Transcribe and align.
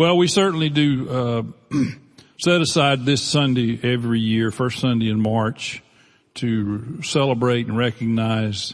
Well, 0.00 0.16
we 0.16 0.28
certainly 0.28 0.70
do 0.70 1.10
uh, 1.10 1.42
set 2.38 2.62
aside 2.62 3.04
this 3.04 3.20
Sunday 3.20 3.78
every 3.82 4.18
year, 4.18 4.50
first 4.50 4.78
Sunday 4.78 5.10
in 5.10 5.20
March, 5.20 5.82
to 6.36 7.02
celebrate 7.02 7.66
and 7.66 7.76
recognize 7.76 8.72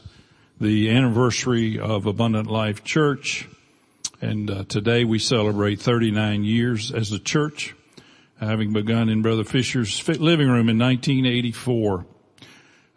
the 0.61 0.89
anniversary 0.89 1.81
of 1.81 2.07
Abundant 2.07 2.47
Life 2.47 2.85
Church. 2.85 3.49
And 4.21 4.49
uh, 4.49 4.65
today 4.69 5.03
we 5.03 5.19
celebrate 5.19 5.81
39 5.81 6.45
years 6.45 6.93
as 6.93 7.11
a 7.11 7.19
church, 7.19 7.75
having 8.39 8.73
begun 8.73 9.09
in 9.09 9.21
Brother 9.21 9.43
Fisher's 9.43 10.07
living 10.09 10.47
room 10.47 10.69
in 10.69 10.79
1984. 10.79 12.07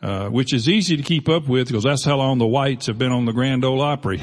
Uh, 0.02 0.30
which 0.30 0.54
is 0.54 0.70
easy 0.70 0.96
to 0.96 1.04
keep 1.04 1.27
up 1.27 1.48
with 1.48 1.68
because 1.68 1.84
that's 1.84 2.05
how 2.05 2.16
long 2.16 2.38
the 2.38 2.46
Whites 2.46 2.86
have 2.86 3.00
been 3.00 3.11
on 3.11 3.25
the 3.25 3.34
Grand 3.34 3.66
Ole 3.66 3.82
Opry. 3.82 4.21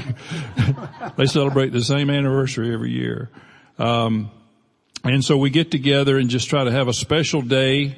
they 1.16 1.26
celebrate 1.26 1.70
the 1.70 1.82
same 1.82 2.08
anniversary 2.08 2.72
every 2.72 2.92
year. 2.92 3.30
Um, 3.78 4.30
and 5.04 5.24
so 5.24 5.36
we 5.36 5.50
get 5.50 5.70
together 5.70 6.18
and 6.18 6.28
just 6.28 6.48
try 6.48 6.64
to 6.64 6.72
have 6.72 6.88
a 6.88 6.92
special 6.92 7.42
day. 7.42 7.96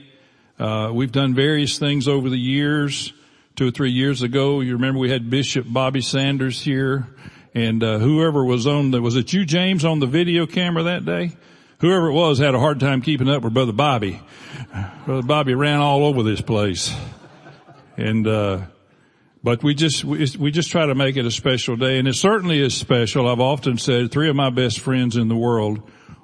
Uh, 0.58 0.90
we've 0.92 1.12
done 1.12 1.34
various 1.34 1.78
things 1.78 2.08
over 2.08 2.28
the 2.28 2.38
years. 2.38 3.12
Two 3.56 3.68
or 3.68 3.70
three 3.72 3.90
years 3.90 4.22
ago, 4.22 4.60
you 4.60 4.74
remember 4.74 5.00
we 5.00 5.10
had 5.10 5.30
Bishop 5.30 5.66
Bobby 5.68 6.00
Sanders 6.00 6.60
here, 6.60 7.08
and 7.54 7.82
uh, 7.82 7.98
whoever 7.98 8.44
was 8.44 8.68
on 8.68 8.92
the 8.92 9.02
was 9.02 9.16
it 9.16 9.32
you 9.32 9.44
James 9.44 9.84
on 9.84 9.98
the 9.98 10.06
video 10.06 10.46
camera 10.46 10.84
that 10.84 11.04
day? 11.04 11.32
Whoever 11.80 12.06
it 12.06 12.12
was 12.12 12.38
had 12.38 12.54
a 12.54 12.60
hard 12.60 12.78
time 12.78 13.02
keeping 13.02 13.28
up 13.28 13.42
with 13.42 13.54
Brother 13.54 13.72
Bobby. 13.72 14.20
Brother 15.06 15.26
Bobby 15.26 15.54
ran 15.54 15.80
all 15.80 16.04
over 16.04 16.22
this 16.22 16.40
place. 16.40 16.94
And, 17.96 18.28
uh, 18.28 18.60
but 19.42 19.62
we 19.62 19.74
just, 19.74 20.04
we, 20.04 20.50
just 20.50 20.70
try 20.70 20.86
to 20.86 20.94
make 20.94 21.16
it 21.16 21.24
a 21.24 21.30
special 21.30 21.76
day 21.76 21.98
and 21.98 22.08
it 22.08 22.14
certainly 22.14 22.60
is 22.60 22.74
special. 22.74 23.28
I've 23.28 23.40
often 23.40 23.78
said 23.78 24.10
three 24.10 24.28
of 24.28 24.36
my 24.36 24.50
best 24.50 24.80
friends 24.80 25.16
in 25.16 25.28
the 25.28 25.36
world 25.36 25.80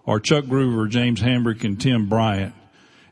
are 0.07 0.21
Chuck 0.21 0.45
Groover, 0.45 0.89
James 0.89 1.21
Hambrick, 1.21 1.65
and 1.65 1.81
Tim 1.81 2.09
Bryant. 2.09 2.55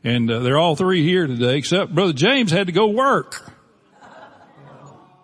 And 0.03 0.29
uh, 0.29 0.39
they're 0.39 0.57
all 0.57 0.75
three 0.75 1.03
here 1.03 1.27
today 1.27 1.57
except 1.57 1.95
Brother 1.95 2.13
James 2.13 2.51
had 2.51 2.67
to 2.67 2.73
go 2.73 2.87
work. 2.87 3.51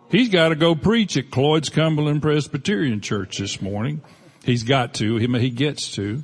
He's 0.10 0.30
got 0.30 0.50
to 0.50 0.56
go 0.56 0.74
preach 0.74 1.18
at 1.18 1.30
Cloyd's 1.30 1.70
Cumberland 1.70 2.22
Presbyterian 2.22 3.02
Church 3.02 3.38
this 3.38 3.62
morning. 3.62 4.02
He's 4.44 4.64
got 4.64 4.96
to. 4.96 5.18
He, 5.18 5.28
he 5.40 5.50
gets 5.52 5.92
to. 5.94 6.24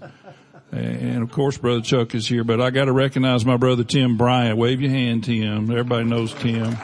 And 0.71 1.21
of 1.21 1.31
course, 1.31 1.57
Brother 1.57 1.81
Chuck 1.81 2.15
is 2.15 2.27
here, 2.27 2.43
but 2.43 2.59
I 2.59 2.71
got 2.71 2.85
to 2.85 2.91
recognize 2.91 3.45
my 3.45 3.57
brother 3.57 3.83
Tim 3.83 4.17
Bryant. 4.17 4.57
Wave 4.57 4.81
your 4.81 4.89
hand, 4.89 5.25
Tim. 5.25 5.69
Everybody 5.69 6.05
knows 6.05 6.33
Tim. 6.33 6.75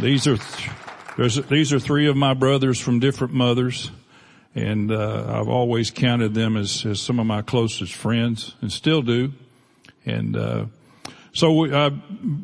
These 0.00 0.26
are 0.26 0.36
these 1.48 1.72
are 1.72 1.80
three 1.80 2.06
of 2.08 2.16
my 2.16 2.34
brothers 2.34 2.78
from 2.78 3.00
different 3.00 3.32
mothers, 3.32 3.90
and 4.54 4.92
uh, 4.92 5.24
I've 5.40 5.48
always 5.48 5.90
counted 5.90 6.34
them 6.34 6.56
as, 6.56 6.84
as 6.84 7.00
some 7.00 7.18
of 7.18 7.26
my 7.26 7.40
closest 7.40 7.94
friends, 7.94 8.54
and 8.60 8.70
still 8.70 9.00
do. 9.00 9.32
And 10.04 10.36
uh, 10.36 10.66
so 11.32 11.72
I 11.74 11.92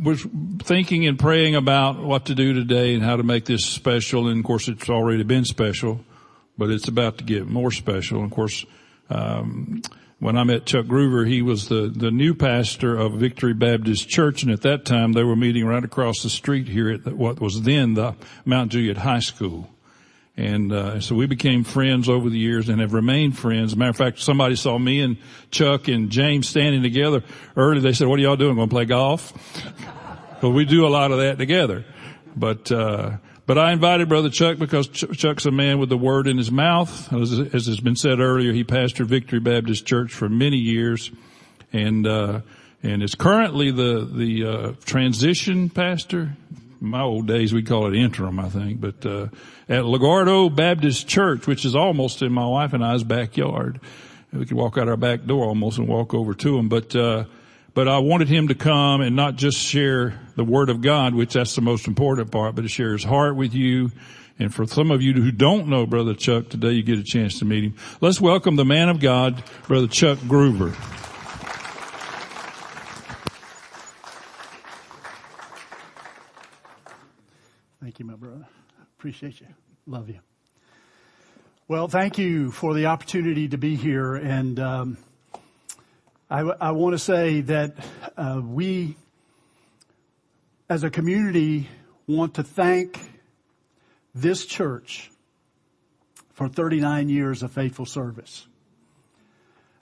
was 0.03 0.27
thinking 0.61 1.07
and 1.07 1.19
praying 1.19 1.55
about 1.55 2.03
what 2.03 2.27
to 2.27 2.35
do 2.35 2.55
today 2.55 2.95
and 2.95 3.03
how 3.03 3.17
to 3.17 3.23
make 3.23 3.45
this 3.45 3.65
special. 3.65 4.29
And 4.29 4.39
of 4.41 4.45
course, 4.45 4.69
it's 4.69 4.89
already 4.89 5.23
been 5.23 5.45
special, 5.45 6.01
but 6.57 6.71
it's 6.71 6.89
about 6.89 7.19
to 7.19 7.25
get 7.25 7.47
more 7.47 7.71
special. 7.71 8.19
And 8.19 8.27
of 8.27 8.35
course. 8.35 8.65
Um, 9.11 9.83
when 10.23 10.39
I 10.39 10.45
met 10.45 10.67
Chuck 10.67 10.87
Groover, 10.87 11.27
he 11.27 11.43
was 11.43 11.67
the, 11.67 11.93
the 11.93 12.13
new 12.13 12.33
pastor 12.33 12.97
of 12.97 13.15
Victory 13.15 13.55
Baptist 13.55 14.09
Church, 14.09 14.45
and 14.45 14.53
at 14.53 14.61
that 14.61 14.85
time 14.85 15.15
they 15.15 15.25
were 15.25 15.35
meeting 15.35 15.67
right 15.67 15.83
across 15.83 16.23
the 16.23 16.31
street 16.31 16.69
here 16.69 16.91
at 16.91 17.05
what 17.05 17.41
was 17.41 17.63
then 17.63 17.95
the 17.95 18.15
Mount 18.45 18.71
Juliet 18.71 18.99
High 18.99 19.19
School. 19.19 19.69
And 20.37 20.73
uh, 20.73 21.01
so 21.01 21.17
we 21.17 21.27
became 21.27 21.65
friends 21.65 22.09
over 22.09 22.31
the 22.31 22.39
years 22.39 22.69
and 22.69 22.81
have 22.81 22.93
remained 22.93 23.37
friends. 23.37 23.75
Matter 23.75 23.91
of 23.91 23.97
fact, 23.97 24.21
somebody 24.21 24.55
saw 24.55 24.79
me 24.79 25.01
and 25.01 25.17
Chuck 25.51 25.89
and 25.89 26.09
James 26.09 26.49
standing 26.49 26.85
together 26.85 27.25
early. 27.57 27.81
They 27.81 27.93
said, 27.93 28.07
"What 28.07 28.21
are 28.21 28.23
y'all 28.23 28.37
doing? 28.37 28.55
Going 28.55 28.69
to 28.69 28.73
play 28.73 28.85
golf?" 28.85 29.33
Well, 30.41 30.51
we 30.51 30.65
do 30.65 30.85
a 30.85 30.89
lot 30.89 31.13
of 31.13 31.19
that 31.19 31.39
together. 31.39 31.85
But 32.35 32.73
uh, 32.73 33.19
but 33.47 33.59
I 33.59 33.73
invited 33.73 34.09
Brother 34.09 34.31
Chuck 34.31 34.59
because 34.59 34.89
Chuck's 34.89 35.47
a 35.47 35.51
man 35.51 35.79
with 35.79 35.89
the 35.89 35.97
word 35.97 36.27
in 36.27 36.39
his 36.39 36.51
mouth. 36.51 37.13
As, 37.13 37.39
as 37.39 37.67
has 37.67 37.81
been 37.81 37.97
said 37.97 38.21
earlier, 38.21 38.53
he 38.53 38.65
pastored 38.65 39.07
Victory 39.07 39.41
Baptist 39.41 39.85
Church 39.85 40.13
for 40.13 40.29
many 40.29 40.59
years, 40.59 41.11
and 41.73 42.07
uh, 42.07 42.41
and 42.83 43.03
is 43.03 43.15
currently 43.15 43.71
the 43.71 44.09
the 44.11 44.47
uh, 44.47 44.73
transition 44.85 45.71
pastor. 45.71 46.37
In 46.81 46.89
my 46.89 47.03
old 47.03 47.27
days, 47.29 47.53
we'd 47.53 47.69
call 47.69 47.87
it 47.87 47.97
interim, 47.97 48.41
I 48.41 48.49
think, 48.49 48.81
but 48.81 49.07
uh, 49.07 49.29
at 49.69 49.85
Lagardo 49.85 50.49
Baptist 50.49 51.07
Church, 51.07 51.47
which 51.47 51.65
is 51.65 51.77
almost 51.77 52.23
in 52.23 52.33
my 52.33 52.47
wife 52.47 52.73
and 52.73 52.85
I's 52.85 53.05
backyard. 53.05 53.81
We 54.33 54.47
could 54.47 54.57
walk 54.57 54.79
out 54.79 54.89
our 54.89 54.97
back 54.97 55.27
door 55.27 55.45
almost 55.45 55.79
and 55.79 55.89
walk 55.89 56.15
over 56.15 56.35
to 56.35 56.59
him, 56.59 56.69
but. 56.69 56.95
But 57.75 57.89
I 57.89 57.99
wanted 58.01 58.29
him 58.29 58.49
to 58.49 58.55
come 58.55 59.01
and 59.01 59.17
not 59.17 59.37
just 59.37 59.57
share 59.57 60.21
the 60.37 60.45
Word 60.45 60.69
of 60.69 60.83
God, 60.83 61.15
which 61.15 61.33
that's 61.33 61.55
the 61.55 61.63
most 61.63 61.89
important 61.89 62.31
part, 62.31 62.55
but 62.55 62.63
to 62.63 62.69
share 62.69 62.93
his 62.93 63.05
heart 63.05 63.35
with 63.35 63.55
you. 63.55 63.91
And 64.39 64.53
for 64.55 64.67
some 64.67 64.91
of 64.91 65.01
you 65.01 65.15
who 65.15 65.31
don't 65.31 65.69
know 65.69 65.87
Brother 65.87 66.15
Chuck, 66.15 66.51
today 66.51 66.73
you 66.73 66.83
get 66.83 66.99
a 66.99 67.03
chance 67.03 67.39
to 67.39 67.45
meet 67.47 67.65
him. 67.65 67.75
Let's 68.01 68.21
welcome 68.21 68.57
the 68.57 68.65
man 68.65 68.91
of 68.91 69.01
God, 69.01 69.43
Brother 69.69 69.87
Chuck 69.87 70.19
Groover. 70.19 70.75
Thank 77.81 77.99
you, 77.99 78.05
my 78.05 78.15
brother. 78.15 78.47
Appreciate 78.99 79.41
you. 79.41 79.47
Love 79.87 80.09
you. 80.09 80.19
Well, 81.69 81.89
thank 81.89 82.19
you 82.19 82.51
for 82.51 82.75
the 82.75 82.87
opportunity 82.87 83.49
to 83.49 83.57
be 83.57 83.77
here 83.77 84.15
and, 84.15 84.61
um, 84.61 84.97
I, 86.33 86.41
I 86.41 86.71
want 86.71 86.95
to 86.95 86.99
say 86.99 87.43
that 87.43 87.75
uh, 88.17 88.41
we, 88.43 88.97
as 90.67 90.83
a 90.83 90.89
community, 90.89 91.69
want 92.07 92.37
to 92.37 92.43
thank 92.43 92.99
this 94.15 94.47
church 94.47 95.11
for 96.33 96.49
39 96.49 97.11
years 97.11 97.43
of 97.43 97.53
faithful 97.53 97.85
service. 97.85 98.47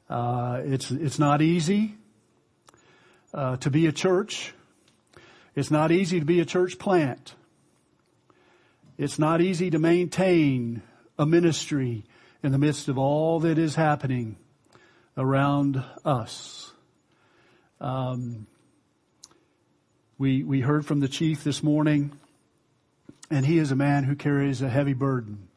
Uh, 0.09 0.63
it's 0.65 0.91
it's 0.91 1.21
not 1.21 1.41
easy 1.41 1.95
uh, 3.33 3.57
to 3.59 3.71
be 3.71 3.87
a 3.87 3.93
church. 3.93 4.53
It's 5.55 5.71
not 5.71 5.93
easy 5.93 6.19
to 6.19 6.27
be 6.27 6.41
a 6.41 6.45
church 6.45 6.81
plant. 6.81 7.37
It's 8.99 9.21
not 9.21 9.41
easy 9.41 9.71
to 9.71 9.79
maintain 9.79 10.83
a 11.17 11.25
ministry 11.25 12.07
in 12.43 12.51
the 12.51 12.59
midst 12.59 12.89
of 12.89 12.99
all 12.99 13.39
that 13.39 13.57
is 13.57 13.77
happening 13.77 14.37
around 15.17 15.83
us. 16.05 16.73
Um, 17.81 18.47
we 20.19 20.43
we 20.43 20.61
heard 20.61 20.85
from 20.85 21.01
the 21.01 21.09
chief 21.09 21.45
this 21.45 21.63
morning, 21.63 22.13
and 23.31 23.47
he 23.47 23.59
is 23.59 23.71
a 23.71 23.77
man 23.77 24.05
who 24.05 24.15
carries 24.15 24.61
a 24.61 24.69
heavy 24.69 24.93
burden. 24.93 25.49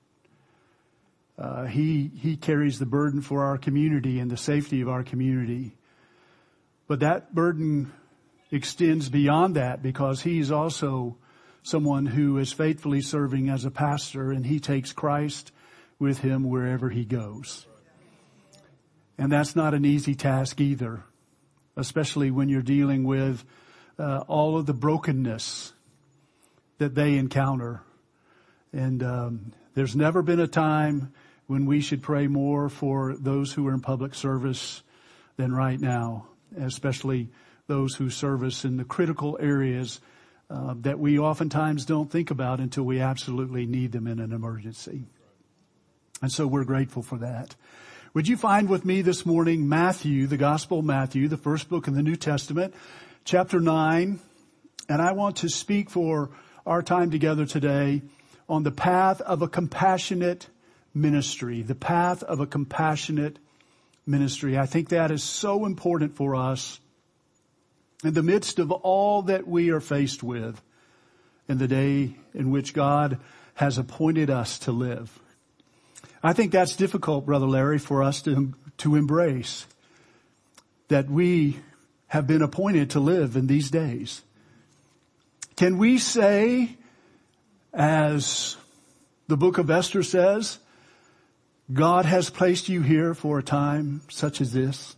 Uh, 1.38 1.66
he 1.66 2.12
he 2.18 2.38
carries 2.38 2.80
the 2.80 2.86
burden 2.86 3.22
for 3.22 3.44
our 3.44 3.58
community 3.58 4.20
and 4.20 4.32
the 4.32 4.38
safety 4.38 4.82
of 4.82 4.88
our 4.88 5.04
community, 5.04 5.76
but 6.88 7.02
that 7.02 7.36
burden 7.36 7.92
extends 8.52 9.10
beyond 9.10 9.56
that 9.56 9.82
because 9.82 10.22
he's 10.22 10.52
also 10.52 11.18
someone 11.64 12.06
who 12.06 12.38
is 12.38 12.54
faithfully 12.54 13.02
serving 13.02 13.50
as 13.50 13.66
a 13.66 13.72
pastor, 13.72 14.32
and 14.32 14.46
he 14.46 14.60
takes 14.60 14.94
Christ 14.94 15.52
with 15.98 16.20
him 16.20 16.44
wherever 16.44 16.90
he 16.90 17.06
goes. 17.06 17.66
And 19.18 19.32
that's 19.32 19.56
not 19.56 19.74
an 19.74 19.86
easy 19.86 20.16
task 20.16 20.60
either, 20.60 21.04
especially 21.76 22.32
when 22.32 22.50
you're 22.50 22.62
dealing 22.62 23.04
with 23.04 23.44
uh, 24.00 24.24
all 24.28 24.58
of 24.58 24.66
the 24.66 24.74
brokenness 24.74 25.74
that 26.80 26.96
they 26.96 27.18
encounter. 27.18 27.82
And 28.72 29.04
um, 29.04 29.54
there's 29.76 29.96
never 29.96 30.22
been 30.22 30.40
a 30.40 30.48
time 30.48 31.14
when 31.48 31.66
we 31.66 31.82
should 31.82 32.02
pray 32.02 32.28
more 32.28 32.70
for 32.70 33.16
those 33.16 33.54
who 33.54 33.68
are 33.68 33.74
in 33.74 33.82
public 33.82 34.16
service 34.16 34.82
than 35.38 35.54
right 35.54 35.80
now, 35.80 36.28
especially 36.58 37.30
those 37.68 37.96
who 37.96 38.10
service 38.10 38.66
in 38.66 38.78
the 38.78 38.84
critical 38.84 39.38
areas 39.40 40.02
uh, 40.50 40.74
that 40.82 41.00
we 41.00 41.18
oftentimes 41.18 41.86
don't 41.86 42.12
think 42.12 42.32
about 42.32 42.60
until 42.60 42.84
we 42.84 43.00
absolutely 43.00 43.66
need 43.66 43.92
them 43.92 44.08
in 44.08 44.20
an 44.20 44.32
emergency. 44.32 45.04
And 46.22 46.32
so 46.32 46.48
we're 46.48 46.66
grateful 46.66 47.02
for 47.02 47.18
that. 47.20 47.56
Would 48.16 48.28
you 48.28 48.38
find 48.38 48.70
with 48.70 48.86
me 48.86 49.02
this 49.02 49.26
morning 49.26 49.68
Matthew, 49.68 50.28
the 50.28 50.38
Gospel 50.38 50.80
of 50.80 50.86
Matthew, 50.86 51.28
the 51.28 51.36
first 51.36 51.68
book 51.68 51.88
in 51.88 51.96
the 51.96 52.04
New 52.04 52.16
Testament, 52.16 52.76
chapter 53.26 53.60
9. 53.60 54.20
And 54.88 55.02
I 55.02 55.14
want 55.14 55.38
to 55.38 55.50
speak 55.50 55.90
for 55.90 56.30
our 56.64 56.84
time 56.84 57.10
together 57.10 57.48
today 57.48 58.04
on 58.48 58.62
the 58.62 58.72
path 58.72 59.20
of 59.22 59.42
a 59.42 59.48
compassionate 59.48 60.48
ministry, 60.94 61.64
the 61.64 61.74
path 61.74 62.22
of 62.22 62.40
a 62.40 62.46
compassionate 62.46 63.40
ministry. 64.06 64.60
I 64.60 64.68
think 64.68 64.90
that 64.90 65.10
is 65.10 65.24
so 65.24 65.66
important 65.66 66.16
for 66.16 66.36
us 66.36 66.80
in 68.04 68.14
the 68.14 68.22
midst 68.22 68.60
of 68.60 68.72
all 68.72 69.24
that 69.24 69.48
we 69.48 69.72
are 69.72 69.82
faced 69.82 70.22
with 70.22 70.62
in 71.50 71.58
the 71.58 71.68
day 71.68 72.14
in 72.36 72.52
which 72.52 72.76
God 72.76 73.18
has 73.56 73.80
appointed 73.80 74.30
us 74.30 74.60
to 74.60 74.72
live. 74.72 75.20
I 76.24 76.32
think 76.32 76.54
that's 76.54 76.78
difficult, 76.78 77.26
Brother 77.26 77.46
Larry, 77.46 77.78
for 77.78 78.02
us 78.02 78.22
to, 78.22 78.54
to 78.78 78.96
embrace 78.96 79.68
that 80.88 81.10
we 81.10 81.60
have 82.08 82.26
been 82.26 82.42
appointed 82.42 82.92
to 82.92 83.02
live 83.02 83.36
in 83.36 83.48
these 83.48 83.70
days. 83.70 84.22
Can 85.58 85.78
we 85.78 85.98
say, 85.98 86.78
as 87.74 88.56
the 89.28 89.36
book 89.36 89.58
of 89.58 89.70
Esther 89.70 90.02
says, 90.02 90.60
God 91.72 92.06
has 92.06 92.30
placed 92.30 92.70
you 92.70 92.82
here 92.82 93.14
for 93.14 93.40
a 93.40 93.44
time 93.44 94.02
such 94.10 94.40
as 94.40 94.54
this? 94.54 94.96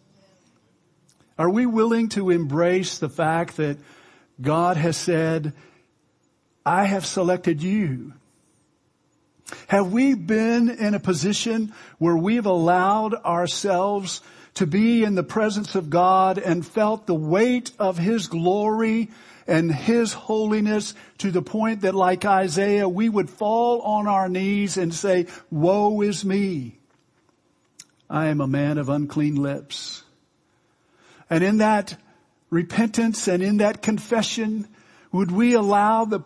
Are 1.39 1.49
we 1.49 1.65
willing 1.65 2.09
to 2.09 2.29
embrace 2.29 2.99
the 2.99 3.09
fact 3.09 3.57
that 3.57 3.77
God 4.41 4.77
has 4.77 4.95
said, 4.95 5.53
I 6.65 6.85
have 6.85 7.05
selected 7.05 7.63
you? 7.63 8.13
Have 9.67 9.91
we 9.91 10.15
been 10.15 10.69
in 10.69 10.93
a 10.93 10.99
position 10.99 11.73
where 11.97 12.17
we've 12.17 12.45
allowed 12.45 13.13
ourselves 13.13 14.21
to 14.55 14.65
be 14.65 15.03
in 15.03 15.15
the 15.15 15.23
presence 15.23 15.75
of 15.75 15.89
God 15.89 16.37
and 16.37 16.65
felt 16.65 17.05
the 17.05 17.13
weight 17.13 17.71
of 17.77 17.97
His 17.97 18.27
glory 18.27 19.09
and 19.47 19.71
His 19.71 20.13
holiness 20.13 20.95
to 21.19 21.29
the 21.29 21.41
point 21.41 21.81
that 21.81 21.93
like 21.93 22.25
Isaiah, 22.25 22.89
we 22.89 23.09
would 23.09 23.29
fall 23.29 23.81
on 23.81 24.07
our 24.07 24.29
knees 24.29 24.77
and 24.77 24.93
say, 24.93 25.27
woe 25.51 26.01
is 26.01 26.25
me. 26.25 26.79
I 28.09 28.27
am 28.27 28.41
a 28.41 28.47
man 28.47 28.77
of 28.77 28.89
unclean 28.89 29.35
lips. 29.35 30.03
And 31.29 31.43
in 31.43 31.57
that 31.57 31.97
repentance 32.49 33.27
and 33.27 33.43
in 33.43 33.57
that 33.57 33.81
confession, 33.81 34.67
would 35.11 35.31
we 35.31 35.53
allow 35.53 36.05
the, 36.05 36.19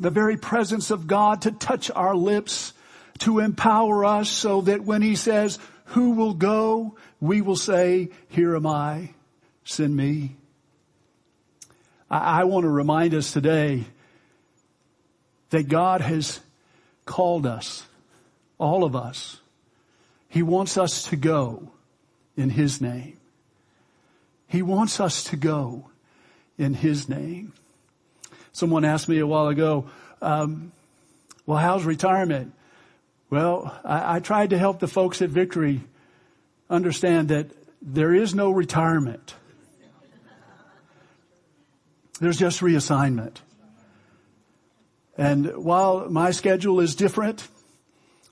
the 0.00 0.10
very 0.10 0.36
presence 0.36 0.90
of 0.90 1.06
God 1.06 1.42
to 1.42 1.52
touch 1.52 1.90
our 1.90 2.16
lips, 2.16 2.72
to 3.18 3.38
empower 3.38 4.04
us 4.04 4.30
so 4.30 4.62
that 4.62 4.82
when 4.82 5.02
He 5.02 5.14
says, 5.14 5.58
who 5.86 6.12
will 6.12 6.34
go? 6.34 6.96
We 7.20 7.42
will 7.42 7.56
say, 7.56 8.10
here 8.28 8.56
am 8.56 8.66
I, 8.66 9.10
send 9.64 9.94
me. 9.94 10.36
I, 12.10 12.40
I 12.40 12.44
want 12.44 12.64
to 12.64 12.70
remind 12.70 13.14
us 13.14 13.32
today 13.32 13.84
that 15.50 15.68
God 15.68 16.00
has 16.00 16.40
called 17.04 17.44
us, 17.44 17.84
all 18.58 18.84
of 18.84 18.96
us. 18.96 19.40
He 20.28 20.42
wants 20.42 20.78
us 20.78 21.02
to 21.04 21.16
go 21.16 21.72
in 22.36 22.50
His 22.50 22.80
name. 22.80 23.16
He 24.46 24.62
wants 24.62 25.00
us 25.00 25.24
to 25.24 25.36
go 25.36 25.90
in 26.56 26.74
His 26.74 27.08
name. 27.08 27.52
Someone 28.52 28.84
asked 28.84 29.08
me 29.08 29.18
a 29.18 29.26
while 29.26 29.48
ago, 29.48 29.88
um, 30.20 30.72
well, 31.46 31.58
how's 31.58 31.84
retirement? 31.84 32.52
Well, 33.30 33.78
I, 33.84 34.16
I 34.16 34.20
tried 34.20 34.50
to 34.50 34.58
help 34.58 34.80
the 34.80 34.88
folks 34.88 35.22
at 35.22 35.30
Victory 35.30 35.82
understand 36.68 37.28
that 37.28 37.46
there 37.82 38.14
is 38.14 38.34
no 38.34 38.50
retirement. 38.50 39.34
There's 42.20 42.36
just 42.36 42.60
reassignment. 42.60 43.36
And 45.16 45.56
while 45.56 46.08
my 46.10 46.30
schedule 46.30 46.80
is 46.80 46.94
different, 46.94 47.48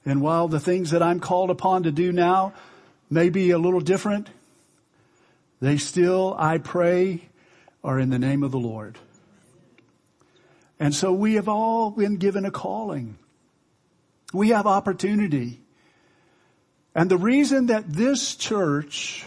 and 0.05 0.21
while 0.21 0.49
the 0.49 0.61
things 0.61 0.91
that 0.91 1.03
I'm 1.03 1.21
called 1.21 1.51
upon 1.51 1.85
to 1.85 1.93
do 1.93 2.13
now 2.13 2.55
may 3.11 3.31
be 3.31 3.51
a 3.51 3.59
little 3.59 3.81
different, 3.81 4.29
they 5.61 5.77
still, 5.77 6.35
I 6.39 6.59
pray, 6.59 7.29
are 7.83 7.99
in 7.99 8.11
the 8.11 8.19
name 8.19 8.43
of 8.43 8.53
the 8.53 8.59
Lord. 8.59 8.99
And 10.81 10.95
so 10.95 11.13
we 11.13 11.35
have 11.35 11.49
all 11.49 11.91
been 11.91 12.17
given 12.17 12.45
a 12.45 12.51
calling. 12.51 13.19
We 14.33 14.51
have 14.51 14.67
opportunity. 14.67 15.61
And 16.95 17.11
the 17.11 17.19
reason 17.19 17.67
that 17.67 17.93
this 17.93 18.35
church 18.35 19.27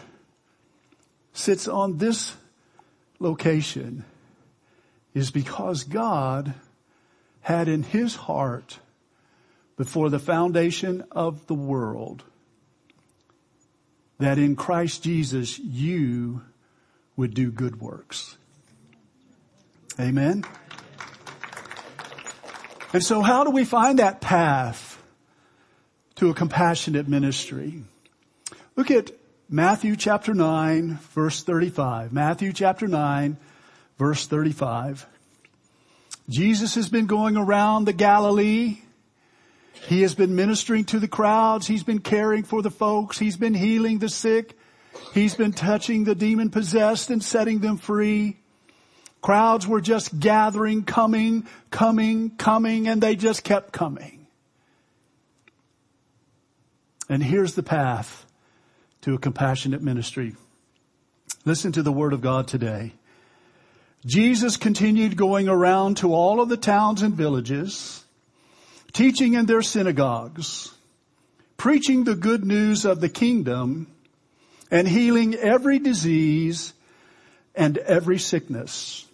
sits 1.33 1.67
on 1.67 1.97
this 1.97 2.35
location 3.19 4.05
is 5.13 5.31
because 5.31 5.83
God 5.83 6.53
had 7.41 7.67
in 7.67 7.83
his 7.83 8.15
heart 8.15 8.79
before 9.77 10.09
the 10.09 10.19
foundation 10.19 11.03
of 11.11 11.47
the 11.47 11.55
world 11.55 12.23
that 14.19 14.37
in 14.37 14.55
Christ 14.55 15.03
Jesus 15.03 15.57
you 15.57 16.43
would 17.15 17.33
do 17.33 17.51
good 17.51 17.81
works. 17.81 18.37
Amen. 19.99 20.45
And 22.93 23.03
so 23.03 23.21
how 23.21 23.43
do 23.43 23.51
we 23.51 23.63
find 23.63 23.99
that 23.99 24.19
path 24.19 25.01
to 26.15 26.29
a 26.29 26.33
compassionate 26.33 27.07
ministry? 27.07 27.83
Look 28.75 28.91
at 28.91 29.11
Matthew 29.49 29.95
chapter 29.95 30.33
9 30.33 30.99
verse 31.13 31.43
35. 31.43 32.11
Matthew 32.11 32.51
chapter 32.51 32.87
9 32.87 33.37
verse 33.97 34.27
35. 34.27 35.05
Jesus 36.29 36.75
has 36.75 36.89
been 36.89 37.07
going 37.07 37.37
around 37.37 37.85
the 37.85 37.93
Galilee. 37.93 38.79
He 39.87 40.01
has 40.01 40.13
been 40.13 40.35
ministering 40.35 40.85
to 40.85 40.99
the 40.99 41.07
crowds. 41.07 41.67
He's 41.67 41.83
been 41.83 41.99
caring 41.99 42.43
for 42.43 42.61
the 42.61 42.71
folks. 42.71 43.17
He's 43.17 43.37
been 43.37 43.53
healing 43.53 43.99
the 43.99 44.09
sick. 44.09 44.57
He's 45.13 45.35
been 45.35 45.53
touching 45.53 46.03
the 46.03 46.15
demon 46.15 46.49
possessed 46.49 47.09
and 47.09 47.23
setting 47.23 47.59
them 47.59 47.77
free. 47.77 48.40
Crowds 49.21 49.67
were 49.67 49.81
just 49.81 50.19
gathering, 50.19 50.83
coming, 50.83 51.47
coming, 51.69 52.31
coming, 52.31 52.87
and 52.87 53.01
they 53.01 53.15
just 53.15 53.43
kept 53.43 53.71
coming. 53.71 54.25
And 57.07 57.21
here's 57.21 57.53
the 57.53 57.63
path 57.63 58.25
to 59.01 59.13
a 59.13 59.19
compassionate 59.19 59.81
ministry. 59.81 60.35
Listen 61.45 61.71
to 61.73 61.83
the 61.83 61.91
word 61.91 62.13
of 62.13 62.21
God 62.21 62.47
today. 62.47 62.93
Jesus 64.05 64.57
continued 64.57 65.17
going 65.17 65.47
around 65.47 65.97
to 65.97 66.13
all 66.13 66.41
of 66.41 66.49
the 66.49 66.57
towns 66.57 67.03
and 67.03 67.13
villages, 67.13 68.03
teaching 68.93 69.35
in 69.35 69.45
their 69.45 69.61
synagogues, 69.61 70.73
preaching 71.57 72.03
the 72.03 72.15
good 72.15 72.43
news 72.43 72.85
of 72.85 73.01
the 73.01 73.09
kingdom, 73.09 73.87
and 74.71 74.87
healing 74.87 75.35
every 75.35 75.77
disease 75.77 76.73
and 77.53 77.77
every 77.79 78.17
sickness. 78.17 79.05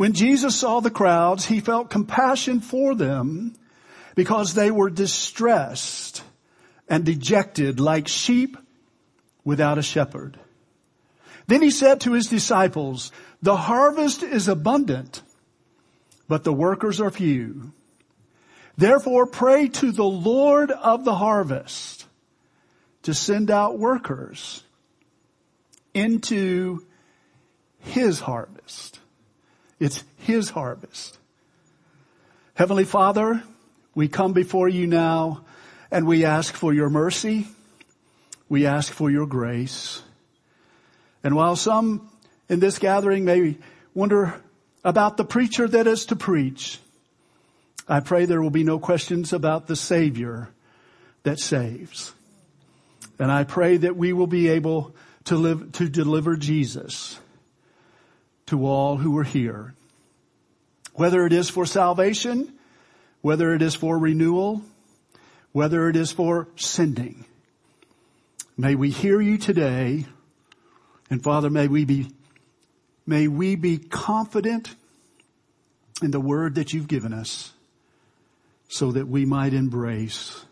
When 0.00 0.14
Jesus 0.14 0.56
saw 0.56 0.80
the 0.80 0.90
crowds, 0.90 1.44
he 1.44 1.60
felt 1.60 1.90
compassion 1.90 2.60
for 2.60 2.94
them 2.94 3.54
because 4.14 4.54
they 4.54 4.70
were 4.70 4.88
distressed 4.88 6.22
and 6.88 7.04
dejected 7.04 7.80
like 7.80 8.08
sheep 8.08 8.56
without 9.44 9.76
a 9.76 9.82
shepherd. 9.82 10.38
Then 11.48 11.60
he 11.60 11.70
said 11.70 12.00
to 12.00 12.14
his 12.14 12.28
disciples, 12.28 13.12
the 13.42 13.58
harvest 13.58 14.22
is 14.22 14.48
abundant, 14.48 15.20
but 16.28 16.44
the 16.44 16.52
workers 16.54 16.98
are 16.98 17.10
few. 17.10 17.74
Therefore 18.78 19.26
pray 19.26 19.68
to 19.68 19.92
the 19.92 20.02
Lord 20.02 20.70
of 20.70 21.04
the 21.04 21.16
harvest 21.16 22.06
to 23.02 23.12
send 23.12 23.50
out 23.50 23.78
workers 23.78 24.62
into 25.92 26.86
his 27.80 28.20
harvest. 28.20 28.98
It's 29.80 30.04
his 30.18 30.50
harvest. 30.50 31.18
Heavenly 32.54 32.84
Father, 32.84 33.42
we 33.94 34.06
come 34.08 34.34
before 34.34 34.68
you 34.68 34.86
now 34.86 35.44
and 35.90 36.06
we 36.06 36.26
ask 36.26 36.54
for 36.54 36.74
your 36.74 36.90
mercy. 36.90 37.48
We 38.48 38.66
ask 38.66 38.92
for 38.92 39.10
your 39.10 39.26
grace. 39.26 40.02
And 41.24 41.34
while 41.34 41.56
some 41.56 42.10
in 42.48 42.60
this 42.60 42.78
gathering 42.78 43.24
may 43.24 43.56
wonder 43.94 44.40
about 44.84 45.16
the 45.16 45.24
preacher 45.24 45.66
that 45.66 45.86
is 45.86 46.06
to 46.06 46.16
preach, 46.16 46.78
I 47.88 48.00
pray 48.00 48.26
there 48.26 48.42
will 48.42 48.50
be 48.50 48.64
no 48.64 48.78
questions 48.78 49.32
about 49.32 49.66
the 49.66 49.76
Savior 49.76 50.50
that 51.22 51.38
saves. 51.38 52.12
And 53.18 53.32
I 53.32 53.44
pray 53.44 53.78
that 53.78 53.96
we 53.96 54.12
will 54.12 54.26
be 54.26 54.48
able 54.48 54.94
to 55.24 55.36
live, 55.36 55.72
to 55.72 55.88
deliver 55.88 56.36
Jesus 56.36 57.18
to 58.50 58.66
all 58.66 58.96
who 58.96 59.16
are 59.18 59.24
here. 59.24 59.74
Whether 60.94 61.26
it 61.26 61.32
is 61.32 61.50
for 61.50 61.66
salvation, 61.66 62.52
whether 63.20 63.54
it 63.54 63.62
is 63.62 63.74
for 63.74 63.98
renewal, 63.98 64.62
whether 65.52 65.88
it 65.88 65.96
is 65.96 66.12
for 66.12 66.48
sending. 66.56 67.24
May 68.56 68.74
we 68.74 68.90
hear 68.90 69.20
you 69.20 69.38
today 69.38 70.06
and 71.10 71.22
Father, 71.22 71.50
may 71.50 71.66
we 71.66 71.84
be, 71.84 72.12
may 73.04 73.26
we 73.26 73.56
be 73.56 73.78
confident 73.78 74.74
in 76.00 76.12
the 76.12 76.20
word 76.20 76.54
that 76.54 76.72
you've 76.72 76.88
given 76.88 77.12
us 77.12 77.52
so 78.68 78.92
that 78.92 79.08
we 79.08 79.26
might 79.26 79.52
embrace 79.52 80.44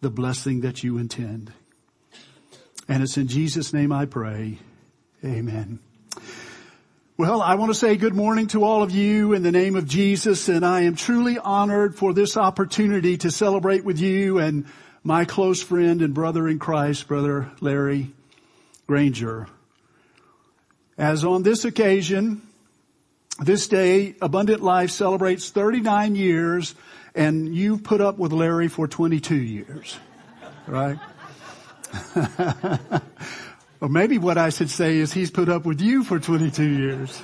the 0.00 0.10
blessing 0.10 0.60
that 0.60 0.84
you 0.84 0.96
intend. 0.96 1.52
And 2.88 3.02
it's 3.02 3.16
in 3.16 3.26
Jesus' 3.26 3.72
name 3.72 3.90
I 3.90 4.04
pray. 4.06 4.58
Amen. 5.24 5.80
Well, 7.16 7.42
I 7.42 7.54
want 7.54 7.70
to 7.70 7.78
say 7.78 7.96
good 7.96 8.16
morning 8.16 8.48
to 8.48 8.64
all 8.64 8.82
of 8.82 8.90
you 8.90 9.34
in 9.34 9.44
the 9.44 9.52
name 9.52 9.76
of 9.76 9.86
Jesus, 9.86 10.48
and 10.48 10.66
I 10.66 10.80
am 10.80 10.96
truly 10.96 11.38
honored 11.38 11.94
for 11.94 12.12
this 12.12 12.36
opportunity 12.36 13.16
to 13.18 13.30
celebrate 13.30 13.84
with 13.84 14.00
you 14.00 14.40
and 14.40 14.66
my 15.04 15.24
close 15.24 15.62
friend 15.62 16.02
and 16.02 16.12
brother 16.12 16.48
in 16.48 16.58
Christ, 16.58 17.06
Brother 17.06 17.52
Larry 17.60 18.10
Granger. 18.88 19.46
As 20.98 21.24
on 21.24 21.44
this 21.44 21.64
occasion, 21.64 22.42
this 23.40 23.68
day, 23.68 24.16
Abundant 24.20 24.64
Life 24.64 24.90
celebrates 24.90 25.50
39 25.50 26.16
years, 26.16 26.74
and 27.14 27.54
you've 27.54 27.84
put 27.84 28.00
up 28.00 28.18
with 28.18 28.32
Larry 28.32 28.66
for 28.66 28.88
22 28.88 29.36
years, 29.36 29.96
right? 30.66 30.98
Or 33.84 33.88
maybe 33.90 34.16
what 34.16 34.38
I 34.38 34.48
should 34.48 34.70
say 34.70 34.96
is 34.96 35.12
he's 35.12 35.30
put 35.30 35.50
up 35.50 35.66
with 35.66 35.82
you 35.82 36.04
for 36.04 36.18
22 36.18 36.64
years. 36.64 37.22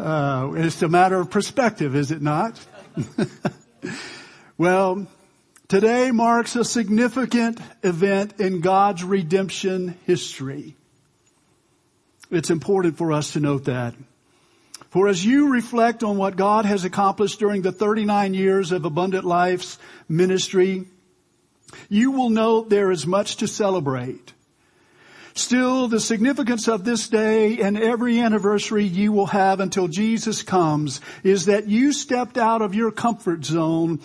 Uh, 0.00 0.50
it's 0.56 0.82
a 0.82 0.88
matter 0.88 1.20
of 1.20 1.30
perspective, 1.30 1.94
is 1.94 2.10
it 2.10 2.20
not? 2.20 2.58
well, 4.58 5.06
today 5.68 6.10
marks 6.10 6.56
a 6.56 6.64
significant 6.64 7.60
event 7.84 8.40
in 8.40 8.62
God's 8.62 9.04
redemption 9.04 9.96
history. 10.04 10.74
It's 12.32 12.50
important 12.50 12.98
for 12.98 13.12
us 13.12 13.34
to 13.34 13.38
note 13.38 13.66
that. 13.66 13.94
For 14.90 15.06
as 15.06 15.24
you 15.24 15.52
reflect 15.52 16.02
on 16.02 16.16
what 16.16 16.34
God 16.34 16.64
has 16.64 16.82
accomplished 16.82 17.38
during 17.38 17.62
the 17.62 17.70
39 17.70 18.34
years 18.34 18.72
of 18.72 18.84
Abundant 18.84 19.24
Life's 19.24 19.78
ministry, 20.08 20.84
you 21.88 22.10
will 22.10 22.30
know 22.30 22.62
there 22.62 22.90
is 22.90 23.06
much 23.06 23.36
to 23.36 23.46
celebrate. 23.46 24.32
Still, 25.34 25.88
the 25.88 26.00
significance 26.00 26.68
of 26.68 26.84
this 26.84 27.08
day 27.08 27.58
and 27.58 27.78
every 27.78 28.20
anniversary 28.20 28.84
you 28.84 29.12
will 29.12 29.26
have 29.26 29.60
until 29.60 29.88
Jesus 29.88 30.42
comes 30.42 31.00
is 31.22 31.46
that 31.46 31.68
you 31.68 31.92
stepped 31.92 32.36
out 32.36 32.60
of 32.60 32.74
your 32.74 32.92
comfort 32.92 33.44
zone 33.44 34.00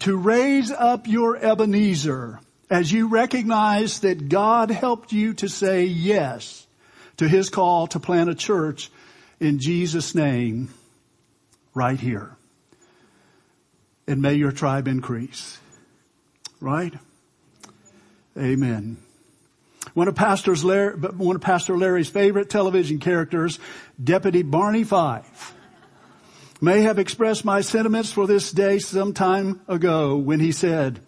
to 0.00 0.16
raise 0.16 0.70
up 0.70 1.08
your 1.08 1.36
Ebenezer 1.36 2.40
as 2.70 2.92
you 2.92 3.08
recognize 3.08 4.00
that 4.00 4.28
God 4.28 4.70
helped 4.70 5.12
you 5.12 5.34
to 5.34 5.48
say 5.48 5.84
yes 5.84 6.66
to 7.16 7.28
his 7.28 7.50
call 7.50 7.88
to 7.88 7.98
plant 7.98 8.30
a 8.30 8.34
church 8.34 8.90
in 9.40 9.58
Jesus' 9.58 10.14
name 10.14 10.72
right 11.74 11.98
here. 11.98 12.36
And 14.06 14.22
may 14.22 14.34
your 14.34 14.52
tribe 14.52 14.86
increase. 14.86 15.58
Right? 16.60 16.94
Amen. 18.36 18.96
One 19.98 20.06
of, 20.06 20.64
Larry, 20.64 20.96
one 20.96 21.34
of 21.34 21.42
Pastor 21.42 21.76
Larry's 21.76 22.08
favorite 22.08 22.48
television 22.48 23.00
characters, 23.00 23.58
Deputy 24.02 24.44
Barney 24.44 24.84
Fife, 24.84 25.56
may 26.60 26.82
have 26.82 27.00
expressed 27.00 27.44
my 27.44 27.62
sentiments 27.62 28.12
for 28.12 28.28
this 28.28 28.52
day 28.52 28.78
some 28.78 29.12
time 29.12 29.60
ago 29.66 30.16
when 30.16 30.38
he 30.38 30.52
said, 30.52 31.00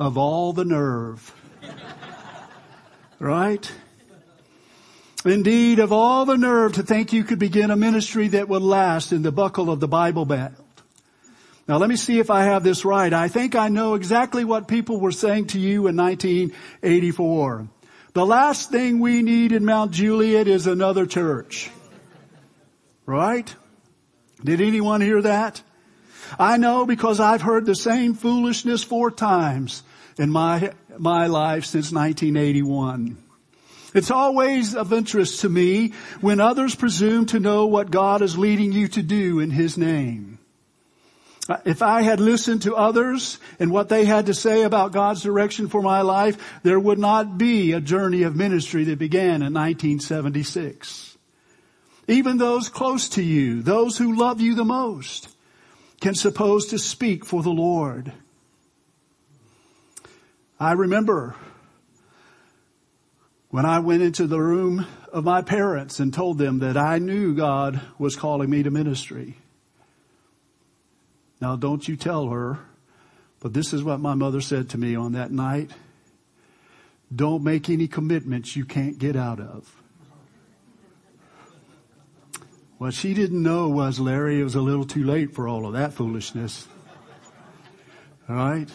of 0.00 0.18
all 0.18 0.52
the 0.52 0.64
nerve. 0.64 1.32
right? 3.20 3.70
Indeed, 5.24 5.78
of 5.78 5.92
all 5.92 6.24
the 6.24 6.36
nerve 6.36 6.72
to 6.72 6.82
think 6.82 7.12
you 7.12 7.22
could 7.22 7.38
begin 7.38 7.70
a 7.70 7.76
ministry 7.76 8.26
that 8.26 8.48
would 8.48 8.62
last 8.62 9.12
in 9.12 9.22
the 9.22 9.30
buckle 9.30 9.70
of 9.70 9.78
the 9.78 9.86
Bible 9.86 10.24
Belt. 10.24 10.54
Now 11.66 11.78
let 11.78 11.88
me 11.88 11.96
see 11.96 12.18
if 12.18 12.30
I 12.30 12.44
have 12.44 12.62
this 12.62 12.84
right. 12.84 13.12
I 13.12 13.28
think 13.28 13.54
I 13.54 13.68
know 13.68 13.94
exactly 13.94 14.44
what 14.44 14.68
people 14.68 15.00
were 15.00 15.12
saying 15.12 15.46
to 15.48 15.58
you 15.58 15.86
in 15.86 15.96
1984. 15.96 17.68
The 18.12 18.26
last 18.26 18.70
thing 18.70 19.00
we 19.00 19.22
need 19.22 19.52
in 19.52 19.64
Mount 19.64 19.90
Juliet 19.90 20.46
is 20.46 20.66
another 20.66 21.06
church. 21.06 21.70
Right? 23.06 23.54
Did 24.42 24.60
anyone 24.60 25.00
hear 25.00 25.22
that? 25.22 25.62
I 26.38 26.58
know 26.58 26.84
because 26.86 27.18
I've 27.18 27.42
heard 27.42 27.64
the 27.64 27.74
same 27.74 28.14
foolishness 28.14 28.84
four 28.84 29.10
times 29.10 29.82
in 30.18 30.30
my, 30.30 30.72
my 30.98 31.26
life 31.26 31.64
since 31.64 31.92
1981. 31.92 33.16
It's 33.94 34.10
always 34.10 34.74
of 34.74 34.92
interest 34.92 35.40
to 35.40 35.48
me 35.48 35.92
when 36.20 36.40
others 36.40 36.74
presume 36.74 37.26
to 37.26 37.40
know 37.40 37.66
what 37.66 37.90
God 37.90 38.22
is 38.22 38.36
leading 38.36 38.72
you 38.72 38.88
to 38.88 39.02
do 39.02 39.38
in 39.38 39.50
His 39.50 39.78
name. 39.78 40.33
Uh, 41.46 41.58
if 41.66 41.82
I 41.82 42.02
had 42.02 42.20
listened 42.20 42.62
to 42.62 42.74
others 42.74 43.38
and 43.58 43.70
what 43.70 43.90
they 43.90 44.06
had 44.06 44.26
to 44.26 44.34
say 44.34 44.62
about 44.62 44.92
God's 44.92 45.22
direction 45.22 45.68
for 45.68 45.82
my 45.82 46.00
life, 46.00 46.60
there 46.62 46.80
would 46.80 46.98
not 46.98 47.36
be 47.36 47.72
a 47.72 47.80
journey 47.80 48.22
of 48.22 48.34
ministry 48.34 48.84
that 48.84 48.98
began 48.98 49.42
in 49.42 49.52
1976. 49.52 51.18
Even 52.08 52.38
those 52.38 52.68
close 52.68 53.10
to 53.10 53.22
you, 53.22 53.62
those 53.62 53.98
who 53.98 54.16
love 54.16 54.40
you 54.40 54.54
the 54.54 54.64
most, 54.64 55.28
can 56.00 56.14
suppose 56.14 56.66
to 56.66 56.78
speak 56.78 57.24
for 57.24 57.42
the 57.42 57.50
Lord. 57.50 58.12
I 60.58 60.72
remember 60.72 61.34
when 63.50 63.66
I 63.66 63.80
went 63.80 64.02
into 64.02 64.26
the 64.26 64.40
room 64.40 64.86
of 65.12 65.24
my 65.24 65.42
parents 65.42 66.00
and 66.00 66.12
told 66.12 66.38
them 66.38 66.60
that 66.60 66.76
I 66.76 66.98
knew 66.98 67.34
God 67.34 67.80
was 67.98 68.16
calling 68.16 68.50
me 68.50 68.62
to 68.62 68.70
ministry. 68.70 69.38
Now 71.44 71.56
don't 71.56 71.86
you 71.86 71.94
tell 71.94 72.28
her, 72.30 72.58
but 73.40 73.52
this 73.52 73.74
is 73.74 73.84
what 73.84 74.00
my 74.00 74.14
mother 74.14 74.40
said 74.40 74.70
to 74.70 74.78
me 74.78 74.96
on 74.96 75.12
that 75.12 75.30
night. 75.30 75.70
Don't 77.14 77.44
make 77.44 77.68
any 77.68 77.86
commitments 77.86 78.56
you 78.56 78.64
can't 78.64 78.98
get 78.98 79.14
out 79.14 79.40
of. 79.40 79.70
What 82.78 82.94
she 82.94 83.12
didn't 83.12 83.42
know 83.42 83.68
was, 83.68 84.00
Larry, 84.00 84.40
it 84.40 84.44
was 84.44 84.54
a 84.54 84.62
little 84.62 84.86
too 84.86 85.04
late 85.04 85.34
for 85.34 85.46
all 85.46 85.66
of 85.66 85.74
that 85.74 85.92
foolishness. 85.92 86.66
All 88.26 88.36
right? 88.36 88.70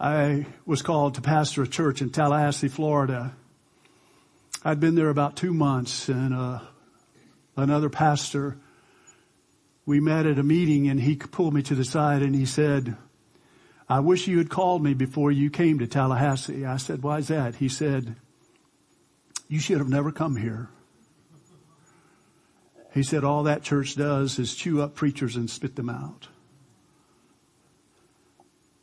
I 0.00 0.46
was 0.64 0.80
called 0.80 1.16
to 1.16 1.20
pastor 1.20 1.64
a 1.64 1.68
church 1.68 2.00
in 2.00 2.08
Tallahassee, 2.08 2.68
Florida. 2.68 3.36
I'd 4.64 4.80
been 4.80 4.94
there 4.94 5.10
about 5.10 5.36
two 5.36 5.52
months 5.52 6.08
and 6.08 6.32
uh, 6.32 6.60
another 7.54 7.90
pastor 7.90 8.56
we 9.88 10.00
met 10.00 10.26
at 10.26 10.38
a 10.38 10.42
meeting 10.42 10.86
and 10.86 11.00
he 11.00 11.16
pulled 11.16 11.54
me 11.54 11.62
to 11.62 11.74
the 11.74 11.82
side 11.82 12.20
and 12.20 12.34
he 12.34 12.44
said, 12.44 12.94
I 13.88 14.00
wish 14.00 14.28
you 14.28 14.36
had 14.36 14.50
called 14.50 14.84
me 14.84 14.92
before 14.92 15.32
you 15.32 15.48
came 15.48 15.78
to 15.78 15.86
Tallahassee. 15.86 16.66
I 16.66 16.76
said, 16.76 17.02
why 17.02 17.16
is 17.16 17.28
that? 17.28 17.54
He 17.54 17.70
said, 17.70 18.14
you 19.48 19.58
should 19.58 19.78
have 19.78 19.88
never 19.88 20.12
come 20.12 20.36
here. 20.36 20.68
He 22.92 23.02
said, 23.02 23.24
all 23.24 23.44
that 23.44 23.62
church 23.62 23.96
does 23.96 24.38
is 24.38 24.54
chew 24.54 24.82
up 24.82 24.94
preachers 24.94 25.36
and 25.36 25.48
spit 25.48 25.74
them 25.74 25.88
out. 25.88 26.28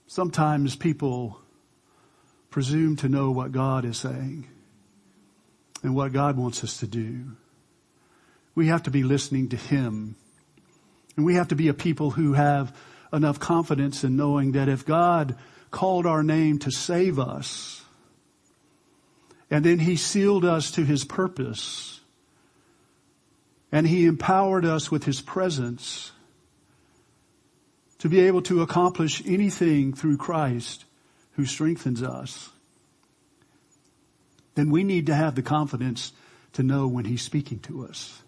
Sometimes 0.08 0.76
people 0.76 1.40
presume 2.50 2.96
to 2.96 3.10
know 3.10 3.30
what 3.30 3.52
God 3.52 3.86
is 3.86 3.98
saying 3.98 4.48
and 5.84 5.94
what 5.94 6.14
God 6.14 6.36
wants 6.36 6.64
us 6.64 6.80
to 6.80 6.88
do. 6.88 7.34
We 8.56 8.70
have 8.70 8.82
to 8.84 8.92
be 8.92 9.04
listening 9.04 9.50
to 9.50 9.56
Him 9.56 10.16
and 11.16 11.26
we 11.26 11.36
have 11.36 11.50
to 11.50 11.56
be 11.56 11.68
a 11.68 11.74
people 11.74 12.12
who 12.12 12.34
have 12.34 12.76
enough 13.14 13.40
confidence 13.40 14.04
in 14.04 14.16
knowing 14.16 14.54
that 14.54 14.70
if 14.70 14.86
God 14.86 15.36
called 15.72 16.06
our 16.06 16.24
name 16.24 16.60
to 16.60 16.72
save 16.72 17.20
us, 17.20 17.82
and 19.50 19.64
then 19.64 19.80
He 19.80 19.96
sealed 19.96 20.44
us 20.44 20.72
to 20.72 20.84
His 20.84 21.04
purpose, 21.06 22.00
and 23.72 23.88
He 23.88 24.06
empowered 24.06 24.66
us 24.66 24.92
with 24.92 25.06
His 25.06 25.22
presence 25.22 26.12
to 28.00 28.10
be 28.10 28.20
able 28.22 28.42
to 28.44 28.62
accomplish 28.62 29.22
anything 29.26 29.94
through 29.94 30.18
Christ 30.18 30.86
who 31.32 31.46
strengthens 31.46 32.04
us, 32.04 32.50
then 34.56 34.70
we 34.70 34.84
need 34.84 35.08
to 35.08 35.16
have 35.16 35.36
the 35.36 35.42
confidence 35.42 36.14
to 36.54 36.64
know 36.64 36.88
when 36.88 37.06
He's 37.06 37.22
speaking 37.22 37.60
to 37.60 37.86
us. 37.86 38.22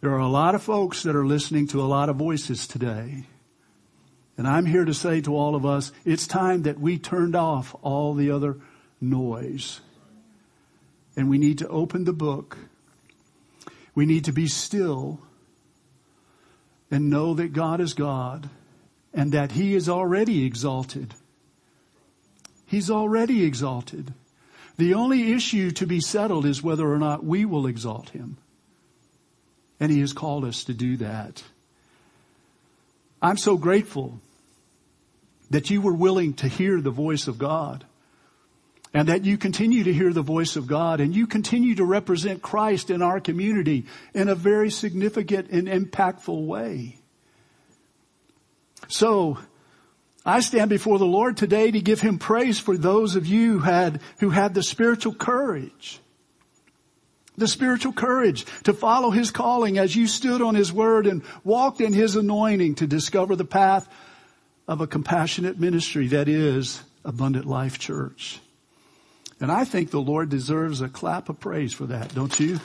There 0.00 0.10
are 0.10 0.18
a 0.18 0.28
lot 0.28 0.54
of 0.54 0.62
folks 0.62 1.02
that 1.04 1.16
are 1.16 1.26
listening 1.26 1.66
to 1.68 1.80
a 1.80 1.84
lot 1.84 2.08
of 2.08 2.16
voices 2.16 2.66
today. 2.66 3.26
And 4.36 4.46
I'm 4.46 4.66
here 4.66 4.84
to 4.84 4.92
say 4.92 5.22
to 5.22 5.34
all 5.34 5.54
of 5.54 5.64
us, 5.64 5.92
it's 6.04 6.26
time 6.26 6.62
that 6.62 6.78
we 6.78 6.98
turned 6.98 7.34
off 7.34 7.74
all 7.80 8.12
the 8.12 8.30
other 8.30 8.58
noise. 9.00 9.80
And 11.16 11.30
we 11.30 11.38
need 11.38 11.58
to 11.58 11.68
open 11.68 12.04
the 12.04 12.12
book. 12.12 12.58
We 13.94 14.04
need 14.04 14.26
to 14.26 14.32
be 14.32 14.46
still 14.46 15.20
and 16.90 17.08
know 17.08 17.32
that 17.34 17.54
God 17.54 17.80
is 17.80 17.94
God 17.94 18.50
and 19.14 19.32
that 19.32 19.52
He 19.52 19.74
is 19.74 19.88
already 19.88 20.44
exalted. 20.44 21.14
He's 22.66 22.90
already 22.90 23.44
exalted. 23.44 24.12
The 24.76 24.92
only 24.92 25.32
issue 25.32 25.70
to 25.70 25.86
be 25.86 26.00
settled 26.00 26.44
is 26.44 26.62
whether 26.62 26.92
or 26.92 26.98
not 26.98 27.24
we 27.24 27.46
will 27.46 27.66
exalt 27.66 28.10
Him. 28.10 28.36
And 29.78 29.92
He 29.92 30.00
has 30.00 30.12
called 30.12 30.44
us 30.44 30.64
to 30.64 30.74
do 30.74 30.96
that. 30.98 31.42
I'm 33.20 33.36
so 33.36 33.56
grateful 33.56 34.20
that 35.50 35.70
you 35.70 35.80
were 35.80 35.94
willing 35.94 36.34
to 36.34 36.48
hear 36.48 36.80
the 36.80 36.90
voice 36.90 37.28
of 37.28 37.38
God 37.38 37.84
and 38.92 39.08
that 39.08 39.24
you 39.24 39.36
continue 39.36 39.84
to 39.84 39.92
hear 39.92 40.12
the 40.12 40.22
voice 40.22 40.56
of 40.56 40.66
God 40.66 41.00
and 41.00 41.14
you 41.14 41.26
continue 41.26 41.74
to 41.74 41.84
represent 41.84 42.42
Christ 42.42 42.90
in 42.90 43.02
our 43.02 43.20
community 43.20 43.86
in 44.14 44.28
a 44.28 44.34
very 44.34 44.70
significant 44.70 45.50
and 45.50 45.68
impactful 45.68 46.46
way. 46.46 46.98
So, 48.88 49.38
I 50.24 50.40
stand 50.40 50.70
before 50.70 50.98
the 50.98 51.06
Lord 51.06 51.36
today 51.36 51.70
to 51.70 51.80
give 51.80 52.00
Him 52.00 52.18
praise 52.18 52.58
for 52.58 52.76
those 52.76 53.14
of 53.14 53.26
you 53.26 53.52
who 53.52 53.58
had, 53.60 54.00
who 54.18 54.30
had 54.30 54.54
the 54.54 54.62
spiritual 54.62 55.14
courage. 55.14 56.00
The 57.38 57.48
spiritual 57.48 57.92
courage 57.92 58.46
to 58.64 58.72
follow 58.72 59.10
His 59.10 59.30
calling 59.30 59.78
as 59.78 59.94
you 59.94 60.06
stood 60.06 60.40
on 60.40 60.54
His 60.54 60.72
word 60.72 61.06
and 61.06 61.22
walked 61.44 61.80
in 61.80 61.92
His 61.92 62.16
anointing 62.16 62.76
to 62.76 62.86
discover 62.86 63.36
the 63.36 63.44
path 63.44 63.88
of 64.66 64.80
a 64.80 64.86
compassionate 64.86 65.60
ministry 65.60 66.08
that 66.08 66.28
is 66.28 66.82
Abundant 67.04 67.46
Life 67.46 67.78
Church. 67.78 68.40
And 69.38 69.52
I 69.52 69.64
think 69.64 69.90
the 69.90 70.00
Lord 70.00 70.30
deserves 70.30 70.80
a 70.80 70.88
clap 70.88 71.28
of 71.28 71.38
praise 71.38 71.74
for 71.74 71.86
that, 71.86 72.14
don't 72.14 72.40
you? 72.40 72.58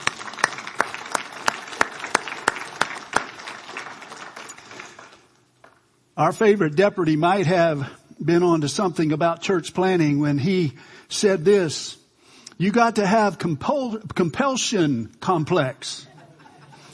Our 6.15 6.31
favorite 6.31 6.75
deputy 6.75 7.15
might 7.15 7.47
have 7.47 7.91
been 8.23 8.43
on 8.43 8.61
to 8.61 8.69
something 8.69 9.11
about 9.11 9.41
church 9.41 9.73
planting 9.73 10.19
when 10.19 10.37
he 10.37 10.73
said 11.09 11.43
this, 11.43 11.97
you 12.61 12.71
got 12.71 12.97
to 12.97 13.07
have 13.07 13.39
compul- 13.39 14.13
compulsion 14.13 15.11
complex. 15.19 16.05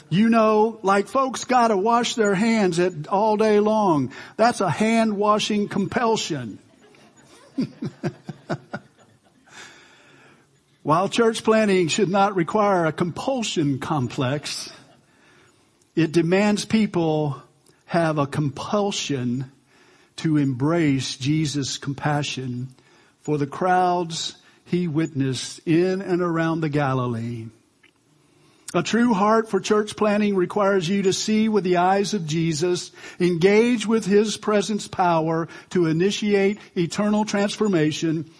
You 0.08 0.30
know, 0.30 0.78
like 0.82 1.08
folks 1.08 1.44
gotta 1.44 1.76
wash 1.76 2.14
their 2.14 2.34
hands 2.34 2.78
at, 2.78 3.06
all 3.08 3.36
day 3.36 3.60
long. 3.60 4.10
That's 4.38 4.62
a 4.62 4.70
hand 4.70 5.18
washing 5.18 5.68
compulsion. 5.68 6.58
While 10.82 11.10
church 11.10 11.44
planting 11.44 11.88
should 11.88 12.08
not 12.08 12.34
require 12.34 12.86
a 12.86 12.92
compulsion 12.92 13.78
complex, 13.78 14.72
it 15.94 16.12
demands 16.12 16.64
people 16.64 17.42
have 17.84 18.16
a 18.16 18.26
compulsion 18.26 19.52
to 20.16 20.38
embrace 20.38 21.18
Jesus' 21.18 21.76
compassion 21.76 22.68
for 23.20 23.36
the 23.36 23.46
crowds 23.46 24.34
he 24.68 24.86
witnessed 24.88 25.60
in 25.66 26.00
and 26.02 26.22
around 26.22 26.60
the 26.60 26.68
Galilee. 26.68 27.46
A 28.74 28.82
true 28.82 29.14
heart 29.14 29.48
for 29.48 29.60
church 29.60 29.96
planting 29.96 30.36
requires 30.36 30.86
you 30.86 31.02
to 31.02 31.12
see 31.12 31.48
with 31.48 31.64
the 31.64 31.78
eyes 31.78 32.12
of 32.12 32.26
Jesus, 32.26 32.92
engage 33.18 33.86
with 33.86 34.04
His 34.04 34.36
presence 34.36 34.86
power 34.86 35.48
to 35.70 35.86
initiate 35.86 36.58
eternal 36.76 37.24
transformation, 37.24 38.30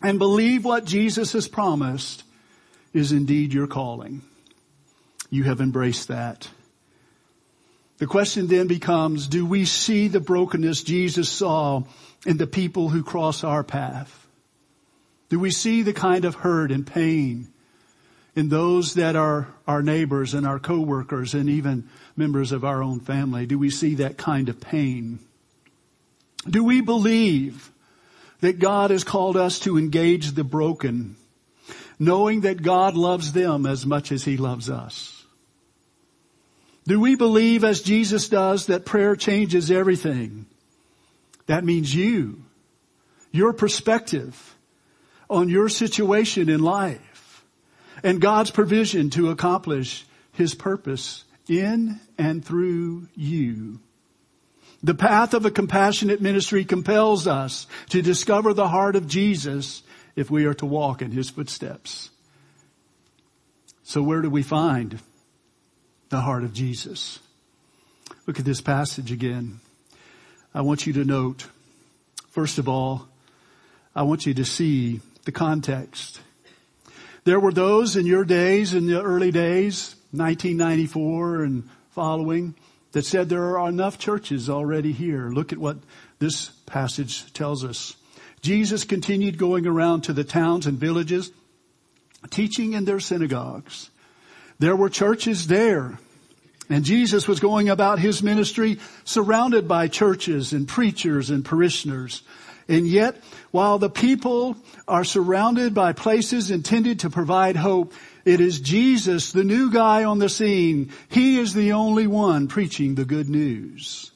and 0.00 0.20
believe 0.20 0.64
what 0.64 0.84
Jesus 0.84 1.32
has 1.32 1.48
promised 1.48 2.22
is 2.92 3.10
indeed 3.10 3.52
your 3.52 3.66
calling. 3.66 4.22
You 5.28 5.42
have 5.42 5.60
embraced 5.60 6.06
that. 6.06 6.48
The 7.98 8.06
question 8.06 8.46
then 8.46 8.68
becomes, 8.68 9.26
do 9.26 9.44
we 9.44 9.64
see 9.64 10.06
the 10.06 10.20
brokenness 10.20 10.84
Jesus 10.84 11.28
saw 11.28 11.82
in 12.24 12.36
the 12.36 12.46
people 12.46 12.90
who 12.90 13.02
cross 13.02 13.42
our 13.42 13.64
path? 13.64 14.23
Do 15.34 15.40
we 15.40 15.50
see 15.50 15.82
the 15.82 15.92
kind 15.92 16.24
of 16.24 16.36
hurt 16.36 16.70
and 16.70 16.86
pain 16.86 17.48
in 18.36 18.50
those 18.50 18.94
that 18.94 19.16
are 19.16 19.48
our 19.66 19.82
neighbors 19.82 20.32
and 20.32 20.46
our 20.46 20.60
coworkers 20.60 21.34
and 21.34 21.50
even 21.50 21.88
members 22.14 22.52
of 22.52 22.64
our 22.64 22.84
own 22.84 23.00
family? 23.00 23.44
Do 23.44 23.58
we 23.58 23.68
see 23.68 23.96
that 23.96 24.16
kind 24.16 24.48
of 24.48 24.60
pain? 24.60 25.18
Do 26.48 26.62
we 26.62 26.82
believe 26.82 27.72
that 28.42 28.60
God 28.60 28.92
has 28.92 29.02
called 29.02 29.36
us 29.36 29.58
to 29.58 29.76
engage 29.76 30.30
the 30.30 30.44
broken, 30.44 31.16
knowing 31.98 32.42
that 32.42 32.62
God 32.62 32.94
loves 32.94 33.32
them 33.32 33.66
as 33.66 33.84
much 33.84 34.12
as 34.12 34.22
He 34.22 34.36
loves 34.36 34.70
us? 34.70 35.24
Do 36.86 37.00
we 37.00 37.16
believe 37.16 37.64
as 37.64 37.82
Jesus 37.82 38.28
does 38.28 38.66
that 38.66 38.86
prayer 38.86 39.16
changes 39.16 39.68
everything? 39.68 40.46
That 41.46 41.64
means 41.64 41.92
you, 41.92 42.44
your 43.32 43.52
perspective 43.52 44.52
on 45.28 45.48
your 45.48 45.68
situation 45.68 46.48
in 46.48 46.60
life 46.60 47.44
and 48.02 48.20
God's 48.20 48.50
provision 48.50 49.10
to 49.10 49.30
accomplish 49.30 50.04
His 50.32 50.54
purpose 50.54 51.24
in 51.48 52.00
and 52.18 52.44
through 52.44 53.08
you. 53.14 53.80
The 54.82 54.94
path 54.94 55.32
of 55.32 55.46
a 55.46 55.50
compassionate 55.50 56.20
ministry 56.20 56.64
compels 56.64 57.26
us 57.26 57.66
to 57.88 58.02
discover 58.02 58.52
the 58.52 58.68
heart 58.68 58.96
of 58.96 59.08
Jesus 59.08 59.82
if 60.14 60.30
we 60.30 60.44
are 60.44 60.54
to 60.54 60.66
walk 60.66 61.00
in 61.00 61.10
his 61.10 61.30
footsteps. 61.30 62.10
So 63.82 64.02
where 64.02 64.20
do 64.20 64.28
we 64.30 64.42
find 64.42 65.00
the 66.10 66.20
heart 66.20 66.44
of 66.44 66.52
Jesus? 66.52 67.18
Look 68.26 68.38
at 68.38 68.44
this 68.44 68.60
passage 68.60 69.10
again. 69.10 69.60
I 70.54 70.60
want 70.60 70.86
you 70.86 70.92
to 70.94 71.04
note, 71.04 71.46
first 72.28 72.58
of 72.58 72.68
all, 72.68 73.08
I 73.94 74.02
want 74.02 74.26
you 74.26 74.34
to 74.34 74.44
see 74.44 75.00
the 75.24 75.32
context. 75.32 76.20
There 77.24 77.40
were 77.40 77.52
those 77.52 77.96
in 77.96 78.06
your 78.06 78.24
days, 78.24 78.74
in 78.74 78.86
the 78.86 79.02
early 79.02 79.30
days, 79.30 79.96
1994 80.12 81.42
and 81.42 81.68
following, 81.90 82.54
that 82.92 83.04
said 83.04 83.28
there 83.28 83.58
are 83.58 83.68
enough 83.68 83.98
churches 83.98 84.50
already 84.50 84.92
here. 84.92 85.30
Look 85.30 85.52
at 85.52 85.58
what 85.58 85.78
this 86.18 86.48
passage 86.66 87.32
tells 87.32 87.64
us. 87.64 87.96
Jesus 88.42 88.84
continued 88.84 89.38
going 89.38 89.66
around 89.66 90.02
to 90.02 90.12
the 90.12 90.22
towns 90.22 90.66
and 90.66 90.78
villages, 90.78 91.32
teaching 92.30 92.74
in 92.74 92.84
their 92.84 93.00
synagogues. 93.00 93.90
There 94.58 94.76
were 94.76 94.90
churches 94.90 95.46
there. 95.46 95.98
And 96.70 96.84
Jesus 96.84 97.28
was 97.28 97.40
going 97.40 97.68
about 97.68 97.98
his 97.98 98.22
ministry 98.22 98.78
surrounded 99.04 99.68
by 99.68 99.88
churches 99.88 100.52
and 100.52 100.66
preachers 100.66 101.30
and 101.30 101.44
parishioners. 101.44 102.22
And 102.68 102.86
yet, 102.86 103.16
while 103.50 103.78
the 103.78 103.90
people 103.90 104.56
are 104.88 105.04
surrounded 105.04 105.74
by 105.74 105.92
places 105.92 106.50
intended 106.50 107.00
to 107.00 107.10
provide 107.10 107.56
hope, 107.56 107.92
it 108.24 108.40
is 108.40 108.60
Jesus, 108.60 109.32
the 109.32 109.44
new 109.44 109.70
guy 109.70 110.04
on 110.04 110.18
the 110.18 110.28
scene. 110.30 110.90
He 111.08 111.38
is 111.38 111.52
the 111.52 111.72
only 111.72 112.06
one 112.06 112.48
preaching 112.48 112.94
the 112.94 113.04
good 113.04 113.28
news. 113.28 114.10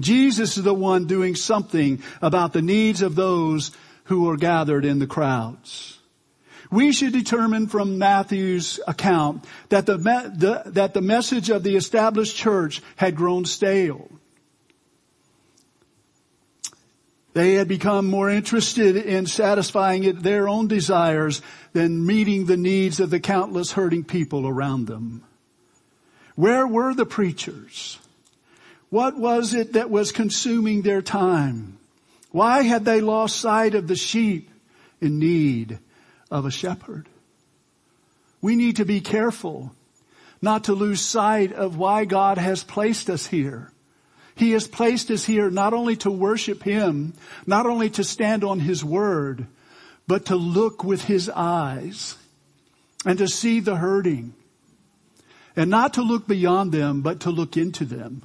Jesus 0.00 0.56
is 0.56 0.64
the 0.64 0.74
one 0.74 1.06
doing 1.06 1.34
something 1.34 2.02
about 2.20 2.52
the 2.52 2.62
needs 2.62 3.02
of 3.02 3.14
those 3.14 3.70
who 4.04 4.28
are 4.30 4.36
gathered 4.36 4.84
in 4.84 4.98
the 4.98 5.06
crowds. 5.06 5.98
We 6.70 6.92
should 6.92 7.12
determine 7.12 7.68
from 7.68 7.98
Matthew's 7.98 8.80
account 8.88 9.44
that 9.68 9.86
the, 9.86 9.96
the, 9.96 10.62
that 10.70 10.94
the 10.94 11.00
message 11.00 11.50
of 11.50 11.62
the 11.62 11.76
established 11.76 12.36
church 12.36 12.82
had 12.96 13.14
grown 13.14 13.44
stale. 13.44 14.08
They 17.34 17.54
had 17.54 17.66
become 17.66 18.08
more 18.08 18.30
interested 18.30 18.96
in 18.96 19.26
satisfying 19.26 20.20
their 20.20 20.48
own 20.48 20.68
desires 20.68 21.42
than 21.72 22.06
meeting 22.06 22.46
the 22.46 22.56
needs 22.56 23.00
of 23.00 23.10
the 23.10 23.18
countless 23.18 23.72
hurting 23.72 24.04
people 24.04 24.46
around 24.46 24.86
them. 24.86 25.24
Where 26.36 26.66
were 26.66 26.94
the 26.94 27.04
preachers? 27.04 27.98
What 28.88 29.18
was 29.18 29.52
it 29.52 29.72
that 29.72 29.90
was 29.90 30.12
consuming 30.12 30.82
their 30.82 31.02
time? 31.02 31.78
Why 32.30 32.62
had 32.62 32.84
they 32.84 33.00
lost 33.00 33.40
sight 33.40 33.74
of 33.74 33.88
the 33.88 33.96
sheep 33.96 34.48
in 35.00 35.18
need 35.18 35.80
of 36.30 36.46
a 36.46 36.52
shepherd? 36.52 37.08
We 38.40 38.54
need 38.54 38.76
to 38.76 38.84
be 38.84 39.00
careful 39.00 39.74
not 40.40 40.64
to 40.64 40.72
lose 40.72 41.00
sight 41.00 41.52
of 41.52 41.76
why 41.76 42.04
God 42.04 42.38
has 42.38 42.62
placed 42.62 43.10
us 43.10 43.26
here. 43.26 43.72
He 44.36 44.52
has 44.52 44.66
placed 44.66 45.10
us 45.10 45.24
here 45.24 45.50
not 45.50 45.72
only 45.72 45.96
to 45.96 46.10
worship 46.10 46.62
Him, 46.62 47.14
not 47.46 47.66
only 47.66 47.88
to 47.90 48.04
stand 48.04 48.42
on 48.42 48.60
His 48.60 48.84
Word, 48.84 49.46
but 50.06 50.26
to 50.26 50.36
look 50.36 50.82
with 50.82 51.04
His 51.04 51.28
eyes 51.30 52.16
and 53.06 53.18
to 53.18 53.28
see 53.28 53.60
the 53.60 53.76
hurting 53.76 54.34
and 55.56 55.70
not 55.70 55.94
to 55.94 56.02
look 56.02 56.26
beyond 56.26 56.72
them, 56.72 57.00
but 57.00 57.20
to 57.20 57.30
look 57.30 57.56
into 57.56 57.84
them 57.84 58.22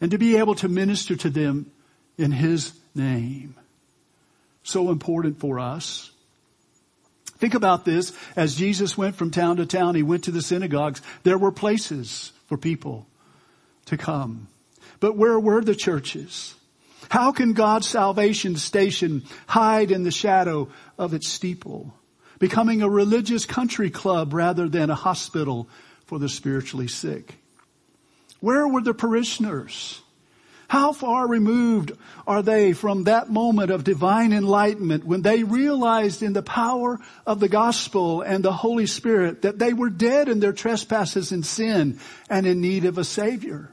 and 0.00 0.10
to 0.10 0.18
be 0.18 0.36
able 0.36 0.54
to 0.56 0.68
minister 0.68 1.14
to 1.16 1.30
them 1.30 1.70
in 2.16 2.32
His 2.32 2.72
name. 2.94 3.54
So 4.64 4.90
important 4.90 5.38
for 5.38 5.60
us. 5.60 6.10
Think 7.38 7.54
about 7.54 7.84
this. 7.84 8.12
As 8.34 8.56
Jesus 8.56 8.98
went 8.98 9.14
from 9.14 9.30
town 9.30 9.58
to 9.58 9.66
town, 9.66 9.94
He 9.94 10.02
went 10.02 10.24
to 10.24 10.32
the 10.32 10.42
synagogues. 10.42 11.00
There 11.22 11.38
were 11.38 11.52
places 11.52 12.32
for 12.46 12.58
people 12.58 13.06
to 13.88 13.96
come. 13.96 14.48
But 15.00 15.16
where 15.16 15.38
were 15.38 15.62
the 15.62 15.74
churches? 15.74 16.54
How 17.08 17.32
can 17.32 17.52
God's 17.52 17.88
salvation 17.88 18.56
station 18.56 19.24
hide 19.46 19.90
in 19.90 20.02
the 20.02 20.10
shadow 20.10 20.68
of 20.98 21.14
its 21.14 21.28
steeple, 21.28 21.94
becoming 22.38 22.82
a 22.82 22.88
religious 22.88 23.46
country 23.46 23.90
club 23.90 24.34
rather 24.34 24.68
than 24.68 24.90
a 24.90 24.94
hospital 24.94 25.68
for 26.06 26.18
the 26.18 26.28
spiritually 26.28 26.88
sick? 26.88 27.36
Where 28.40 28.68
were 28.68 28.82
the 28.82 28.94
parishioners? 28.94 30.02
How 30.68 30.92
far 30.92 31.26
removed 31.26 31.92
are 32.26 32.42
they 32.42 32.74
from 32.74 33.04
that 33.04 33.30
moment 33.30 33.70
of 33.70 33.84
divine 33.84 34.34
enlightenment 34.34 35.02
when 35.04 35.22
they 35.22 35.42
realized 35.42 36.22
in 36.22 36.34
the 36.34 36.42
power 36.42 36.98
of 37.26 37.40
the 37.40 37.48
gospel 37.48 38.20
and 38.20 38.44
the 38.44 38.52
Holy 38.52 38.84
Spirit 38.84 39.42
that 39.42 39.58
they 39.58 39.72
were 39.72 39.88
dead 39.88 40.28
in 40.28 40.40
their 40.40 40.52
trespasses 40.52 41.32
and 41.32 41.44
sin 41.44 41.98
and 42.28 42.46
in 42.46 42.60
need 42.60 42.84
of 42.84 42.98
a 42.98 43.04
savior? 43.04 43.72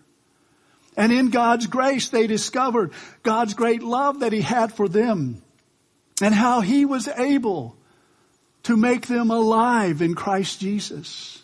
And 0.98 1.12
in 1.12 1.30
God's 1.30 1.68
grace, 1.68 2.10
they 2.10 2.28
discovered 2.28 2.92
God's 3.24 3.54
great 3.54 3.84
love 3.84 4.22
that 4.22 4.34
He 4.34 4.42
had 4.42 4.74
for 4.74 4.88
them 4.88 5.42
and 6.22 6.34
how 6.34 6.62
He 6.62 6.86
was 6.86 7.08
able 7.08 7.76
to 8.64 8.78
make 8.78 9.08
them 9.08 9.30
alive 9.30 10.02
in 10.02 10.16
Christ 10.16 10.60
Jesus. 10.60 11.44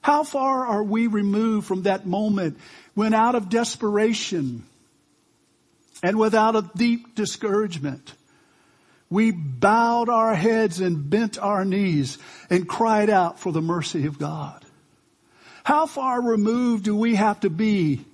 How 0.00 0.24
far 0.24 0.66
are 0.66 0.82
we 0.82 1.08
removed 1.08 1.66
from 1.66 1.82
that 1.82 2.06
moment 2.06 2.58
when 2.94 3.12
out 3.12 3.34
of 3.34 3.48
desperation 3.48 4.64
and 6.02 6.18
without 6.18 6.56
a 6.56 6.70
deep 6.76 7.14
discouragement, 7.14 8.14
we 9.10 9.30
bowed 9.30 10.08
our 10.08 10.34
heads 10.34 10.80
and 10.80 11.08
bent 11.10 11.38
our 11.38 11.64
knees 11.64 12.18
and 12.50 12.68
cried 12.68 13.10
out 13.10 13.38
for 13.38 13.52
the 13.52 13.62
mercy 13.62 14.06
of 14.06 14.18
God? 14.18 14.64
How 15.64 15.86
far 15.86 16.22
removed 16.22 16.84
do 16.84 16.96
we 16.96 17.16
have 17.16 17.40
to 17.40 17.50
be 17.50 18.04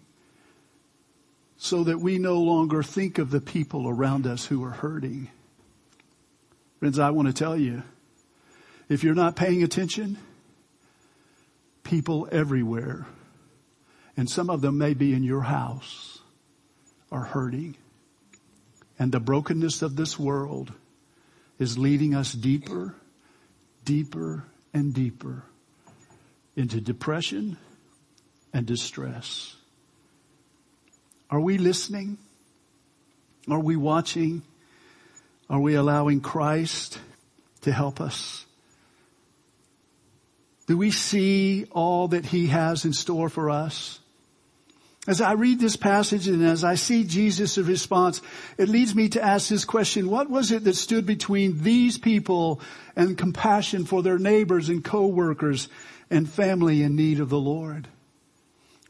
so 1.63 1.85
that 1.85 2.01
we 2.01 2.19
no 2.19 2.41
longer 2.41 2.83
think 2.83 3.19
of 3.19 3.31
the 3.31 3.41
people 3.41 3.89
around 3.89 4.27
us 4.27 4.45
who 4.45 4.65
are 4.65 4.73
hurting. 4.73 5.31
Friends, 6.81 6.99
I 6.99 7.11
want 7.11 7.29
to 7.29 7.33
tell 7.33 7.57
you, 7.57 7.85
if 8.89 9.05
you're 9.05 9.15
not 9.15 9.37
paying 9.37 9.63
attention, 9.63 10.19
people 11.85 12.29
everywhere, 12.33 13.07
and 14.17 14.29
some 14.29 14.51
of 14.51 14.61
them 14.61 14.77
may 14.77 14.93
be 14.93 15.15
in 15.15 15.23
your 15.23 15.43
house, 15.43 16.19
are 17.13 17.23
hurting. 17.23 17.77
And 18.99 19.13
the 19.13 19.21
brokenness 19.21 19.83
of 19.83 19.95
this 19.95 20.19
world 20.19 20.73
is 21.61 21.79
leading 21.79 22.13
us 22.13 22.33
deeper, 22.33 22.97
deeper, 23.85 24.47
and 24.75 24.93
deeper 24.93 25.45
into 26.57 26.81
depression 26.81 27.57
and 28.53 28.67
distress. 28.67 29.55
Are 31.33 31.41
we 31.41 31.57
listening? 31.57 32.19
Are 33.49 33.59
we 33.59 33.75
watching? 33.75 34.43
Are 35.49 35.61
we 35.61 35.75
allowing 35.75 36.21
Christ 36.21 36.99
to 37.63 37.73
help 37.73 38.03
us? 38.03 38.45
Do 40.67 40.77
we 40.77 40.91
see 40.91 41.65
all 41.71 42.09
that 42.09 42.27
He 42.27 42.49
has 42.49 42.85
in 42.85 42.93
store 42.93 43.31
for 43.31 43.49
us? 43.49 43.99
As 45.09 45.23
I 45.23 45.33
read 45.33 45.59
this 45.59 45.75
passage 45.75 46.29
and 46.29 46.45
as 46.45 46.65
I 46.65 46.75
see 46.75 47.03
Jesus' 47.03 47.57
response, 47.57 48.21
it 48.59 48.69
leads 48.69 48.95
me 48.95 49.09
to 49.09 49.25
ask 49.25 49.49
this 49.49 49.65
question, 49.65 50.11
what 50.11 50.29
was 50.29 50.53
it 50.53 50.65
that 50.65 50.77
stood 50.77 51.07
between 51.07 51.63
these 51.63 51.97
people 51.97 52.61
and 52.95 53.17
compassion 53.17 53.87
for 53.87 54.03
their 54.03 54.19
neighbors 54.19 54.69
and 54.69 54.85
co-workers 54.85 55.69
and 56.11 56.29
family 56.29 56.83
in 56.83 56.95
need 56.95 57.21
of 57.21 57.31
the 57.31 57.41
Lord? 57.41 57.89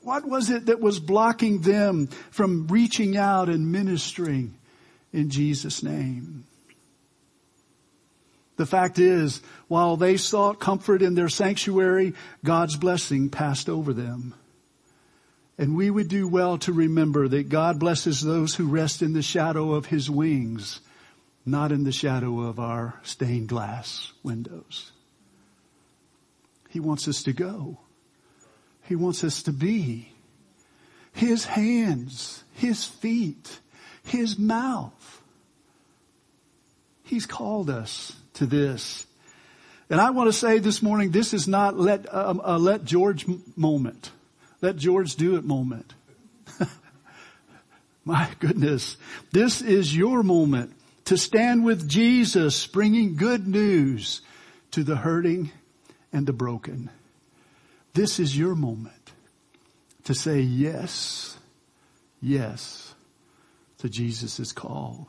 What 0.02 0.26
was 0.26 0.50
it 0.50 0.66
that 0.66 0.80
was 0.80 0.98
blocking 0.98 1.60
them 1.60 2.08
from 2.30 2.66
reaching 2.66 3.16
out 3.16 3.48
and 3.48 3.70
ministering 3.70 4.54
in 5.12 5.30
Jesus' 5.30 5.82
name? 5.82 6.44
The 8.56 8.66
fact 8.66 8.98
is, 8.98 9.40
while 9.68 9.96
they 9.96 10.16
sought 10.16 10.60
comfort 10.60 11.02
in 11.02 11.14
their 11.14 11.28
sanctuary, 11.28 12.14
God's 12.44 12.76
blessing 12.76 13.30
passed 13.30 13.68
over 13.68 13.92
them. 13.92 14.34
And 15.58 15.76
we 15.76 15.90
would 15.90 16.08
do 16.08 16.28
well 16.28 16.58
to 16.58 16.72
remember 16.72 17.28
that 17.28 17.48
God 17.48 17.78
blesses 17.78 18.20
those 18.20 18.54
who 18.54 18.66
rest 18.66 19.02
in 19.02 19.12
the 19.12 19.22
shadow 19.22 19.72
of 19.72 19.86
His 19.86 20.10
wings, 20.10 20.80
not 21.46 21.72
in 21.72 21.84
the 21.84 21.92
shadow 21.92 22.40
of 22.40 22.58
our 22.58 23.00
stained 23.02 23.48
glass 23.48 24.12
windows. 24.22 24.92
He 26.68 26.80
wants 26.80 27.06
us 27.06 27.22
to 27.24 27.32
go. 27.32 27.78
He 28.82 28.96
wants 28.96 29.24
us 29.24 29.42
to 29.44 29.52
be. 29.52 30.12
His 31.12 31.44
hands, 31.44 32.42
His 32.54 32.84
feet, 32.84 33.60
His 34.04 34.38
mouth. 34.38 35.22
He's 37.04 37.26
called 37.26 37.68
us 37.68 38.14
to 38.34 38.46
this. 38.46 39.06
And 39.90 40.00
I 40.00 40.10
want 40.10 40.28
to 40.28 40.32
say 40.32 40.58
this 40.58 40.80
morning, 40.80 41.10
this 41.10 41.34
is 41.34 41.46
not 41.46 41.78
let, 41.78 42.12
um, 42.14 42.40
a 42.42 42.58
let 42.58 42.84
George 42.84 43.26
moment. 43.56 44.10
Let 44.62 44.76
George 44.76 45.16
do 45.16 45.36
it 45.36 45.44
moment. 45.44 45.92
My 48.04 48.30
goodness. 48.40 48.96
This 49.32 49.60
is 49.60 49.94
your 49.94 50.22
moment 50.22 50.74
to 51.04 51.18
stand 51.18 51.64
with 51.64 51.88
Jesus 51.88 52.66
bringing 52.66 53.16
good 53.16 53.46
news 53.46 54.22
to 54.70 54.82
the 54.82 54.96
hurting 54.96 55.50
and 56.12 56.26
the 56.26 56.32
broken. 56.32 56.88
This 57.94 58.18
is 58.18 58.36
your 58.36 58.54
moment 58.54 59.12
to 60.04 60.14
say 60.14 60.40
yes, 60.40 61.36
yes 62.20 62.94
to 63.78 63.88
Jesus' 63.88 64.52
call. 64.52 65.08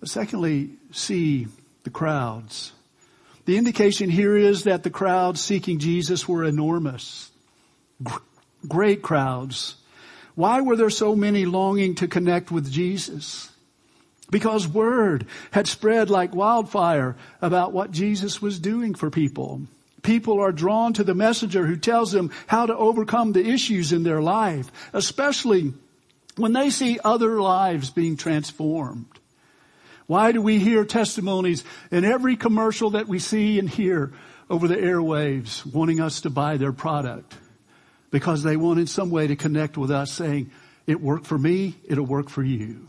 But 0.00 0.08
secondly, 0.08 0.70
see 0.90 1.48
the 1.82 1.90
crowds. 1.90 2.72
The 3.44 3.58
indication 3.58 4.08
here 4.08 4.36
is 4.36 4.64
that 4.64 4.84
the 4.84 4.90
crowds 4.90 5.40
seeking 5.40 5.78
Jesus 5.78 6.26
were 6.26 6.44
enormous. 6.44 7.30
Great 8.66 9.02
crowds. 9.02 9.76
Why 10.34 10.62
were 10.62 10.76
there 10.76 10.90
so 10.90 11.14
many 11.14 11.44
longing 11.44 11.94
to 11.96 12.08
connect 12.08 12.50
with 12.50 12.72
Jesus? 12.72 13.50
Because 14.30 14.66
word 14.66 15.26
had 15.50 15.68
spread 15.68 16.08
like 16.08 16.34
wildfire 16.34 17.16
about 17.42 17.72
what 17.72 17.90
Jesus 17.90 18.40
was 18.40 18.58
doing 18.58 18.94
for 18.94 19.10
people 19.10 19.62
people 20.04 20.38
are 20.38 20.52
drawn 20.52 20.92
to 20.92 21.02
the 21.02 21.14
messenger 21.14 21.66
who 21.66 21.76
tells 21.76 22.12
them 22.12 22.30
how 22.46 22.66
to 22.66 22.76
overcome 22.76 23.32
the 23.32 23.44
issues 23.44 23.92
in 23.92 24.04
their 24.04 24.22
life, 24.22 24.70
especially 24.92 25.72
when 26.36 26.52
they 26.52 26.70
see 26.70 27.00
other 27.02 27.40
lives 27.40 27.90
being 27.90 28.16
transformed. 28.16 29.06
Why 30.06 30.32
do 30.32 30.40
we 30.40 30.60
hear 30.60 30.84
testimonies 30.84 31.64
in 31.90 32.04
every 32.04 32.36
commercial 32.36 32.90
that 32.90 33.08
we 33.08 33.18
see 33.18 33.58
and 33.58 33.68
hear 33.68 34.12
over 34.50 34.68
the 34.68 34.76
airwaves 34.76 35.64
wanting 35.66 36.00
us 36.00 36.20
to 36.20 36.30
buy 36.30 36.58
their 36.58 36.72
product? 36.72 37.34
Because 38.10 38.42
they 38.42 38.56
want 38.56 38.78
in 38.78 38.86
some 38.86 39.10
way 39.10 39.26
to 39.26 39.34
connect 39.34 39.76
with 39.76 39.90
us 39.90 40.12
saying, 40.12 40.50
it 40.86 41.00
worked 41.00 41.26
for 41.26 41.38
me, 41.38 41.76
it'll 41.84 42.04
work 42.04 42.28
for 42.28 42.42
you. 42.42 42.88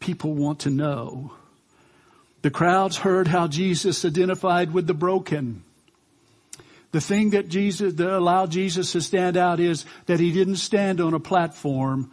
People 0.00 0.34
want 0.34 0.60
to 0.60 0.70
know 0.70 1.32
the 2.42 2.50
crowds 2.50 2.98
heard 2.98 3.28
how 3.28 3.46
Jesus 3.46 4.04
identified 4.04 4.72
with 4.72 4.86
the 4.86 4.94
broken. 4.94 5.62
The 6.92 7.00
thing 7.00 7.30
that 7.30 7.48
Jesus, 7.48 7.94
that 7.94 8.16
allowed 8.16 8.50
Jesus 8.50 8.92
to 8.92 9.00
stand 9.00 9.36
out 9.36 9.60
is 9.60 9.84
that 10.06 10.20
he 10.20 10.32
didn't 10.32 10.56
stand 10.56 11.00
on 11.00 11.14
a 11.14 11.20
platform 11.20 12.10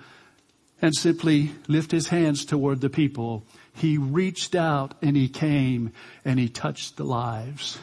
and 0.81 0.93
simply 0.95 1.51
lift 1.67 1.91
his 1.91 2.09
hands 2.09 2.45
toward 2.45 2.81
the 2.81 2.89
people. 2.89 3.43
He 3.73 3.97
reached 3.97 4.53
out 4.53 4.93
and 5.01 5.15
he 5.15 5.29
came 5.29 5.91
and 6.23 6.39
he 6.39 6.49
touched 6.49 6.97
the 6.97 7.03
lives 7.03 7.79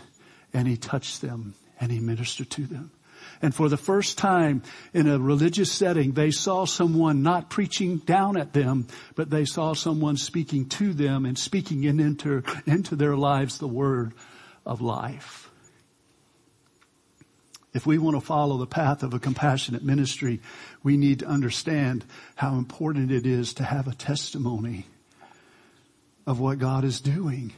and 0.52 0.68
he 0.68 0.76
touched 0.76 1.20
them 1.20 1.54
and 1.80 1.90
he 1.90 1.98
ministered 1.98 2.50
to 2.50 2.66
them. 2.66 2.92
And 3.44 3.54
for 3.54 3.68
the 3.68 3.76
first 3.76 4.16
time 4.16 4.62
in 4.94 5.06
a 5.06 5.18
religious 5.18 5.70
setting, 5.70 6.12
they 6.12 6.30
saw 6.30 6.64
someone 6.64 7.22
not 7.22 7.50
preaching 7.50 7.98
down 7.98 8.38
at 8.38 8.54
them, 8.54 8.86
but 9.16 9.28
they 9.28 9.44
saw 9.44 9.74
someone 9.74 10.16
speaking 10.16 10.66
to 10.70 10.94
them 10.94 11.26
and 11.26 11.38
speaking 11.38 11.84
in, 11.84 12.00
into, 12.00 12.42
into 12.64 12.96
their 12.96 13.18
lives 13.18 13.58
the 13.58 13.68
word 13.68 14.14
of 14.64 14.80
life. 14.80 15.50
If 17.74 17.84
we 17.84 17.98
want 17.98 18.16
to 18.16 18.22
follow 18.22 18.56
the 18.56 18.66
path 18.66 19.02
of 19.02 19.12
a 19.12 19.18
compassionate 19.18 19.84
ministry, 19.84 20.40
we 20.82 20.96
need 20.96 21.18
to 21.18 21.26
understand 21.26 22.06
how 22.36 22.54
important 22.54 23.12
it 23.12 23.26
is 23.26 23.52
to 23.54 23.62
have 23.62 23.86
a 23.86 23.94
testimony 23.94 24.86
of 26.26 26.40
what 26.40 26.58
God 26.58 26.82
is 26.82 26.98
doing 26.98 27.52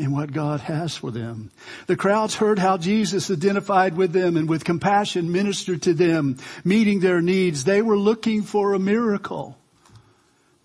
in 0.00 0.12
what 0.12 0.32
God 0.32 0.60
has 0.60 0.96
for 0.96 1.10
them. 1.10 1.50
The 1.86 1.94
crowds 1.94 2.34
heard 2.34 2.58
how 2.58 2.78
Jesus 2.78 3.30
identified 3.30 3.96
with 3.96 4.12
them 4.12 4.38
and 4.38 4.48
with 4.48 4.64
compassion 4.64 5.30
ministered 5.30 5.82
to 5.82 5.92
them, 5.92 6.38
meeting 6.64 7.00
their 7.00 7.20
needs. 7.20 7.64
They 7.64 7.82
were 7.82 7.98
looking 7.98 8.42
for 8.42 8.72
a 8.72 8.78
miracle. 8.78 9.58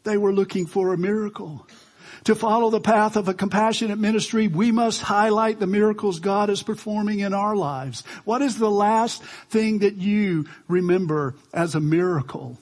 They 0.05 0.15
were 0.15 0.31
looking 0.31 0.67
for 0.67 0.93
a 0.93 0.97
miracle. 0.97 1.67
To 2.23 2.33
follow 2.33 2.69
the 2.69 2.79
path 2.79 3.17
of 3.17 3.27
a 3.27 3.33
compassionate 3.33 3.99
ministry, 3.99 4.47
we 4.47 4.71
must 4.71 5.01
highlight 5.01 5.59
the 5.59 5.67
miracles 5.67 6.19
God 6.21 6.49
is 6.49 6.63
performing 6.63 7.19
in 7.19 7.33
our 7.33 7.57
lives. 7.57 8.05
What 8.23 8.41
is 8.41 8.57
the 8.57 8.71
last 8.71 9.21
thing 9.49 9.79
that 9.79 9.95
you 9.95 10.45
remember 10.69 11.35
as 11.53 11.75
a 11.75 11.81
miracle 11.81 12.57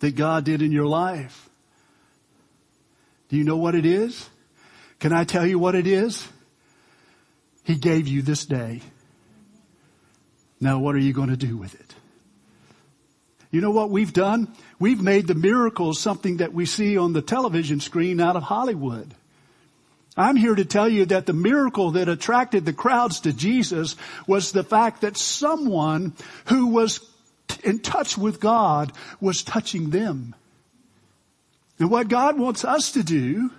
that 0.00 0.16
God 0.16 0.44
did 0.44 0.62
in 0.62 0.72
your 0.72 0.86
life? 0.86 1.48
Do 3.28 3.36
you 3.36 3.44
know 3.44 3.56
what 3.56 3.76
it 3.76 3.86
is? 3.86 4.28
Can 5.02 5.12
I 5.12 5.24
tell 5.24 5.44
you 5.44 5.58
what 5.58 5.74
it 5.74 5.88
is? 5.88 6.28
He 7.64 7.74
gave 7.74 8.06
you 8.06 8.22
this 8.22 8.46
day. 8.46 8.82
Now 10.60 10.78
what 10.78 10.94
are 10.94 11.00
you 11.00 11.12
going 11.12 11.30
to 11.30 11.36
do 11.36 11.56
with 11.56 11.74
it? 11.74 11.92
You 13.50 13.60
know 13.60 13.72
what 13.72 13.90
we've 13.90 14.12
done? 14.12 14.54
We've 14.78 15.02
made 15.02 15.26
the 15.26 15.34
miracles 15.34 15.98
something 15.98 16.36
that 16.36 16.54
we 16.54 16.66
see 16.66 16.96
on 16.96 17.14
the 17.14 17.20
television 17.20 17.80
screen 17.80 18.20
out 18.20 18.36
of 18.36 18.44
Hollywood. 18.44 19.12
I'm 20.16 20.36
here 20.36 20.54
to 20.54 20.64
tell 20.64 20.88
you 20.88 21.04
that 21.06 21.26
the 21.26 21.32
miracle 21.32 21.90
that 21.90 22.08
attracted 22.08 22.64
the 22.64 22.72
crowds 22.72 23.18
to 23.22 23.32
Jesus 23.32 23.96
was 24.28 24.52
the 24.52 24.62
fact 24.62 25.00
that 25.00 25.16
someone 25.16 26.14
who 26.44 26.68
was 26.68 27.00
in 27.64 27.80
touch 27.80 28.16
with 28.16 28.38
God 28.38 28.92
was 29.20 29.42
touching 29.42 29.90
them. 29.90 30.36
And 31.80 31.90
what 31.90 32.06
God 32.06 32.38
wants 32.38 32.64
us 32.64 32.92
to 32.92 33.02
do, 33.02 33.50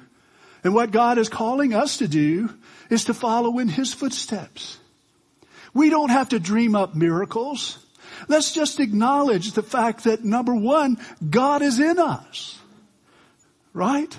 and 0.64 0.74
what 0.74 0.92
God 0.92 1.18
is 1.18 1.30
calling 1.30 1.74
us 1.74 1.98
to 1.98 2.08
do, 2.08 2.50
is 2.90 3.06
to 3.06 3.14
follow 3.14 3.60
in 3.60 3.68
His 3.68 3.94
footsteps. 3.94 4.78
We 5.74 5.90
don't 5.90 6.10
have 6.10 6.30
to 6.30 6.40
dream 6.40 6.76
up 6.76 6.96
miracles. 6.96 7.80
Let's 8.28 8.54
just 8.54 8.80
acknowledge 8.80 9.54
the 9.54 9.64
fact 9.64 10.04
that 10.04 10.24
number 10.24 10.56
one, 10.56 10.98
God 11.30 11.62
is 11.62 11.80
in 11.80 12.00
us. 12.00 12.60
Right? 13.74 14.16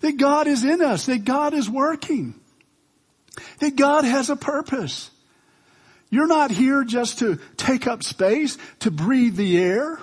That 0.00 0.16
God 0.16 0.46
is 0.46 0.64
in 0.64 0.82
us, 0.82 1.06
that 1.06 1.24
God 1.24 1.54
is 1.54 1.70
working, 1.70 2.34
that 3.60 3.76
God 3.76 4.04
has 4.04 4.30
a 4.30 4.36
purpose. 4.36 5.10
You're 6.10 6.26
not 6.26 6.50
here 6.50 6.84
just 6.84 7.18
to 7.20 7.38
take 7.56 7.86
up 7.86 8.02
space, 8.02 8.58
to 8.80 8.90
breathe 8.90 9.36
the 9.36 9.58
air. 9.58 9.98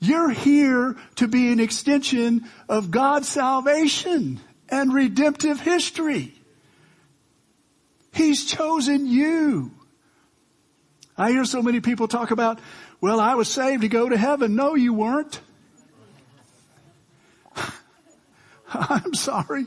You're 0.00 0.30
here 0.30 0.96
to 1.16 1.28
be 1.28 1.50
an 1.52 1.60
extension 1.60 2.48
of 2.68 2.90
God's 2.90 3.28
salvation 3.28 4.40
and 4.68 4.92
redemptive 4.94 5.60
history. 5.60 6.34
He's 8.12 8.44
chosen 8.44 9.06
you. 9.06 9.72
I 11.16 11.32
hear 11.32 11.44
so 11.44 11.62
many 11.62 11.80
people 11.80 12.06
talk 12.06 12.30
about, 12.30 12.60
well, 13.00 13.18
I 13.18 13.34
was 13.34 13.48
saved 13.48 13.82
to 13.82 13.88
go 13.88 14.08
to 14.08 14.16
heaven. 14.16 14.54
No, 14.54 14.76
you 14.76 14.92
weren't. 14.92 15.40
I'm 18.72 19.14
sorry. 19.14 19.66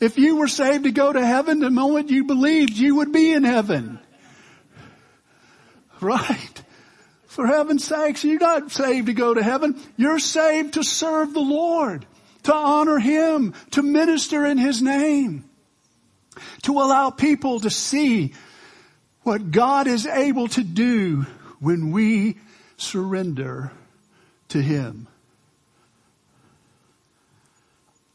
If 0.00 0.18
you 0.18 0.36
were 0.36 0.48
saved 0.48 0.84
to 0.84 0.92
go 0.92 1.12
to 1.12 1.24
heaven 1.24 1.60
the 1.60 1.70
moment 1.70 2.10
you 2.10 2.24
believed, 2.24 2.72
you 2.72 2.96
would 2.96 3.12
be 3.12 3.32
in 3.32 3.44
heaven. 3.44 3.98
Right? 6.02 6.62
For 7.40 7.46
heaven's 7.46 7.86
sakes, 7.86 8.22
you're 8.22 8.38
not 8.38 8.70
saved 8.70 9.06
to 9.06 9.14
go 9.14 9.32
to 9.32 9.42
heaven. 9.42 9.80
You're 9.96 10.18
saved 10.18 10.74
to 10.74 10.82
serve 10.82 11.32
the 11.32 11.40
Lord, 11.40 12.04
to 12.42 12.52
honor 12.54 12.98
Him, 12.98 13.54
to 13.70 13.80
minister 13.82 14.44
in 14.44 14.58
His 14.58 14.82
name, 14.82 15.48
to 16.64 16.72
allow 16.72 17.08
people 17.08 17.60
to 17.60 17.70
see 17.70 18.34
what 19.22 19.52
God 19.52 19.86
is 19.86 20.04
able 20.04 20.48
to 20.48 20.62
do 20.62 21.24
when 21.60 21.92
we 21.92 22.36
surrender 22.76 23.72
to 24.50 24.60
Him. 24.60 25.08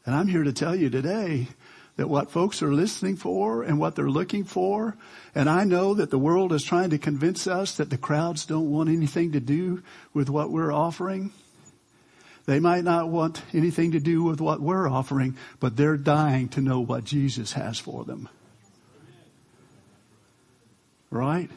And 0.04 0.14
I'm 0.14 0.28
here 0.28 0.44
to 0.44 0.52
tell 0.52 0.76
you 0.76 0.88
today 0.88 1.48
that 1.96 2.08
what 2.08 2.30
folks 2.30 2.62
are 2.62 2.72
listening 2.72 3.16
for 3.16 3.62
and 3.62 3.78
what 3.78 3.96
they're 3.96 4.10
looking 4.10 4.44
for, 4.44 4.96
and 5.34 5.48
I 5.48 5.64
know 5.64 5.94
that 5.94 6.10
the 6.10 6.18
world 6.18 6.52
is 6.52 6.62
trying 6.62 6.90
to 6.90 6.98
convince 6.98 7.46
us 7.46 7.76
that 7.76 7.90
the 7.90 7.98
crowds 7.98 8.44
don't 8.44 8.70
want 8.70 8.90
anything 8.90 9.32
to 9.32 9.40
do 9.40 9.82
with 10.12 10.28
what 10.28 10.50
we're 10.50 10.72
offering. 10.72 11.32
They 12.44 12.60
might 12.60 12.84
not 12.84 13.08
want 13.08 13.42
anything 13.52 13.92
to 13.92 14.00
do 14.00 14.22
with 14.22 14.40
what 14.40 14.60
we're 14.60 14.88
offering, 14.88 15.36
but 15.58 15.76
they're 15.76 15.96
dying 15.96 16.48
to 16.50 16.60
know 16.60 16.80
what 16.80 17.04
Jesus 17.04 17.52
has 17.52 17.78
for 17.78 18.04
them. 18.04 18.28
Right? 21.10 21.50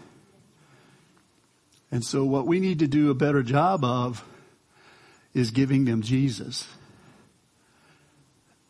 And 1.92 2.04
so 2.04 2.24
what 2.24 2.48
we 2.48 2.60
need 2.60 2.80
to 2.80 2.88
do 2.88 3.12
a 3.12 3.16
better 3.16 3.44
job 3.44 3.84
of 3.84 4.24
is 5.34 5.52
giving 5.52 5.86
them 5.86 6.02
Jesus. 6.02 6.68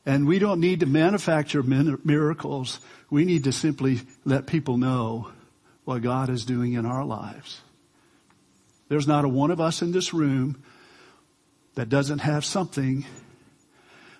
And 0.09 0.25
we 0.25 0.39
don't 0.39 0.59
need 0.59 0.79
to 0.79 0.87
manufacture 0.87 1.61
miracles. 1.61 2.79
We 3.11 3.25
need 3.25 3.43
to 3.43 3.51
simply 3.51 4.01
let 4.25 4.47
people 4.47 4.79
know 4.79 5.29
what 5.85 6.01
God 6.01 6.31
is 6.31 6.45
doing 6.45 6.73
in 6.73 6.83
our 6.83 7.05
lives. 7.05 7.61
There's 8.87 9.07
not 9.07 9.23
a 9.23 9.29
one 9.29 9.51
of 9.51 9.61
us 9.61 9.83
in 9.83 9.91
this 9.91 10.11
room 10.11 10.63
that 11.75 11.89
doesn't 11.89 12.19
have 12.19 12.43
something 12.43 13.05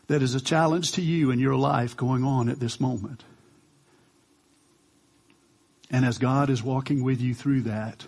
that 0.06 0.21
is 0.21 0.36
a 0.36 0.39
challenge 0.39 0.91
to 0.91 1.02
you 1.02 1.32
in 1.32 1.39
your 1.39 1.56
life 1.56 1.97
going 1.97 2.23
on 2.23 2.49
at 2.49 2.60
this 2.60 2.80
moment. 2.80 3.23
And 5.89 6.06
as 6.06 6.19
God 6.19 6.52
is 6.52 6.62
walking 6.62 7.04
with 7.04 7.19
you 7.19 7.34
through 7.34 7.62
that, 7.62 8.06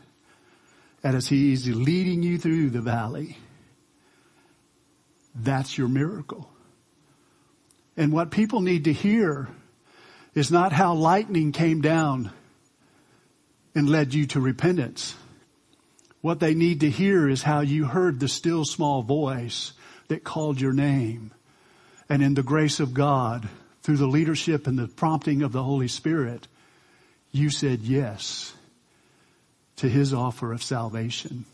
and 1.03 1.17
as 1.17 1.29
He 1.29 1.51
is 1.51 1.65
leading 1.65 2.21
you 2.21 2.37
through 2.37 2.69
the 2.69 2.81
valley, 2.81 3.39
that's 5.33 5.79
your 5.79 5.87
miracle. 5.87 6.47
And 7.97 8.11
what 8.11 8.31
people 8.31 8.61
need 8.61 8.85
to 8.85 8.93
hear 8.93 9.49
is 10.33 10.51
not 10.51 10.71
how 10.71 10.93
lightning 10.93 11.51
came 11.51 11.81
down 11.81 12.31
and 13.75 13.89
led 13.89 14.13
you 14.13 14.27
to 14.27 14.39
repentance. 14.39 15.15
What 16.21 16.39
they 16.39 16.53
need 16.53 16.81
to 16.81 16.89
hear 16.89 17.27
is 17.27 17.43
how 17.43 17.61
you 17.61 17.85
heard 17.85 18.19
the 18.19 18.27
still 18.27 18.63
small 18.63 19.01
voice 19.01 19.73
that 20.07 20.23
called 20.23 20.61
your 20.61 20.73
name. 20.73 21.31
And 22.09 22.21
in 22.21 22.33
the 22.33 22.43
grace 22.43 22.79
of 22.79 22.93
God, 22.93 23.49
through 23.81 23.97
the 23.97 24.07
leadership 24.07 24.67
and 24.67 24.77
the 24.77 24.87
prompting 24.87 25.41
of 25.41 25.51
the 25.51 25.63
Holy 25.63 25.87
Spirit, 25.87 26.47
you 27.31 27.49
said 27.49 27.81
yes 27.81 28.53
to 29.77 29.89
his 29.89 30.13
offer 30.13 30.53
of 30.53 30.61
salvation. 30.61 31.45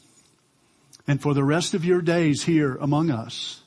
And 1.07 1.21
for 1.21 1.33
the 1.33 1.43
rest 1.43 1.73
of 1.73 1.85
your 1.85 2.01
days 2.01 2.43
here 2.43 2.75
among 2.75 3.09
us, 3.11 3.61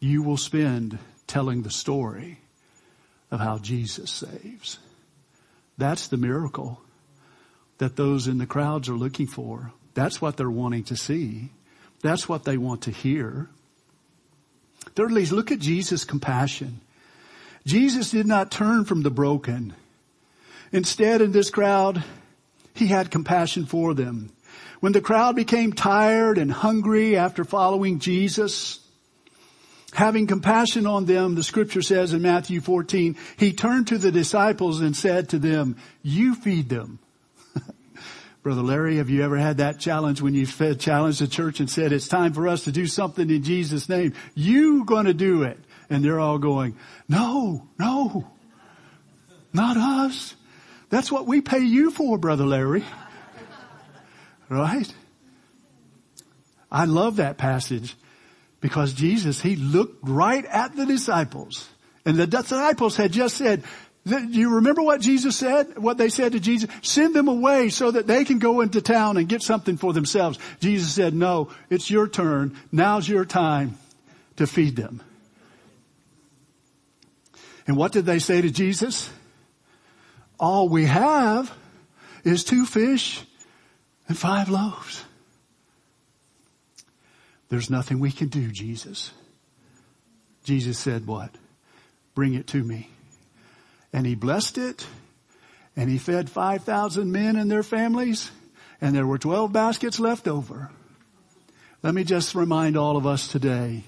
you 0.00 0.22
will 0.22 0.36
spend 0.36 0.98
telling 1.26 1.62
the 1.62 1.70
story 1.70 2.38
of 3.30 3.40
how 3.40 3.58
Jesus 3.58 4.10
saves. 4.10 4.78
That's 5.76 6.08
the 6.08 6.16
miracle 6.16 6.80
that 7.78 7.96
those 7.96 8.28
in 8.28 8.38
the 8.38 8.46
crowds 8.46 8.88
are 8.88 8.96
looking 8.96 9.26
for. 9.26 9.72
That's 9.94 10.20
what 10.20 10.36
they're 10.36 10.50
wanting 10.50 10.84
to 10.84 10.96
see. 10.96 11.50
That's 12.02 12.28
what 12.28 12.44
they 12.44 12.56
want 12.56 12.82
to 12.82 12.90
hear. 12.90 13.48
Thirdly, 14.94 15.26
look 15.26 15.50
at 15.50 15.58
Jesus' 15.58 16.04
compassion. 16.04 16.80
Jesus 17.66 18.10
did 18.10 18.26
not 18.26 18.50
turn 18.50 18.84
from 18.84 19.02
the 19.02 19.10
broken. 19.10 19.74
Instead, 20.70 21.22
in 21.22 21.32
this 21.32 21.50
crowd, 21.50 22.04
he 22.74 22.88
had 22.88 23.10
compassion 23.10 23.64
for 23.64 23.94
them. 23.94 24.30
When 24.80 24.92
the 24.92 25.00
crowd 25.00 25.34
became 25.34 25.72
tired 25.72 26.36
and 26.36 26.52
hungry 26.52 27.16
after 27.16 27.44
following 27.44 28.00
Jesus, 28.00 28.80
having 29.94 30.26
compassion 30.26 30.86
on 30.86 31.06
them, 31.06 31.36
the 31.36 31.42
scripture 31.42 31.80
says 31.80 32.12
in 32.12 32.20
Matthew 32.20 32.60
14, 32.60 33.16
he 33.36 33.52
turned 33.52 33.86
to 33.88 33.98
the 33.98 34.12
disciples 34.12 34.80
and 34.80 34.94
said 34.94 35.30
to 35.30 35.38
them, 35.38 35.76
you 36.02 36.34
feed 36.34 36.68
them. 36.68 36.98
Brother 38.42 38.62
Larry, 38.62 38.96
have 38.96 39.08
you 39.08 39.22
ever 39.22 39.36
had 39.36 39.58
that 39.58 39.78
challenge 39.78 40.20
when 40.20 40.34
you 40.34 40.46
fed, 40.46 40.80
challenged 40.80 41.20
the 41.20 41.28
church 41.28 41.60
and 41.60 41.70
said, 41.70 41.92
it's 41.92 42.08
time 42.08 42.32
for 42.32 42.48
us 42.48 42.64
to 42.64 42.72
do 42.72 42.86
something 42.86 43.30
in 43.30 43.44
Jesus 43.44 43.88
name. 43.88 44.14
You 44.34 44.84
gonna 44.84 45.14
do 45.14 45.44
it. 45.44 45.58
And 45.88 46.04
they're 46.04 46.20
all 46.20 46.38
going, 46.38 46.76
no, 47.08 47.68
no, 47.78 48.26
not 49.52 49.76
us. 49.76 50.34
That's 50.90 51.12
what 51.12 51.26
we 51.26 51.40
pay 51.40 51.60
you 51.60 51.90
for, 51.90 52.18
Brother 52.18 52.44
Larry. 52.44 52.84
Right? 54.50 54.94
I 56.70 56.84
love 56.84 57.16
that 57.16 57.38
passage 57.38 57.96
because 58.64 58.94
Jesus, 58.94 59.42
He 59.42 59.56
looked 59.56 59.98
right 60.08 60.42
at 60.46 60.74
the 60.74 60.86
disciples. 60.86 61.68
And 62.06 62.16
the 62.16 62.26
disciples 62.26 62.96
had 62.96 63.12
just 63.12 63.36
said, 63.36 63.62
do 64.06 64.26
you 64.26 64.54
remember 64.54 64.80
what 64.80 65.02
Jesus 65.02 65.36
said? 65.36 65.76
What 65.76 65.98
they 65.98 66.08
said 66.08 66.32
to 66.32 66.40
Jesus? 66.40 66.70
Send 66.80 67.12
them 67.14 67.28
away 67.28 67.68
so 67.68 67.90
that 67.90 68.06
they 68.06 68.24
can 68.24 68.38
go 68.38 68.62
into 68.62 68.80
town 68.80 69.18
and 69.18 69.28
get 69.28 69.42
something 69.42 69.76
for 69.76 69.92
themselves. 69.92 70.38
Jesus 70.60 70.94
said, 70.94 71.12
no, 71.12 71.50
it's 71.68 71.90
your 71.90 72.08
turn. 72.08 72.56
Now's 72.72 73.06
your 73.06 73.26
time 73.26 73.76
to 74.36 74.46
feed 74.46 74.76
them. 74.76 75.02
And 77.66 77.76
what 77.76 77.92
did 77.92 78.06
they 78.06 78.18
say 78.18 78.40
to 78.40 78.48
Jesus? 78.48 79.10
All 80.40 80.70
we 80.70 80.86
have 80.86 81.52
is 82.24 82.44
two 82.44 82.64
fish 82.64 83.22
and 84.08 84.16
five 84.16 84.48
loaves. 84.48 85.04
There's 87.48 87.70
nothing 87.70 88.00
we 88.00 88.10
can 88.10 88.28
do, 88.28 88.50
Jesus. 88.50 89.12
Jesus 90.44 90.78
said 90.78 91.06
what? 91.06 91.30
Bring 92.14 92.34
it 92.34 92.46
to 92.48 92.62
me. 92.62 92.90
And 93.92 94.06
he 94.06 94.14
blessed 94.14 94.58
it 94.58 94.86
and 95.76 95.90
he 95.90 95.98
fed 95.98 96.30
5,000 96.30 97.10
men 97.10 97.36
and 97.36 97.50
their 97.50 97.62
families 97.62 98.30
and 98.80 98.94
there 98.94 99.06
were 99.06 99.18
12 99.18 99.52
baskets 99.52 99.98
left 99.98 100.28
over. 100.28 100.70
Let 101.82 101.94
me 101.94 102.04
just 102.04 102.34
remind 102.34 102.76
all 102.76 102.96
of 102.96 103.06
us 103.06 103.28
today, 103.28 103.84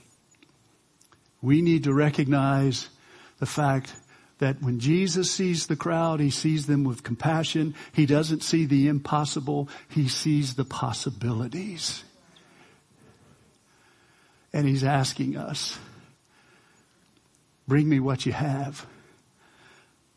we 1.40 1.62
need 1.62 1.84
to 1.84 1.94
recognize 1.94 2.88
the 3.38 3.46
fact 3.46 3.94
that 4.38 4.62
when 4.62 4.80
Jesus 4.80 5.30
sees 5.30 5.66
the 5.66 5.76
crowd, 5.76 6.20
he 6.20 6.30
sees 6.30 6.66
them 6.66 6.84
with 6.84 7.02
compassion. 7.02 7.74
He 7.92 8.04
doesn't 8.04 8.42
see 8.42 8.66
the 8.66 8.88
impossible. 8.88 9.68
He 9.88 10.08
sees 10.08 10.54
the 10.54 10.64
possibilities. 10.64 12.04
And 14.56 14.66
he's 14.66 14.84
asking 14.84 15.36
us, 15.36 15.78
bring 17.68 17.86
me 17.86 18.00
what 18.00 18.24
you 18.24 18.32
have. 18.32 18.86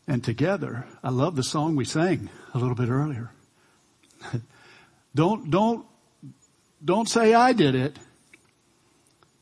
And 0.08 0.24
together, 0.24 0.86
I 1.04 1.10
love 1.10 1.36
the 1.36 1.42
song 1.42 1.76
we 1.76 1.84
sang 1.84 2.30
a 2.54 2.58
little 2.58 2.74
bit 2.74 2.88
earlier. 2.88 3.30
don't, 5.14 5.50
don't, 5.50 5.84
don't 6.82 7.06
say 7.06 7.34
I 7.34 7.52
did 7.52 7.74
it. 7.74 7.98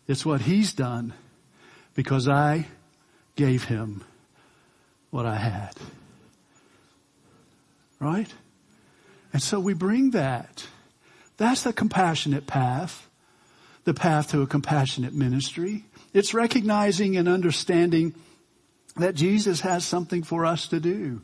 It's 0.09 0.27
what 0.27 0.41
he's 0.41 0.73
done 0.73 1.15
because 1.95 2.27
I 2.27 2.67
gave 3.37 3.63
him 3.63 4.03
what 5.11 5.27
I 5.27 5.37
had. 5.37 5.75
Right? 8.01 8.35
And 9.33 9.41
so 9.41 9.61
we 9.61 9.75
bring 9.75 10.11
that. 10.11 10.67
That's 11.37 11.63
the 11.63 11.73
compassionate 11.73 12.49
path, 12.49 13.08
the 13.89 13.95
path 13.95 14.33
to 14.33 14.43
a 14.43 14.47
compassionate 14.47 15.15
ministry. 15.15 15.83
It's 16.13 16.35
recognizing 16.35 17.17
and 17.17 17.27
understanding 17.27 18.15
that 18.97 19.15
Jesus 19.15 19.63
has 19.63 19.83
something 19.83 20.23
for 20.23 20.45
us 20.45 20.69
to 20.69 20.79
do. 20.79 21.23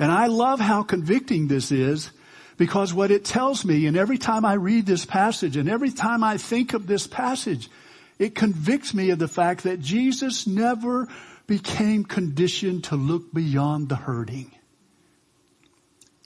And 0.00 0.10
I 0.10 0.26
love 0.26 0.58
how 0.58 0.82
convicting 0.82 1.46
this 1.46 1.70
is 1.70 2.10
because 2.56 2.92
what 2.92 3.12
it 3.12 3.24
tells 3.24 3.64
me, 3.64 3.86
and 3.86 3.96
every 3.96 4.18
time 4.18 4.44
I 4.44 4.54
read 4.54 4.84
this 4.84 5.04
passage 5.04 5.56
and 5.56 5.70
every 5.70 5.92
time 5.92 6.24
I 6.24 6.38
think 6.38 6.74
of 6.74 6.88
this 6.88 7.06
passage, 7.06 7.70
it 8.18 8.34
convicts 8.34 8.92
me 8.92 9.10
of 9.10 9.20
the 9.20 9.28
fact 9.28 9.62
that 9.62 9.80
Jesus 9.80 10.48
never 10.48 11.06
became 11.46 12.02
conditioned 12.02 12.82
to 12.84 12.96
look 12.96 13.32
beyond 13.32 13.88
the 13.88 13.96
hurting. 13.96 14.50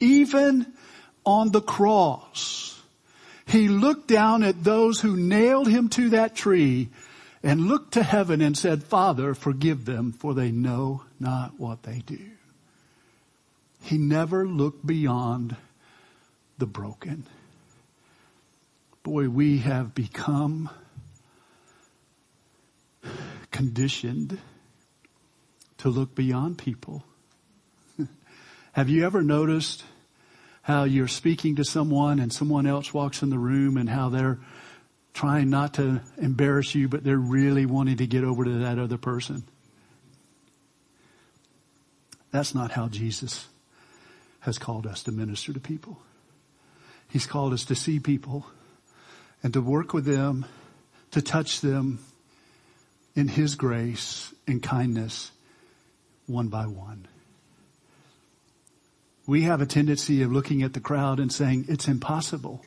Even 0.01 0.73
on 1.27 1.51
the 1.51 1.61
cross, 1.61 2.64
he 3.55 3.69
looked 3.69 4.09
down 4.09 4.43
at 4.43 4.65
those 4.65 5.01
who 5.01 5.17
nailed 5.17 5.69
him 5.69 5.89
to 5.89 6.09
that 6.09 6.35
tree 6.35 6.89
and 7.41 7.69
looked 7.69 7.93
to 7.93 8.03
heaven 8.03 8.41
and 8.41 8.59
said, 8.59 8.83
Father, 8.83 9.33
forgive 9.33 9.85
them 9.85 10.11
for 10.11 10.35
they 10.35 10.51
know 10.51 11.05
not 11.21 11.53
what 11.57 11.85
they 11.85 12.01
do. 12.01 12.19
He 13.81 13.97
never 13.97 14.45
looked 14.45 14.85
beyond 14.85 15.55
the 16.59 16.67
broken. 16.67 17.29
Boy, 19.05 19.29
we 19.29 19.59
have 19.59 19.95
become 19.95 20.69
conditioned 23.53 24.37
to 25.79 25.89
look 25.91 26.17
beyond 26.17 26.59
people. 26.59 27.05
have 28.73 28.89
you 28.89 29.07
ever 29.07 29.23
noticed 29.23 29.85
how 30.65 30.85
you're 30.85 31.07
speaking 31.07 31.57
to 31.57 31.65
someone 31.65 32.19
and 32.19 32.33
someone 32.33 32.67
else 32.67 32.95
walks 32.95 33.23
in 33.23 33.29
the 33.29 33.39
room 33.39 33.77
and 33.77 33.89
how 33.89 34.09
they're 34.09 34.39
trying 35.13 35.51
not 35.51 35.75
to 35.75 36.01
embarrass 36.17 36.75
you, 36.75 36.89
but 36.89 37.05
they're 37.05 37.19
really 37.19 37.67
wanting 37.67 37.99
to 37.99 38.07
get 38.07 38.25
over 38.25 38.45
to 38.45 38.51
that 38.61 38.79
other 38.79 38.97
person. 38.97 39.45
That's 42.31 42.55
not 42.55 42.71
how 42.71 42.89
Jesus 42.89 43.47
has 44.41 44.59
called 44.59 44.87
us 44.87 45.03
to 45.03 45.13
minister 45.13 45.53
to 45.53 45.61
people. 45.61 45.99
He's 47.11 47.27
called 47.27 47.53
us 47.53 47.67
to 47.67 47.75
see 47.75 48.01
people 48.01 48.47
and 49.43 49.53
to 49.53 49.61
work 49.61 49.93
with 49.93 50.07
them, 50.07 50.47
to 51.11 51.21
touch 51.21 51.61
them 51.61 51.99
in 53.15 53.29
His 53.29 53.55
grace 53.55 54.35
and 54.47 54.63
kindness 54.63 55.31
one 56.27 56.49
by 56.49 56.67
one. 56.67 57.07
We 59.27 59.43
have 59.43 59.61
a 59.61 59.67
tendency 59.67 60.23
of 60.23 60.33
looking 60.33 60.63
at 60.63 60.75
the 60.75 60.81
crowd 60.81 61.19
and 61.19 61.33
saying, 61.33 61.67
it's 61.69 61.89
impossible. 61.89 62.65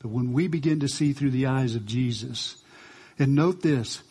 But 0.00 0.10
when 0.10 0.32
we 0.32 0.48
begin 0.48 0.80
to 0.80 0.88
see 0.88 1.12
through 1.12 1.30
the 1.30 1.46
eyes 1.46 1.76
of 1.76 1.86
Jesus, 1.86 2.56
and 3.18 3.34
note 3.34 3.62
this, 3.62 4.02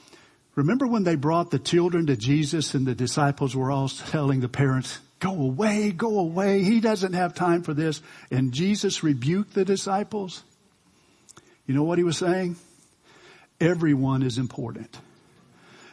remember 0.56 0.88
when 0.88 1.04
they 1.04 1.16
brought 1.16 1.52
the 1.52 1.60
children 1.60 2.08
to 2.08 2.16
Jesus 2.16 2.74
and 2.74 2.86
the 2.86 2.96
disciples 2.96 3.56
were 3.56 3.72
all 3.72 3.90
telling 3.90 4.40
the 4.40 4.48
parents, 4.48 5.00
go 5.20 5.34
away, 5.34 5.92
go 5.92 6.18
away, 6.20 6.64
he 6.64 6.80
doesn't 6.80 7.14
have 7.14 7.36
time 7.36 7.62
for 7.62 7.74
this. 7.74 8.02
And 8.32 8.54
Jesus 8.54 9.04
rebuked 9.04 9.54
the 9.54 9.66
disciples. 9.66 10.44
You 11.68 11.76
know 11.76 11.84
what 11.84 11.98
he 11.98 12.06
was 12.06 12.18
saying? 12.18 12.56
Everyone 13.60 14.24
is 14.24 14.38
important. 14.38 14.98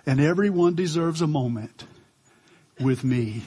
And 0.07 0.21
everyone 0.21 0.75
deserves 0.75 1.21
a 1.23 1.27
moment 1.27 1.85
with 2.81 3.03
me. 3.03 3.43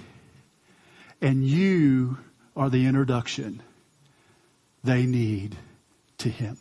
And 1.21 1.45
you 1.45 2.17
are 2.55 2.69
the 2.69 2.87
introduction 2.87 3.61
they 4.83 5.05
need 5.05 5.55
to 6.19 6.29
Him. 6.29 6.57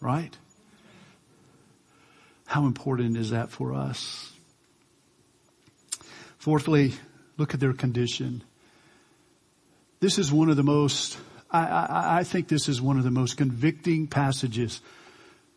Right? 0.00 0.34
How 2.46 2.64
important 2.66 3.16
is 3.16 3.30
that 3.30 3.50
for 3.50 3.74
us? 3.74 4.32
Fourthly, 6.38 6.94
look 7.36 7.52
at 7.52 7.60
their 7.60 7.74
condition. 7.74 8.42
This 10.00 10.18
is 10.18 10.32
one 10.32 10.48
of 10.48 10.56
the 10.56 10.62
most, 10.62 11.18
I, 11.50 11.66
I, 11.66 12.18
I 12.18 12.24
think 12.24 12.48
this 12.48 12.68
is 12.68 12.80
one 12.80 12.96
of 12.96 13.04
the 13.04 13.10
most 13.10 13.36
convicting 13.36 14.06
passages 14.06 14.80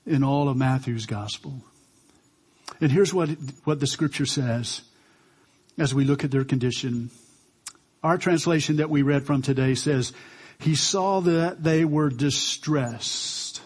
in 0.05 0.23
all 0.23 0.49
of 0.49 0.57
Matthew's 0.57 1.05
gospel. 1.05 1.61
And 2.81 2.91
here's 2.91 3.13
what, 3.13 3.29
what 3.63 3.79
the 3.79 3.87
scripture 3.87 4.25
says 4.25 4.81
as 5.77 5.93
we 5.93 6.03
look 6.03 6.23
at 6.23 6.31
their 6.31 6.43
condition. 6.43 7.09
Our 8.03 8.17
translation 8.17 8.77
that 8.77 8.89
we 8.89 9.01
read 9.01 9.25
from 9.25 9.41
today 9.41 9.75
says, 9.75 10.13
he 10.59 10.75
saw 10.75 11.21
that 11.21 11.63
they 11.63 11.85
were 11.85 12.09
distressed. 12.09 13.61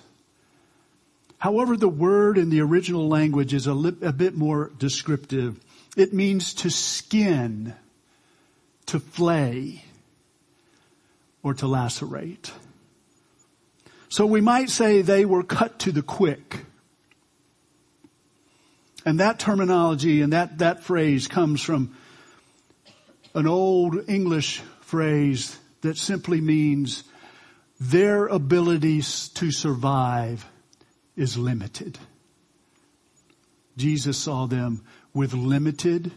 However, 1.37 1.77
the 1.77 1.89
word 1.89 2.37
in 2.37 2.49
the 2.49 2.61
original 2.61 3.07
language 3.07 3.53
is 3.53 3.67
a, 3.67 3.73
li- 3.73 3.97
a 4.01 4.13
bit 4.13 4.35
more 4.35 4.71
descriptive. 4.77 5.59
It 5.95 6.13
means 6.13 6.53
to 6.55 6.69
skin, 6.69 7.75
to 8.87 8.99
flay, 8.99 9.83
or 11.43 11.53
to 11.55 11.67
lacerate. 11.67 12.51
So 14.09 14.25
we 14.25 14.41
might 14.41 14.69
say 14.69 15.01
they 15.01 15.25
were 15.25 15.43
cut 15.43 15.79
to 15.79 15.91
the 15.91 16.01
quick. 16.01 16.65
And 19.07 19.21
that 19.21 19.39
terminology 19.39 20.21
and 20.21 20.33
that, 20.33 20.57
that 20.57 20.83
phrase 20.83 21.29
comes 21.29 21.61
from 21.61 21.95
an 23.33 23.47
old 23.47 24.09
English 24.09 24.59
phrase 24.81 25.57
that 25.79 25.95
simply 25.95 26.41
means 26.41 27.05
their 27.79 28.27
abilities 28.27 29.29
to 29.29 29.49
survive 29.49 30.45
is 31.15 31.37
limited. 31.37 31.97
Jesus 33.77 34.17
saw 34.17 34.45
them 34.45 34.83
with 35.13 35.33
limited 35.33 36.11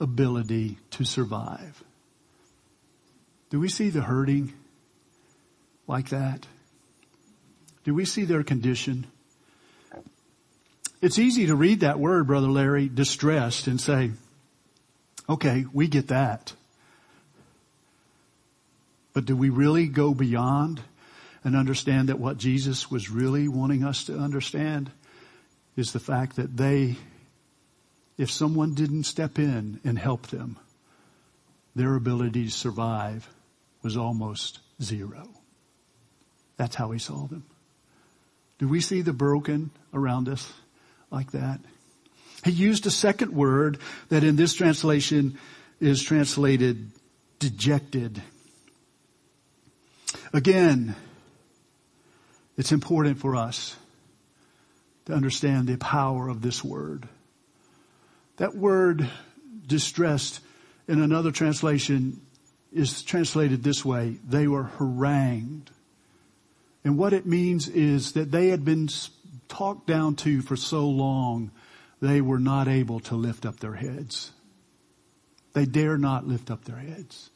ability 0.00 0.78
to 0.90 1.04
survive. 1.04 1.84
Do 3.50 3.60
we 3.60 3.68
see 3.68 3.88
the 3.88 4.02
hurting 4.02 4.52
like 5.86 6.08
that? 6.08 6.44
Do 7.84 7.94
we 7.94 8.04
see 8.04 8.24
their 8.24 8.42
condition? 8.42 9.06
It's 11.00 11.18
easy 11.18 11.46
to 11.46 11.56
read 11.56 11.80
that 11.80 11.98
word, 11.98 12.26
Brother 12.26 12.48
Larry, 12.48 12.88
distressed 12.88 13.66
and 13.66 13.80
say, 13.80 14.10
okay, 15.28 15.64
we 15.72 15.88
get 15.88 16.08
that. 16.08 16.52
But 19.14 19.24
do 19.24 19.34
we 19.34 19.48
really 19.48 19.86
go 19.86 20.12
beyond 20.12 20.80
and 21.42 21.56
understand 21.56 22.10
that 22.10 22.18
what 22.18 22.36
Jesus 22.36 22.90
was 22.90 23.10
really 23.10 23.48
wanting 23.48 23.82
us 23.82 24.04
to 24.04 24.18
understand 24.18 24.90
is 25.74 25.92
the 25.92 26.00
fact 26.00 26.36
that 26.36 26.56
they, 26.56 26.96
if 28.18 28.30
someone 28.30 28.74
didn't 28.74 29.04
step 29.04 29.38
in 29.38 29.80
and 29.84 29.98
help 29.98 30.26
them, 30.26 30.58
their 31.74 31.94
ability 31.94 32.44
to 32.44 32.50
survive 32.50 33.26
was 33.82 33.96
almost 33.96 34.58
zero. 34.82 35.28
That's 36.58 36.76
how 36.76 36.90
he 36.90 36.98
saw 36.98 37.26
them. 37.26 37.44
Do 38.58 38.68
we 38.68 38.82
see 38.82 39.00
the 39.00 39.14
broken 39.14 39.70
around 39.94 40.28
us? 40.28 40.52
Like 41.10 41.32
that. 41.32 41.60
He 42.44 42.52
used 42.52 42.86
a 42.86 42.90
second 42.90 43.32
word 43.32 43.78
that 44.08 44.24
in 44.24 44.36
this 44.36 44.54
translation 44.54 45.38
is 45.80 46.02
translated 46.02 46.90
dejected. 47.38 48.22
Again, 50.32 50.94
it's 52.56 52.72
important 52.72 53.18
for 53.18 53.34
us 53.34 53.76
to 55.06 55.12
understand 55.14 55.66
the 55.66 55.76
power 55.76 56.28
of 56.28 56.42
this 56.42 56.62
word. 56.62 57.08
That 58.36 58.54
word 58.54 59.08
distressed 59.66 60.40
in 60.86 61.02
another 61.02 61.32
translation 61.32 62.20
is 62.72 63.02
translated 63.02 63.62
this 63.62 63.84
way. 63.84 64.16
They 64.28 64.46
were 64.46 64.64
harangued. 64.64 65.70
And 66.84 66.96
what 66.96 67.12
it 67.12 67.26
means 67.26 67.68
is 67.68 68.12
that 68.12 68.30
they 68.30 68.48
had 68.48 68.64
been 68.64 68.88
talked 69.50 69.86
down 69.86 70.14
to 70.16 70.40
for 70.40 70.56
so 70.56 70.88
long, 70.88 71.50
they 72.00 72.22
were 72.22 72.38
not 72.38 72.68
able 72.68 73.00
to 73.00 73.14
lift 73.14 73.44
up 73.44 73.60
their 73.60 73.74
heads. 73.74 74.32
They 75.52 75.66
dare 75.66 75.98
not 75.98 76.26
lift 76.26 76.50
up 76.50 76.64
their 76.64 76.78
heads. 76.78 77.28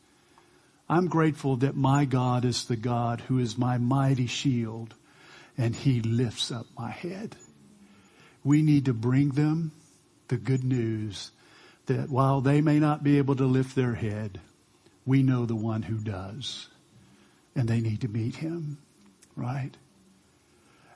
I'm 0.89 1.09
grateful 1.09 1.57
that 1.57 1.77
my 1.77 2.05
God 2.05 2.45
is 2.45 2.65
the 2.65 2.77
God 2.77 3.23
who 3.23 3.39
is 3.39 3.59
my 3.59 3.79
mighty 3.79 4.27
shield 4.27 4.95
and 5.59 5.75
he 5.75 6.01
lifts 6.01 6.51
up 6.51 6.67
my 6.79 6.91
head. 6.91 7.37
We 8.43 8.63
need 8.63 8.87
to 8.87 8.95
bring 8.95 9.31
them 9.31 9.73
the 10.29 10.37
good 10.37 10.65
news 10.65 11.31
that 11.87 12.09
while 12.09 12.41
they 12.41 12.61
may 12.61 12.79
not 12.79 13.03
be 13.03 13.19
able 13.19 13.37
to 13.37 13.45
lift 13.45 13.75
their 13.75 13.95
head, 13.95 14.41
we 15.07 15.23
know 15.23 15.47
the 15.47 15.57
one 15.57 15.83
who 15.83 15.99
does. 15.99 16.69
And 17.55 17.69
they 17.69 17.81
need 17.81 18.01
to 18.01 18.09
meet 18.09 18.37
him, 18.37 18.79
right? 19.37 19.71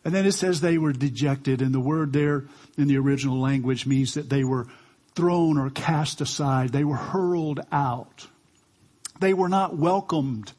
And 0.08 0.14
then 0.14 0.24
it 0.24 0.32
says 0.32 0.62
they 0.62 0.78
were 0.78 0.94
dejected, 0.94 1.60
and 1.60 1.74
the 1.74 1.80
word 1.80 2.14
there 2.14 2.46
in 2.78 2.88
the 2.88 2.96
original 2.96 3.38
language 3.38 3.84
means 3.84 4.14
that 4.14 4.30
they 4.30 4.42
were 4.42 4.66
thrown 5.14 5.58
or 5.58 5.68
cast 5.68 6.22
aside. 6.22 6.70
They 6.70 6.82
were 6.82 6.96
hurled 6.96 7.60
out. 7.70 8.26
They 9.20 9.34
were 9.34 9.50
not 9.50 9.76
welcomed 9.76 10.52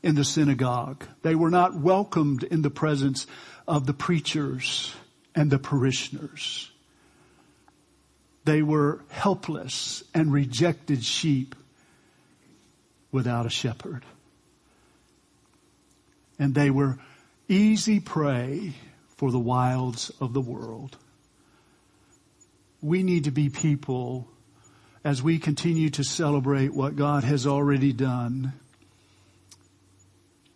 in 0.00 0.14
the 0.14 0.24
synagogue. 0.24 1.04
They 1.22 1.34
were 1.34 1.50
not 1.50 1.74
welcomed 1.74 2.44
in 2.44 2.62
the 2.62 2.70
presence 2.70 3.26
of 3.66 3.84
the 3.84 3.94
preachers 3.94 4.94
and 5.34 5.50
the 5.50 5.58
parishioners. 5.58 6.70
They 8.44 8.62
were 8.62 9.00
helpless 9.08 10.04
and 10.14 10.32
rejected 10.32 11.02
sheep 11.02 11.56
without 13.10 13.44
a 13.44 13.50
shepherd. 13.50 14.04
And 16.38 16.54
they 16.54 16.70
were 16.70 17.00
easy 17.48 18.00
prey 18.00 18.74
for 19.16 19.30
the 19.30 19.38
wilds 19.38 20.10
of 20.20 20.32
the 20.32 20.40
world. 20.40 20.96
We 22.80 23.02
need 23.02 23.24
to 23.24 23.30
be 23.30 23.48
people 23.48 24.28
as 25.04 25.22
we 25.22 25.38
continue 25.38 25.90
to 25.90 26.04
celebrate 26.04 26.74
what 26.74 26.96
God 26.96 27.24
has 27.24 27.46
already 27.46 27.92
done 27.92 28.54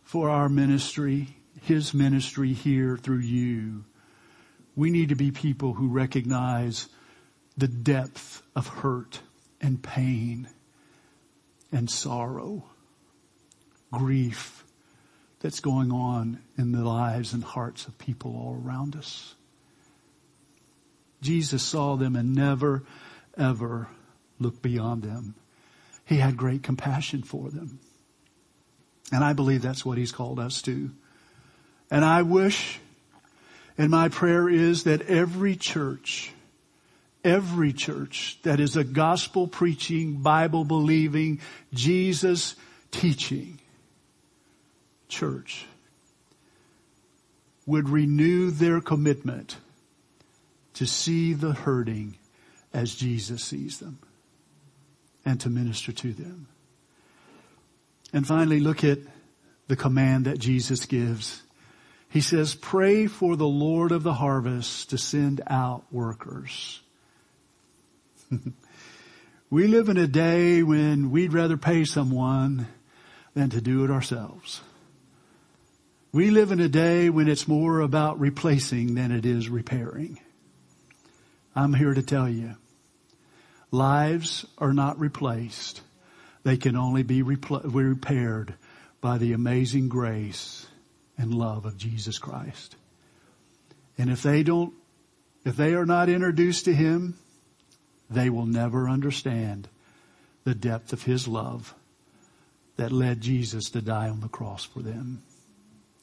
for 0.02 0.30
our 0.30 0.48
ministry, 0.48 1.36
His 1.62 1.92
ministry 1.92 2.52
here 2.54 2.96
through 2.96 3.18
you. 3.18 3.84
We 4.74 4.90
need 4.90 5.10
to 5.10 5.14
be 5.14 5.30
people 5.30 5.74
who 5.74 5.88
recognize 5.88 6.88
the 7.56 7.68
depth 7.68 8.42
of 8.54 8.66
hurt 8.66 9.20
and 9.60 9.82
pain 9.82 10.48
and 11.72 11.90
sorrow, 11.90 12.64
grief 13.92 14.64
that's 15.40 15.60
going 15.60 15.92
on 15.92 16.40
in 16.56 16.72
the 16.72 16.84
lives 16.84 17.32
and 17.32 17.44
hearts 17.44 17.86
of 17.86 17.96
people 17.98 18.32
all 18.32 18.60
around 18.64 18.96
us. 18.96 19.34
Jesus 21.20 21.62
saw 21.62 21.96
them 21.96 22.16
and 22.16 22.34
never, 22.34 22.84
ever 23.36 23.88
looked 24.38 24.62
beyond 24.62 25.02
them. 25.02 25.34
He 26.04 26.16
had 26.16 26.36
great 26.36 26.62
compassion 26.62 27.22
for 27.22 27.50
them. 27.50 27.78
And 29.12 29.24
I 29.24 29.32
believe 29.32 29.62
that's 29.62 29.84
what 29.84 29.98
he's 29.98 30.12
called 30.12 30.38
us 30.38 30.62
to. 30.62 30.90
And 31.90 32.04
I 32.04 32.22
wish, 32.22 32.78
and 33.76 33.90
my 33.90 34.08
prayer 34.08 34.48
is 34.48 34.84
that 34.84 35.02
every 35.02 35.56
church, 35.56 36.32
every 37.24 37.72
church 37.72 38.38
that 38.42 38.60
is 38.60 38.76
a 38.76 38.84
gospel 38.84 39.48
preaching, 39.48 40.16
Bible 40.16 40.64
believing, 40.64 41.40
Jesus 41.72 42.54
teaching 42.90 43.60
church 45.08 45.66
would 47.66 47.88
renew 47.88 48.50
their 48.50 48.80
commitment 48.80 49.56
to 50.74 50.86
see 50.86 51.32
the 51.34 51.52
hurting 51.52 52.16
as 52.72 52.94
Jesus 52.94 53.42
sees 53.42 53.78
them 53.78 53.98
and 55.24 55.40
to 55.40 55.50
minister 55.50 55.92
to 55.92 56.12
them. 56.12 56.46
And 58.12 58.26
finally, 58.26 58.60
look 58.60 58.84
at 58.84 58.98
the 59.66 59.76
command 59.76 60.24
that 60.24 60.38
Jesus 60.38 60.86
gives. 60.86 61.42
He 62.08 62.22
says, 62.22 62.54
pray 62.54 63.06
for 63.06 63.36
the 63.36 63.46
Lord 63.46 63.92
of 63.92 64.02
the 64.02 64.14
harvest 64.14 64.90
to 64.90 64.98
send 64.98 65.42
out 65.46 65.84
workers. 65.90 66.80
we 69.50 69.66
live 69.66 69.88
in 69.88 69.98
a 69.98 70.06
day 70.06 70.62
when 70.62 71.10
we'd 71.10 71.34
rather 71.34 71.58
pay 71.58 71.84
someone 71.84 72.66
than 73.34 73.50
to 73.50 73.60
do 73.60 73.84
it 73.84 73.90
ourselves. 73.90 74.62
We 76.10 76.30
live 76.30 76.52
in 76.52 76.60
a 76.60 76.70
day 76.70 77.10
when 77.10 77.28
it's 77.28 77.46
more 77.46 77.80
about 77.80 78.18
replacing 78.18 78.94
than 78.94 79.12
it 79.12 79.26
is 79.26 79.50
repairing. 79.50 80.18
I'm 81.54 81.74
here 81.74 81.92
to 81.92 82.02
tell 82.02 82.26
you, 82.26 82.54
lives 83.70 84.46
are 84.56 84.72
not 84.72 84.98
replaced. 84.98 85.82
They 86.44 86.56
can 86.56 86.76
only 86.76 87.02
be 87.02 87.22
repl- 87.22 87.60
repaired 87.62 88.54
by 89.02 89.18
the 89.18 89.34
amazing 89.34 89.90
grace 89.90 90.66
and 91.18 91.34
love 91.34 91.66
of 91.66 91.76
Jesus 91.76 92.18
Christ. 92.18 92.74
And 93.98 94.08
if 94.08 94.22
they 94.22 94.42
don't, 94.42 94.72
if 95.44 95.56
they 95.56 95.74
are 95.74 95.86
not 95.86 96.08
introduced 96.08 96.64
to 96.64 96.74
Him, 96.74 97.18
they 98.08 98.30
will 98.30 98.46
never 98.46 98.88
understand 98.88 99.68
the 100.44 100.54
depth 100.54 100.94
of 100.94 101.02
His 101.02 101.28
love 101.28 101.74
that 102.76 102.92
led 102.92 103.20
Jesus 103.20 103.68
to 103.70 103.82
die 103.82 104.08
on 104.08 104.20
the 104.20 104.28
cross 104.28 104.64
for 104.64 104.80
them. 104.80 105.22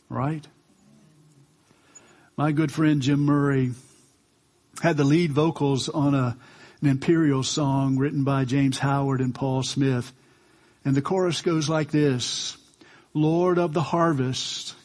Right? 0.10 0.46
My 2.38 2.52
good 2.52 2.72
friend 2.72 3.02
Jim 3.02 3.22
Murray 3.22 3.72
had 4.82 4.98
the 4.98 5.04
lead 5.04 5.32
vocals 5.32 5.90
on 5.90 6.14
a, 6.14 6.38
an 6.82 6.88
Imperials 6.88 7.48
song 7.48 7.98
written 7.98 8.24
by 8.24 8.46
James 8.46 8.78
Howard 8.78 9.22
and 9.22 9.34
Paul 9.34 9.64
Smith. 9.64 10.12
And 10.84 10.96
the 10.96 11.02
chorus 11.02 11.42
goes 11.42 11.70
like 11.70 11.92
this. 11.92 12.58
Lord 13.14 13.58
of 13.58 13.74
the 13.74 13.82
harvest, 13.82 14.76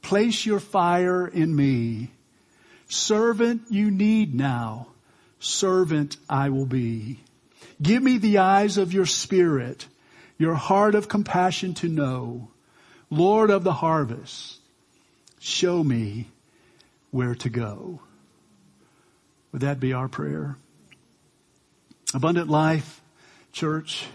place 0.00 0.46
your 0.46 0.60
fire 0.60 1.26
in 1.26 1.54
me. 1.54 2.10
Servant 2.88 3.62
you 3.70 3.90
need 3.90 4.34
now. 4.34 4.88
Servant 5.40 6.16
I 6.28 6.50
will 6.50 6.66
be. 6.66 7.18
Give 7.82 8.02
me 8.02 8.18
the 8.18 8.38
eyes 8.38 8.78
of 8.78 8.92
your 8.92 9.06
spirit, 9.06 9.86
your 10.38 10.54
heart 10.54 10.94
of 10.94 11.08
compassion 11.08 11.74
to 11.74 11.88
know. 11.88 12.48
Lord 13.10 13.50
of 13.50 13.64
the 13.64 13.72
harvest, 13.72 14.58
show 15.42 15.82
me 15.82 16.28
where 17.10 17.34
to 17.34 17.48
go. 17.48 18.00
Would 19.50 19.62
that 19.62 19.80
be 19.80 19.92
our 19.92 20.08
prayer? 20.08 20.56
Abundant 22.14 22.48
life, 22.48 23.02
church, 23.52 24.06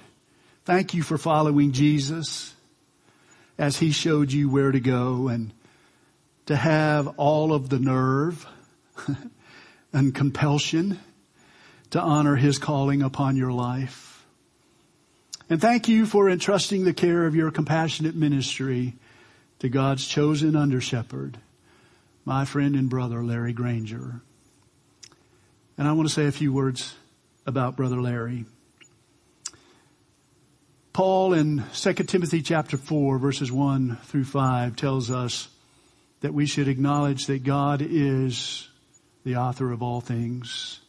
thank 0.64 0.94
you 0.94 1.04
for 1.04 1.18
following 1.18 1.74
Jesus 1.74 2.54
as 3.58 3.78
he 3.78 3.92
showed 3.92 4.32
you 4.32 4.50
where 4.50 4.72
to 4.72 4.80
go 4.80 5.28
and 5.28 5.52
to 6.46 6.56
have 6.56 7.08
all 7.18 7.54
of 7.54 7.70
the 7.70 7.80
nerve 7.80 8.48
and 9.94 10.16
compulsion 10.16 10.98
to 11.90 12.00
honor 12.00 12.38
his 12.38 12.58
calling 12.58 13.02
upon 13.02 13.36
your 13.36 13.52
life. 13.52 14.26
And 15.50 15.60
thank 15.60 15.90
you 15.90 16.06
for 16.06 16.30
entrusting 16.30 16.86
the 16.86 16.94
care 16.94 17.26
of 17.26 17.36
your 17.36 17.52
compassionate 17.52 18.16
ministry 18.16 18.96
to 19.60 19.70
God's 19.70 20.08
chosen 20.08 20.56
under 20.56 20.80
shepherd, 20.80 21.38
my 22.26 22.46
friend 22.46 22.76
and 22.76 22.90
brother, 22.90 23.24
Larry 23.24 23.54
Granger. 23.54 24.22
And 25.78 25.88
I 25.88 25.94
want 25.94 26.08
to 26.08 26.14
say 26.14 26.26
a 26.26 26.32
few 26.32 26.54
words 26.54 26.96
about 27.46 27.76
brother 27.76 28.02
Larry. 28.02 28.46
Paul 30.94 31.34
in 31.34 31.64
2 31.74 31.94
Timothy 31.94 32.42
chapter 32.42 32.76
4 32.76 33.20
verses 33.20 33.52
1 33.52 33.98
through 34.06 34.24
5 34.24 34.76
tells 34.76 35.12
us 35.12 35.48
that 36.22 36.34
we 36.34 36.48
should 36.48 36.68
acknowledge 36.68 37.28
that 37.28 37.44
God 37.44 37.84
is 37.84 38.68
the 39.24 39.36
author 39.36 39.72
of 39.72 39.84
all 39.84 40.02
things 40.02 40.80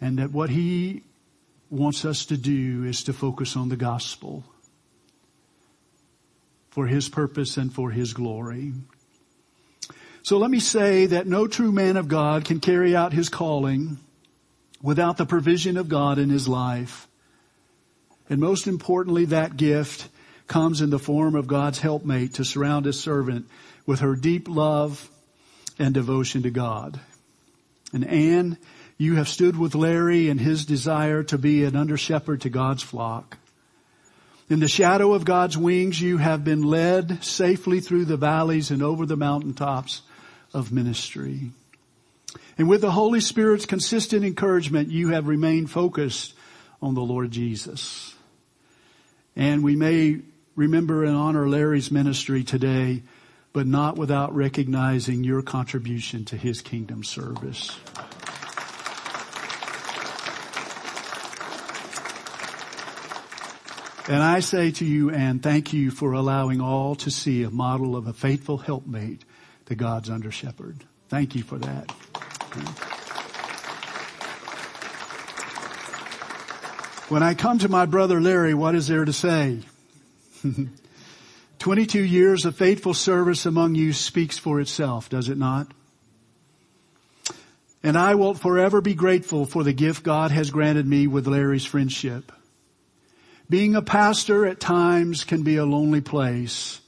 and 0.00 0.18
that 0.18 0.32
what 0.32 0.48
he 0.48 1.02
wants 1.68 2.06
us 2.06 2.24
to 2.26 2.38
do 2.38 2.84
is 2.84 3.04
to 3.04 3.12
focus 3.12 3.56
on 3.56 3.68
the 3.68 3.76
gospel 3.76 4.42
for 6.78 6.86
his 6.86 7.08
purpose 7.08 7.56
and 7.56 7.74
for 7.74 7.90
his 7.90 8.12
glory. 8.12 8.72
So 10.22 10.38
let 10.38 10.48
me 10.48 10.60
say 10.60 11.06
that 11.06 11.26
no 11.26 11.48
true 11.48 11.72
man 11.72 11.96
of 11.96 12.06
God 12.06 12.44
can 12.44 12.60
carry 12.60 12.94
out 12.94 13.12
his 13.12 13.28
calling 13.28 13.98
without 14.80 15.16
the 15.16 15.26
provision 15.26 15.76
of 15.76 15.88
God 15.88 16.20
in 16.20 16.30
his 16.30 16.46
life. 16.46 17.08
And 18.30 18.40
most 18.40 18.68
importantly, 18.68 19.24
that 19.24 19.56
gift 19.56 20.08
comes 20.46 20.80
in 20.80 20.90
the 20.90 21.00
form 21.00 21.34
of 21.34 21.48
God's 21.48 21.80
helpmate 21.80 22.34
to 22.34 22.44
surround 22.44 22.86
his 22.86 23.00
servant 23.00 23.48
with 23.84 23.98
her 23.98 24.14
deep 24.14 24.48
love 24.48 25.10
and 25.80 25.92
devotion 25.92 26.44
to 26.44 26.50
God. 26.50 27.00
And 27.92 28.06
Anne, 28.06 28.56
you 28.98 29.16
have 29.16 29.28
stood 29.28 29.58
with 29.58 29.74
Larry 29.74 30.28
in 30.28 30.38
his 30.38 30.64
desire 30.64 31.24
to 31.24 31.38
be 31.38 31.64
an 31.64 31.74
under 31.74 31.96
shepherd 31.96 32.42
to 32.42 32.50
God's 32.50 32.84
flock. 32.84 33.36
In 34.48 34.60
the 34.60 34.68
shadow 34.68 35.12
of 35.12 35.26
God's 35.26 35.58
wings, 35.58 36.00
you 36.00 36.16
have 36.16 36.42
been 36.42 36.62
led 36.62 37.22
safely 37.22 37.80
through 37.80 38.06
the 38.06 38.16
valleys 38.16 38.70
and 38.70 38.82
over 38.82 39.04
the 39.04 39.16
mountaintops 39.16 40.02
of 40.54 40.72
ministry. 40.72 41.50
And 42.56 42.68
with 42.68 42.80
the 42.80 42.90
Holy 42.90 43.20
Spirit's 43.20 43.66
consistent 43.66 44.24
encouragement, 44.24 44.90
you 44.90 45.10
have 45.10 45.28
remained 45.28 45.70
focused 45.70 46.34
on 46.80 46.94
the 46.94 47.02
Lord 47.02 47.30
Jesus. 47.30 48.14
And 49.36 49.62
we 49.62 49.76
may 49.76 50.20
remember 50.56 51.04
and 51.04 51.14
honor 51.14 51.48
Larry's 51.48 51.90
ministry 51.90 52.42
today 52.42 53.02
but 53.52 53.66
not 53.66 53.96
without 53.96 54.34
recognizing 54.34 55.24
your 55.24 55.42
contribution 55.42 56.24
to 56.26 56.36
his 56.36 56.60
kingdom 56.60 57.02
service. 57.02 57.76
And 64.08 64.22
I 64.22 64.40
say 64.40 64.70
to 64.70 64.86
you, 64.86 65.10
Anne, 65.10 65.40
thank 65.40 65.74
you 65.74 65.90
for 65.90 66.12
allowing 66.12 66.62
all 66.62 66.94
to 66.96 67.10
see 67.10 67.42
a 67.42 67.50
model 67.50 67.94
of 67.94 68.06
a 68.06 68.14
faithful 68.14 68.56
helpmate 68.56 69.22
to 69.66 69.74
God's 69.74 70.08
under 70.08 70.30
shepherd. 70.30 70.82
Thank 71.10 71.34
you 71.34 71.42
for 71.42 71.58
that. 71.58 71.90
When 77.10 77.22
I 77.22 77.34
come 77.34 77.58
to 77.58 77.68
my 77.68 77.84
brother 77.84 78.18
Larry, 78.18 78.54
what 78.54 78.74
is 78.74 78.88
there 78.88 79.04
to 79.04 79.12
say? 79.12 79.60
22 81.58 82.02
years 82.02 82.46
of 82.46 82.56
faithful 82.56 82.94
service 82.94 83.44
among 83.44 83.74
you 83.74 83.92
speaks 83.92 84.38
for 84.38 84.58
itself, 84.58 85.10
does 85.10 85.28
it 85.28 85.36
not? 85.36 85.70
And 87.82 87.96
I 87.96 88.14
will 88.14 88.32
forever 88.32 88.80
be 88.80 88.94
grateful 88.94 89.44
for 89.44 89.64
the 89.64 89.74
gift 89.74 90.02
God 90.02 90.30
has 90.30 90.50
granted 90.50 90.86
me 90.86 91.06
with 91.06 91.26
Larry's 91.26 91.66
friendship. 91.66 92.32
Being 93.50 93.74
a 93.74 93.82
pastor 93.82 94.46
at 94.46 94.60
times 94.60 95.24
can 95.24 95.42
be 95.42 95.56
a 95.56 95.64
lonely 95.64 96.00
place. 96.00 96.80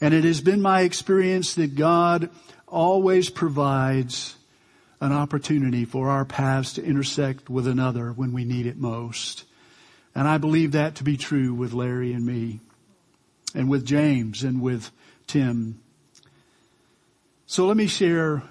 And 0.00 0.14
it 0.14 0.24
has 0.24 0.40
been 0.40 0.62
my 0.62 0.82
experience 0.82 1.54
that 1.54 1.74
God 1.74 2.30
always 2.66 3.30
provides 3.30 4.36
an 5.00 5.12
opportunity 5.12 5.84
for 5.84 6.08
our 6.08 6.24
paths 6.24 6.74
to 6.74 6.84
intersect 6.84 7.50
with 7.50 7.66
another 7.66 8.12
when 8.12 8.32
we 8.32 8.44
need 8.44 8.66
it 8.66 8.78
most. 8.78 9.44
And 10.14 10.26
I 10.26 10.38
believe 10.38 10.72
that 10.72 10.96
to 10.96 11.04
be 11.04 11.18
true 11.18 11.52
with 11.52 11.74
Larry 11.74 12.12
and 12.12 12.24
me 12.24 12.60
and 13.54 13.68
with 13.68 13.84
James 13.84 14.42
and 14.42 14.62
with 14.62 14.90
Tim. 15.26 15.80
So 17.46 17.66
let 17.66 17.76
me 17.76 17.86
share 17.86 18.42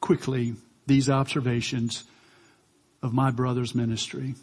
quickly 0.00 0.54
these 0.86 1.10
observations 1.10 2.04
of 3.02 3.12
my 3.12 3.30
brother's 3.30 3.74
ministry. 3.74 4.34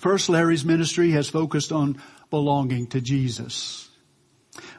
First, 0.00 0.30
Larry's 0.30 0.64
ministry 0.64 1.10
has 1.10 1.28
focused 1.28 1.72
on 1.72 2.00
belonging 2.30 2.86
to 2.86 3.02
Jesus. 3.02 3.90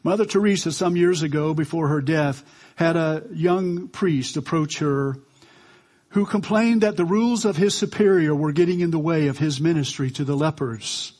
Mother 0.01 0.25
Teresa, 0.25 0.71
some 0.71 0.95
years 0.95 1.21
ago 1.21 1.53
before 1.53 1.89
her 1.89 2.01
death, 2.01 2.43
had 2.75 2.95
a 2.95 3.21
young 3.31 3.87
priest 3.87 4.35
approach 4.35 4.79
her 4.79 5.19
who 6.09 6.25
complained 6.25 6.81
that 6.81 6.97
the 6.97 7.05
rules 7.05 7.45
of 7.45 7.55
his 7.55 7.75
superior 7.75 8.33
were 8.33 8.51
getting 8.51 8.79
in 8.79 8.89
the 8.89 8.97
way 8.97 9.27
of 9.27 9.37
his 9.37 9.61
ministry 9.61 10.09
to 10.09 10.23
the 10.23 10.35
lepers. 10.35 11.13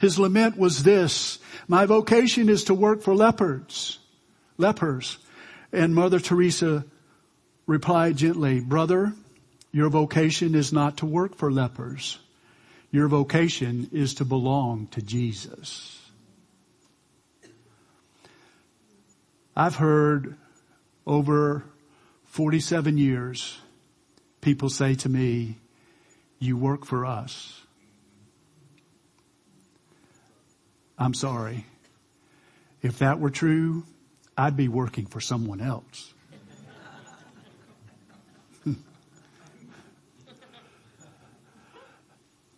His 0.00 0.18
lament 0.18 0.56
was 0.56 0.82
this, 0.82 1.38
my 1.68 1.84
vocation 1.84 2.48
is 2.48 2.64
to 2.64 2.74
work 2.74 3.02
for 3.02 3.14
lepers, 3.14 3.98
lepers. 4.56 5.18
And 5.74 5.94
Mother 5.94 6.20
Teresa 6.20 6.86
replied 7.66 8.16
gently, 8.16 8.60
brother, 8.60 9.12
your 9.72 9.90
vocation 9.90 10.54
is 10.54 10.72
not 10.72 10.96
to 10.98 11.06
work 11.06 11.36
for 11.36 11.52
lepers. 11.52 12.18
Your 12.90 13.08
vocation 13.08 13.88
is 13.92 14.14
to 14.14 14.24
belong 14.24 14.86
to 14.88 15.02
Jesus. 15.02 16.00
I've 19.54 19.76
heard 19.76 20.36
over 21.06 21.64
47 22.24 22.98
years 22.98 23.58
people 24.40 24.68
say 24.68 24.94
to 24.94 25.08
me, 25.08 25.56
you 26.38 26.56
work 26.56 26.84
for 26.84 27.06
us. 27.06 27.62
I'm 30.98 31.14
sorry. 31.14 31.66
If 32.82 32.98
that 32.98 33.18
were 33.18 33.30
true, 33.30 33.84
I'd 34.36 34.56
be 34.56 34.68
working 34.68 35.06
for 35.06 35.20
someone 35.20 35.60
else. 35.60 36.14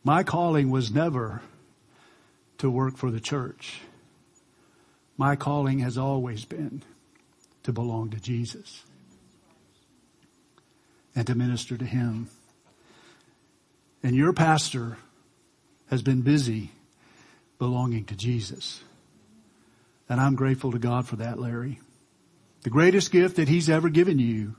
My 0.04 0.22
calling 0.22 0.70
was 0.70 0.92
never 0.92 1.42
to 2.58 2.70
work 2.70 2.96
for 2.96 3.10
the 3.10 3.20
church. 3.20 3.80
My 5.16 5.36
calling 5.36 5.80
has 5.80 5.98
always 5.98 6.44
been 6.44 6.82
to 7.64 7.72
belong 7.72 8.10
to 8.10 8.20
Jesus 8.20 8.84
and 11.14 11.26
to 11.26 11.34
minister 11.34 11.76
to 11.76 11.84
Him. 11.84 12.28
And 14.02 14.14
your 14.14 14.32
pastor 14.32 14.96
has 15.90 16.02
been 16.02 16.22
busy 16.22 16.70
belonging 17.58 18.04
to 18.04 18.16
Jesus. 18.16 18.82
And 20.08 20.20
I'm 20.20 20.36
grateful 20.36 20.72
to 20.72 20.78
God 20.78 21.06
for 21.06 21.16
that, 21.16 21.38
Larry. 21.40 21.80
The 22.62 22.70
greatest 22.70 23.10
gift 23.10 23.36
that 23.36 23.48
He's 23.48 23.68
ever 23.68 23.88
given 23.88 24.18
you 24.18 24.54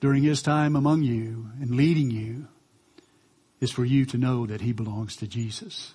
during 0.00 0.22
His 0.22 0.42
time 0.42 0.76
among 0.76 1.02
you 1.02 1.48
and 1.60 1.74
leading 1.74 2.10
you 2.10 2.48
is 3.62 3.70
for 3.70 3.84
you 3.84 4.04
to 4.04 4.18
know 4.18 4.44
that 4.44 4.60
he 4.60 4.72
belongs 4.72 5.14
to 5.14 5.26
Jesus. 5.28 5.94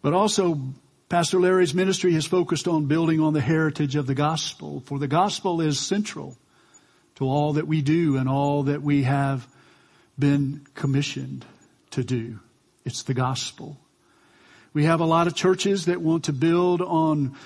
But 0.00 0.14
also, 0.14 0.60
Pastor 1.08 1.40
Larry's 1.40 1.74
ministry 1.74 2.12
has 2.12 2.24
focused 2.24 2.68
on 2.68 2.86
building 2.86 3.18
on 3.20 3.32
the 3.32 3.40
heritage 3.40 3.96
of 3.96 4.06
the 4.06 4.14
gospel, 4.14 4.84
for 4.86 5.00
the 5.00 5.08
gospel 5.08 5.60
is 5.60 5.80
central 5.80 6.38
to 7.16 7.24
all 7.24 7.54
that 7.54 7.66
we 7.66 7.82
do 7.82 8.16
and 8.16 8.28
all 8.28 8.62
that 8.62 8.80
we 8.80 9.02
have 9.02 9.48
been 10.16 10.64
commissioned 10.74 11.44
to 11.90 12.04
do. 12.04 12.38
It's 12.84 13.02
the 13.02 13.14
gospel. 13.14 13.76
We 14.72 14.84
have 14.84 15.00
a 15.00 15.04
lot 15.04 15.26
of 15.26 15.34
churches 15.34 15.86
that 15.86 16.00
want 16.00 16.24
to 16.24 16.32
build 16.32 16.80
on 16.80 17.36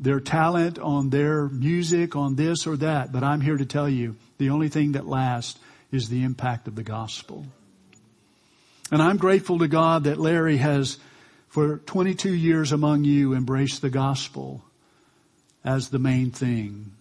their 0.00 0.18
talent, 0.18 0.80
on 0.80 1.10
their 1.10 1.48
music, 1.48 2.16
on 2.16 2.34
this 2.34 2.66
or 2.66 2.76
that, 2.78 3.12
but 3.12 3.22
I'm 3.22 3.40
here 3.40 3.56
to 3.56 3.66
tell 3.66 3.88
you 3.88 4.16
the 4.38 4.50
only 4.50 4.68
thing 4.68 4.92
that 4.92 5.06
lasts 5.06 5.60
is 5.90 6.08
the 6.08 6.24
impact 6.24 6.68
of 6.68 6.74
the 6.74 6.82
gospel. 6.82 7.46
And 8.90 9.02
I'm 9.02 9.16
grateful 9.16 9.58
to 9.58 9.68
God 9.68 10.04
that 10.04 10.18
Larry 10.18 10.58
has, 10.58 10.98
for 11.48 11.78
22 11.78 12.32
years 12.32 12.72
among 12.72 13.04
you, 13.04 13.34
embraced 13.34 13.82
the 13.82 13.90
gospel 13.90 14.62
as 15.64 15.88
the 15.88 15.98
main 15.98 16.30
thing. 16.30 16.92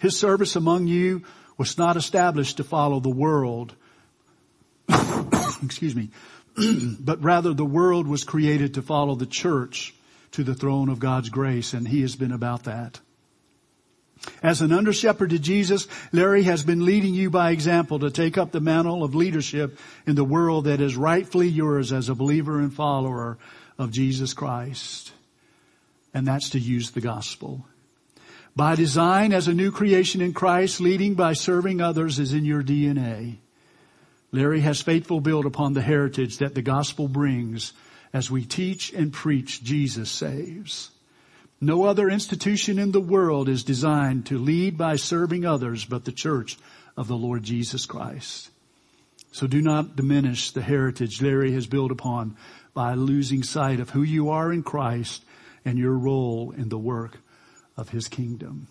His 0.00 0.18
service 0.18 0.56
among 0.56 0.88
you 0.88 1.22
was 1.56 1.78
not 1.78 1.96
established 1.96 2.56
to 2.56 2.64
follow 2.64 2.98
the 2.98 3.08
world. 3.08 3.74
Excuse 5.62 5.94
me. 5.94 6.10
but 7.00 7.22
rather 7.22 7.54
the 7.54 7.64
world 7.64 8.08
was 8.08 8.24
created 8.24 8.74
to 8.74 8.82
follow 8.82 9.14
the 9.14 9.26
church 9.26 9.94
to 10.32 10.42
the 10.42 10.54
throne 10.54 10.88
of 10.88 10.98
God's 10.98 11.28
grace 11.28 11.72
and 11.72 11.86
he 11.86 12.00
has 12.02 12.16
been 12.16 12.32
about 12.32 12.64
that. 12.64 13.00
As 14.42 14.60
an 14.60 14.72
under 14.72 14.92
shepherd 14.92 15.30
to 15.30 15.38
Jesus, 15.38 15.88
Larry 16.12 16.44
has 16.44 16.62
been 16.62 16.84
leading 16.84 17.14
you 17.14 17.30
by 17.30 17.50
example 17.50 17.98
to 18.00 18.10
take 18.10 18.38
up 18.38 18.52
the 18.52 18.60
mantle 18.60 19.02
of 19.02 19.14
leadership 19.14 19.78
in 20.06 20.14
the 20.14 20.24
world 20.24 20.64
that 20.64 20.80
is 20.80 20.96
rightfully 20.96 21.48
yours 21.48 21.92
as 21.92 22.08
a 22.08 22.14
believer 22.14 22.60
and 22.60 22.72
follower 22.72 23.38
of 23.78 23.90
Jesus 23.90 24.34
Christ. 24.34 25.12
And 26.14 26.26
that's 26.26 26.50
to 26.50 26.58
use 26.58 26.90
the 26.90 27.00
gospel. 27.00 27.66
By 28.54 28.74
design 28.74 29.32
as 29.32 29.48
a 29.48 29.54
new 29.54 29.72
creation 29.72 30.20
in 30.20 30.34
Christ, 30.34 30.80
leading 30.80 31.14
by 31.14 31.32
serving 31.32 31.80
others 31.80 32.18
is 32.18 32.34
in 32.34 32.44
your 32.44 32.62
DNA. 32.62 33.38
Larry 34.30 34.60
has 34.60 34.82
faithful 34.82 35.20
built 35.20 35.46
upon 35.46 35.72
the 35.72 35.82
heritage 35.82 36.38
that 36.38 36.54
the 36.54 36.62
gospel 36.62 37.08
brings 37.08 37.72
as 38.12 38.30
we 38.30 38.44
teach 38.44 38.92
and 38.92 39.12
preach 39.12 39.62
Jesus 39.62 40.10
saves. 40.10 40.90
No 41.62 41.84
other 41.84 42.10
institution 42.10 42.80
in 42.80 42.90
the 42.90 43.00
world 43.00 43.48
is 43.48 43.62
designed 43.62 44.26
to 44.26 44.36
lead 44.36 44.76
by 44.76 44.96
serving 44.96 45.46
others 45.46 45.84
but 45.84 46.04
the 46.04 46.10
church 46.10 46.58
of 46.96 47.06
the 47.06 47.16
Lord 47.16 47.44
Jesus 47.44 47.86
Christ. 47.86 48.50
So 49.30 49.46
do 49.46 49.62
not 49.62 49.94
diminish 49.94 50.50
the 50.50 50.60
heritage 50.60 51.22
Larry 51.22 51.52
has 51.52 51.68
built 51.68 51.92
upon 51.92 52.36
by 52.74 52.94
losing 52.94 53.44
sight 53.44 53.78
of 53.78 53.90
who 53.90 54.02
you 54.02 54.30
are 54.30 54.52
in 54.52 54.64
Christ 54.64 55.24
and 55.64 55.78
your 55.78 55.96
role 55.96 56.50
in 56.50 56.68
the 56.68 56.78
work 56.78 57.18
of 57.76 57.90
his 57.90 58.08
kingdom. 58.08 58.66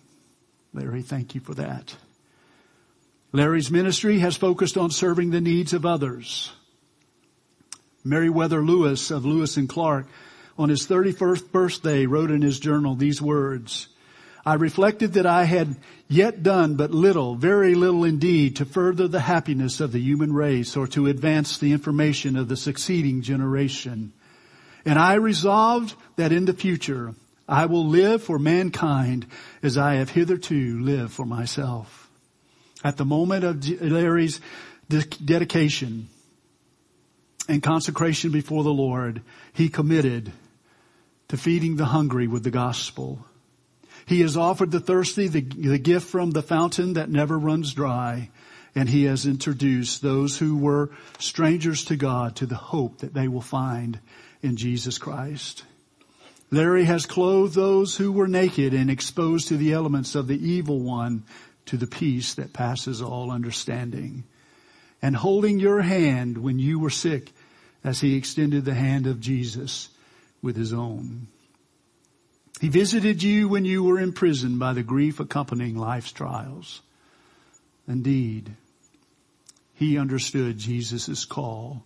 Larry, 0.74 1.00
thank 1.00 1.34
you 1.34 1.40
for 1.40 1.54
that. 1.54 1.96
Larry's 3.32 3.70
ministry 3.70 4.18
has 4.18 4.36
focused 4.36 4.76
on 4.76 4.90
serving 4.90 5.30
the 5.30 5.40
needs 5.40 5.72
of 5.72 5.86
others. 5.86 6.52
Meriwether 8.04 8.62
Lewis 8.62 9.10
of 9.10 9.24
Lewis 9.24 9.56
and 9.56 9.66
Clark 9.66 10.08
on 10.62 10.68
his 10.68 10.86
31st 10.86 11.50
birthday 11.50 12.06
wrote 12.06 12.30
in 12.30 12.40
his 12.40 12.60
journal 12.60 12.94
these 12.94 13.20
words, 13.20 13.88
I 14.44 14.54
reflected 14.54 15.14
that 15.14 15.26
I 15.26 15.44
had 15.44 15.76
yet 16.08 16.42
done 16.42 16.76
but 16.76 16.90
little, 16.90 17.36
very 17.36 17.74
little 17.74 18.04
indeed, 18.04 18.56
to 18.56 18.64
further 18.64 19.08
the 19.08 19.20
happiness 19.20 19.80
of 19.80 19.92
the 19.92 20.00
human 20.00 20.32
race 20.32 20.76
or 20.76 20.86
to 20.88 21.06
advance 21.06 21.58
the 21.58 21.72
information 21.72 22.36
of 22.36 22.48
the 22.48 22.56
succeeding 22.56 23.22
generation. 23.22 24.12
And 24.84 24.98
I 24.98 25.14
resolved 25.14 25.94
that 26.16 26.32
in 26.32 26.44
the 26.44 26.52
future 26.52 27.14
I 27.48 27.66
will 27.66 27.86
live 27.86 28.22
for 28.22 28.38
mankind 28.38 29.26
as 29.62 29.78
I 29.78 29.94
have 29.94 30.10
hitherto 30.10 30.80
lived 30.80 31.12
for 31.12 31.26
myself. 31.26 32.10
At 32.82 32.96
the 32.96 33.04
moment 33.04 33.44
of 33.44 33.68
Larry's 33.80 34.40
dedication 34.88 36.08
and 37.48 37.62
consecration 37.62 38.32
before 38.32 38.64
the 38.64 38.72
Lord, 38.72 39.22
he 39.52 39.68
committed 39.68 40.32
to 41.32 41.38
feeding 41.38 41.76
the 41.76 41.86
hungry 41.86 42.26
with 42.26 42.44
the 42.44 42.50
gospel. 42.50 43.24
He 44.04 44.20
has 44.20 44.36
offered 44.36 44.70
the 44.70 44.80
thirsty 44.80 45.28
the, 45.28 45.40
the 45.40 45.78
gift 45.78 46.06
from 46.10 46.32
the 46.32 46.42
fountain 46.42 46.92
that 46.92 47.08
never 47.08 47.38
runs 47.38 47.72
dry. 47.72 48.28
And 48.74 48.86
he 48.86 49.04
has 49.04 49.24
introduced 49.24 50.02
those 50.02 50.36
who 50.36 50.58
were 50.58 50.90
strangers 51.18 51.86
to 51.86 51.96
God 51.96 52.36
to 52.36 52.44
the 52.44 52.56
hope 52.56 52.98
that 52.98 53.14
they 53.14 53.28
will 53.28 53.40
find 53.40 53.98
in 54.42 54.58
Jesus 54.58 54.98
Christ. 54.98 55.64
Larry 56.50 56.84
has 56.84 57.06
clothed 57.06 57.54
those 57.54 57.96
who 57.96 58.12
were 58.12 58.28
naked 58.28 58.74
and 58.74 58.90
exposed 58.90 59.48
to 59.48 59.56
the 59.56 59.72
elements 59.72 60.14
of 60.14 60.26
the 60.26 60.46
evil 60.46 60.80
one 60.80 61.24
to 61.64 61.78
the 61.78 61.86
peace 61.86 62.34
that 62.34 62.52
passes 62.52 63.00
all 63.00 63.30
understanding. 63.30 64.24
And 65.00 65.16
holding 65.16 65.58
your 65.58 65.80
hand 65.80 66.36
when 66.36 66.58
you 66.58 66.78
were 66.78 66.90
sick 66.90 67.32
as 67.82 68.02
he 68.02 68.16
extended 68.16 68.66
the 68.66 68.74
hand 68.74 69.06
of 69.06 69.18
Jesus 69.18 69.88
with 70.42 70.56
his 70.56 70.72
own. 70.72 71.28
He 72.60 72.68
visited 72.68 73.22
you 73.22 73.48
when 73.48 73.64
you 73.64 73.82
were 73.82 73.98
in 73.98 74.12
prison 74.12 74.58
by 74.58 74.72
the 74.72 74.82
grief 74.82 75.18
accompanying 75.20 75.76
life's 75.76 76.12
trials. 76.12 76.82
Indeed, 77.88 78.54
he 79.74 79.98
understood 79.98 80.58
Jesus' 80.58 81.24
call 81.24 81.84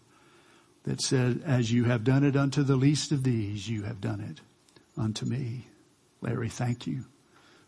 that 0.84 1.00
said, 1.00 1.42
as 1.44 1.72
you 1.72 1.84
have 1.84 2.04
done 2.04 2.24
it 2.24 2.36
unto 2.36 2.62
the 2.62 2.76
least 2.76 3.11
of 3.12 3.24
these, 3.24 3.68
you 3.68 3.82
have 3.84 4.00
done 4.00 4.20
it 4.20 4.40
unto 5.00 5.24
me. 5.24 5.66
Larry, 6.20 6.48
thank 6.48 6.86
you 6.86 7.04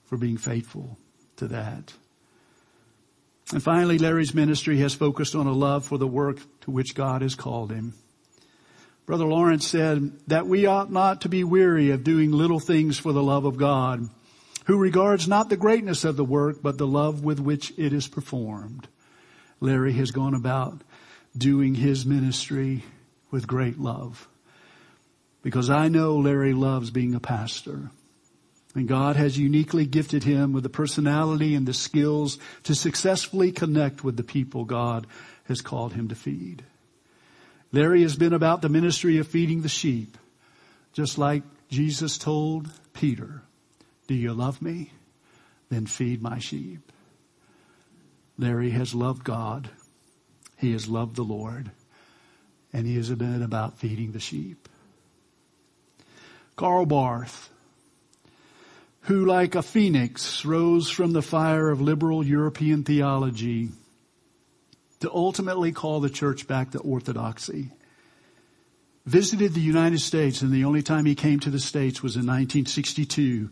for 0.04 0.16
being 0.16 0.36
faithful 0.36 0.98
to 1.36 1.48
that. 1.48 1.92
And 3.52 3.62
finally, 3.62 3.98
Larry's 3.98 4.34
ministry 4.34 4.78
has 4.78 4.94
focused 4.94 5.34
on 5.34 5.46
a 5.46 5.52
love 5.52 5.86
for 5.86 5.96
the 5.96 6.06
work 6.06 6.40
to 6.62 6.70
which 6.70 6.94
God 6.94 7.22
has 7.22 7.34
called 7.34 7.72
him. 7.72 7.94
Brother 9.08 9.24
Lawrence 9.24 9.66
said 9.66 10.12
that 10.26 10.46
we 10.46 10.66
ought 10.66 10.92
not 10.92 11.22
to 11.22 11.30
be 11.30 11.42
weary 11.42 11.92
of 11.92 12.04
doing 12.04 12.30
little 12.30 12.60
things 12.60 12.98
for 12.98 13.10
the 13.10 13.22
love 13.22 13.46
of 13.46 13.56
God, 13.56 14.06
who 14.66 14.76
regards 14.76 15.26
not 15.26 15.48
the 15.48 15.56
greatness 15.56 16.04
of 16.04 16.18
the 16.18 16.26
work, 16.26 16.58
but 16.60 16.76
the 16.76 16.86
love 16.86 17.24
with 17.24 17.40
which 17.40 17.72
it 17.78 17.94
is 17.94 18.06
performed. 18.06 18.86
Larry 19.60 19.94
has 19.94 20.10
gone 20.10 20.34
about 20.34 20.82
doing 21.34 21.74
his 21.74 22.04
ministry 22.04 22.84
with 23.30 23.46
great 23.46 23.78
love. 23.78 24.28
Because 25.40 25.70
I 25.70 25.88
know 25.88 26.18
Larry 26.18 26.52
loves 26.52 26.90
being 26.90 27.14
a 27.14 27.20
pastor. 27.20 27.90
And 28.74 28.86
God 28.86 29.16
has 29.16 29.38
uniquely 29.38 29.86
gifted 29.86 30.24
him 30.24 30.52
with 30.52 30.64
the 30.64 30.68
personality 30.68 31.54
and 31.54 31.66
the 31.66 31.72
skills 31.72 32.36
to 32.64 32.74
successfully 32.74 33.52
connect 33.52 34.04
with 34.04 34.18
the 34.18 34.22
people 34.22 34.66
God 34.66 35.06
has 35.44 35.62
called 35.62 35.94
him 35.94 36.08
to 36.08 36.14
feed. 36.14 36.62
Larry 37.72 38.02
has 38.02 38.16
been 38.16 38.32
about 38.32 38.62
the 38.62 38.68
ministry 38.68 39.18
of 39.18 39.28
feeding 39.28 39.62
the 39.62 39.68
sheep, 39.68 40.16
just 40.92 41.18
like 41.18 41.42
Jesus 41.68 42.16
told 42.16 42.70
Peter, 42.94 43.42
do 44.06 44.14
you 44.14 44.32
love 44.32 44.62
me? 44.62 44.92
Then 45.68 45.86
feed 45.86 46.22
my 46.22 46.38
sheep. 46.38 46.92
Larry 48.38 48.70
has 48.70 48.94
loved 48.94 49.22
God. 49.22 49.68
He 50.56 50.72
has 50.72 50.88
loved 50.88 51.16
the 51.16 51.22
Lord. 51.22 51.70
And 52.72 52.86
he 52.86 52.96
has 52.96 53.10
been 53.10 53.42
about 53.42 53.78
feeding 53.78 54.12
the 54.12 54.20
sheep. 54.20 54.68
Karl 56.56 56.86
Barth, 56.86 57.50
who 59.02 59.24
like 59.24 59.54
a 59.54 59.62
phoenix 59.62 60.44
rose 60.44 60.88
from 60.88 61.12
the 61.12 61.22
fire 61.22 61.70
of 61.70 61.80
liberal 61.80 62.24
European 62.24 62.82
theology 62.82 63.70
to 65.00 65.10
ultimately 65.12 65.72
call 65.72 66.00
the 66.00 66.10
church 66.10 66.46
back 66.46 66.72
to 66.72 66.78
orthodoxy. 66.80 67.70
Visited 69.06 69.54
the 69.54 69.60
United 69.60 70.00
States 70.00 70.42
and 70.42 70.52
the 70.52 70.64
only 70.64 70.82
time 70.82 71.06
he 71.06 71.14
came 71.14 71.40
to 71.40 71.50
the 71.50 71.60
States 71.60 72.02
was 72.02 72.16
in 72.16 72.26
1962. 72.26 73.50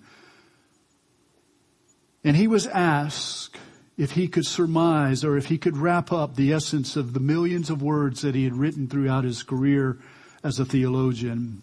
And 2.24 2.36
he 2.36 2.47
was 2.47 2.66
asked 2.66 3.57
if 3.97 4.12
he 4.12 4.28
could 4.28 4.44
surmise 4.44 5.24
or 5.24 5.36
if 5.36 5.47
he 5.47 5.57
could 5.57 5.76
wrap 5.76 6.12
up 6.12 6.34
the 6.34 6.53
essence 6.53 6.97
of 6.97 7.14
the 7.14 7.20
millions 7.20 7.70
of 7.70 7.80
words 7.80 8.22
that 8.22 8.34
he 8.34 8.44
had 8.44 8.57
written 8.57 8.88
throughout 8.88 9.24
his 9.24 9.42
career 9.42 9.99
as 10.42 10.59
a 10.59 10.64
theologian. 10.64 11.62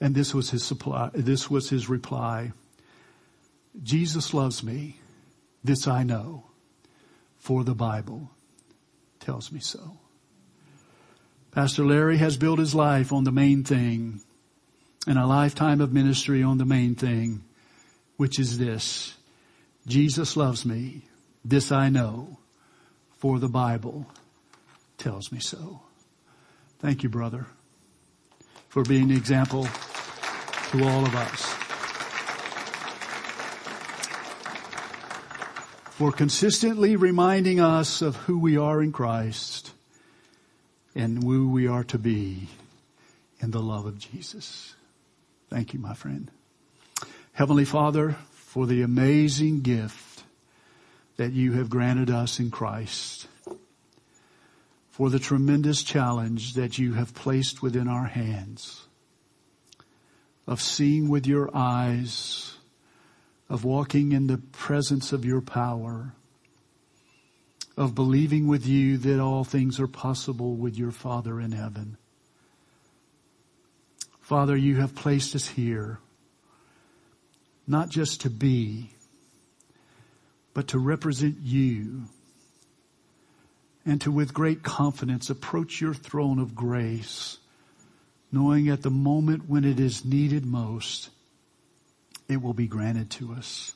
And 0.00 0.14
this 0.14 0.34
was 0.34 0.50
his 0.50 0.64
supply, 0.64 1.10
this 1.14 1.50
was 1.50 1.70
his 1.70 1.88
reply. 1.88 2.52
Jesus 3.82 4.32
loves 4.32 4.62
me. 4.62 5.00
This 5.62 5.86
I 5.86 6.02
know. 6.02 6.44
For 7.38 7.62
the 7.62 7.74
Bible 7.74 8.30
tells 9.26 9.50
me 9.50 9.58
so. 9.58 9.98
Pastor 11.50 11.84
Larry 11.84 12.18
has 12.18 12.36
built 12.36 12.60
his 12.60 12.76
life 12.76 13.12
on 13.12 13.24
the 13.24 13.32
main 13.32 13.64
thing 13.64 14.20
and 15.04 15.18
a 15.18 15.26
lifetime 15.26 15.80
of 15.80 15.92
ministry 15.92 16.44
on 16.44 16.58
the 16.58 16.64
main 16.64 16.94
thing, 16.94 17.42
which 18.16 18.38
is 18.38 18.56
this. 18.56 19.16
Jesus 19.84 20.36
loves 20.36 20.64
me. 20.64 21.02
This 21.44 21.72
I 21.72 21.88
know 21.88 22.38
for 23.18 23.40
the 23.40 23.48
Bible 23.48 24.06
tells 24.96 25.32
me 25.32 25.40
so. 25.40 25.80
Thank 26.78 27.02
you, 27.02 27.08
brother, 27.08 27.46
for 28.68 28.84
being 28.84 29.10
an 29.10 29.16
example 29.16 29.66
to 30.70 30.84
all 30.84 31.04
of 31.04 31.14
us. 31.16 31.65
For 35.96 36.12
consistently 36.12 36.94
reminding 36.94 37.58
us 37.58 38.02
of 38.02 38.16
who 38.16 38.38
we 38.38 38.54
are 38.54 38.82
in 38.82 38.92
Christ 38.92 39.72
and 40.94 41.22
who 41.22 41.48
we 41.48 41.66
are 41.66 41.84
to 41.84 41.96
be 41.96 42.48
in 43.40 43.50
the 43.50 43.62
love 43.62 43.86
of 43.86 43.98
Jesus. 43.98 44.74
Thank 45.48 45.72
you, 45.72 45.80
my 45.80 45.94
friend. 45.94 46.30
Heavenly 47.32 47.64
Father, 47.64 48.14
for 48.30 48.66
the 48.66 48.82
amazing 48.82 49.62
gift 49.62 50.24
that 51.16 51.32
you 51.32 51.54
have 51.54 51.70
granted 51.70 52.10
us 52.10 52.38
in 52.38 52.50
Christ, 52.50 53.26
for 54.90 55.08
the 55.08 55.18
tremendous 55.18 55.82
challenge 55.82 56.52
that 56.54 56.76
you 56.76 56.92
have 56.92 57.14
placed 57.14 57.62
within 57.62 57.88
our 57.88 58.04
hands 58.04 58.86
of 60.46 60.60
seeing 60.60 61.08
with 61.08 61.26
your 61.26 61.48
eyes 61.54 62.55
of 63.48 63.64
walking 63.64 64.12
in 64.12 64.26
the 64.26 64.38
presence 64.38 65.12
of 65.12 65.24
your 65.24 65.40
power, 65.40 66.12
of 67.76 67.94
believing 67.94 68.46
with 68.46 68.66
you 68.66 68.96
that 68.98 69.20
all 69.20 69.44
things 69.44 69.78
are 69.78 69.86
possible 69.86 70.56
with 70.56 70.76
your 70.76 70.90
Father 70.90 71.40
in 71.40 71.52
heaven. 71.52 71.96
Father, 74.20 74.56
you 74.56 74.76
have 74.76 74.94
placed 74.94 75.34
us 75.34 75.48
here 75.48 76.00
not 77.66 77.88
just 77.88 78.20
to 78.22 78.30
be, 78.30 78.90
but 80.54 80.68
to 80.68 80.78
represent 80.78 81.36
you 81.42 82.04
and 83.84 84.00
to 84.00 84.10
with 84.10 84.34
great 84.34 84.62
confidence 84.62 85.30
approach 85.30 85.80
your 85.80 85.94
throne 85.94 86.38
of 86.38 86.54
grace, 86.54 87.38
knowing 88.32 88.68
at 88.68 88.82
the 88.82 88.90
moment 88.90 89.48
when 89.48 89.64
it 89.64 89.78
is 89.78 90.04
needed 90.04 90.44
most, 90.44 91.10
it 92.28 92.42
will 92.42 92.54
be 92.54 92.66
granted 92.66 93.10
to 93.10 93.32
us. 93.32 93.74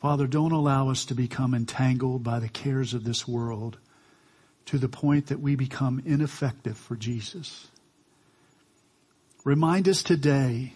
Father, 0.00 0.26
don't 0.26 0.52
allow 0.52 0.90
us 0.90 1.04
to 1.06 1.14
become 1.14 1.54
entangled 1.54 2.24
by 2.24 2.40
the 2.40 2.48
cares 2.48 2.92
of 2.92 3.04
this 3.04 3.26
world 3.26 3.78
to 4.66 4.78
the 4.78 4.88
point 4.88 5.28
that 5.28 5.40
we 5.40 5.54
become 5.54 6.02
ineffective 6.04 6.76
for 6.76 6.96
Jesus. 6.96 7.68
Remind 9.44 9.88
us 9.88 10.02
today 10.02 10.72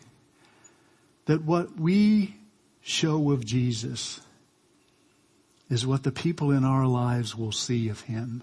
that 1.27 1.43
what 1.43 1.79
we 1.79 2.37
show 2.83 3.31
of 3.33 3.45
Jesus 3.45 4.21
is 5.69 5.87
what 5.87 6.05
the 6.05 6.13
people 6.13 6.53
in 6.53 6.65
our 6.65 6.87
lives 6.87 7.37
will 7.37 7.53
see 7.53 7.89
of 7.89 8.03
Him. 8.03 8.43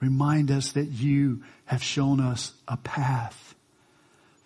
Remind 0.00 0.50
us 0.50 0.72
that 0.72 0.86
you 0.86 1.42
have 1.66 1.82
shown 1.82 2.20
us 2.20 2.52
a 2.68 2.76
path 2.76 3.55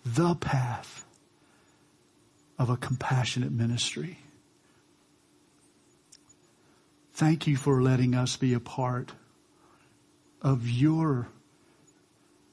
the 0.05 0.35
path 0.35 1.05
of 2.57 2.69
a 2.69 2.77
compassionate 2.77 3.51
ministry. 3.51 4.19
Thank 7.13 7.47
you 7.47 7.55
for 7.55 7.81
letting 7.81 8.15
us 8.15 8.37
be 8.37 8.53
a 8.53 8.59
part 8.59 9.11
of 10.41 10.67
your 10.67 11.27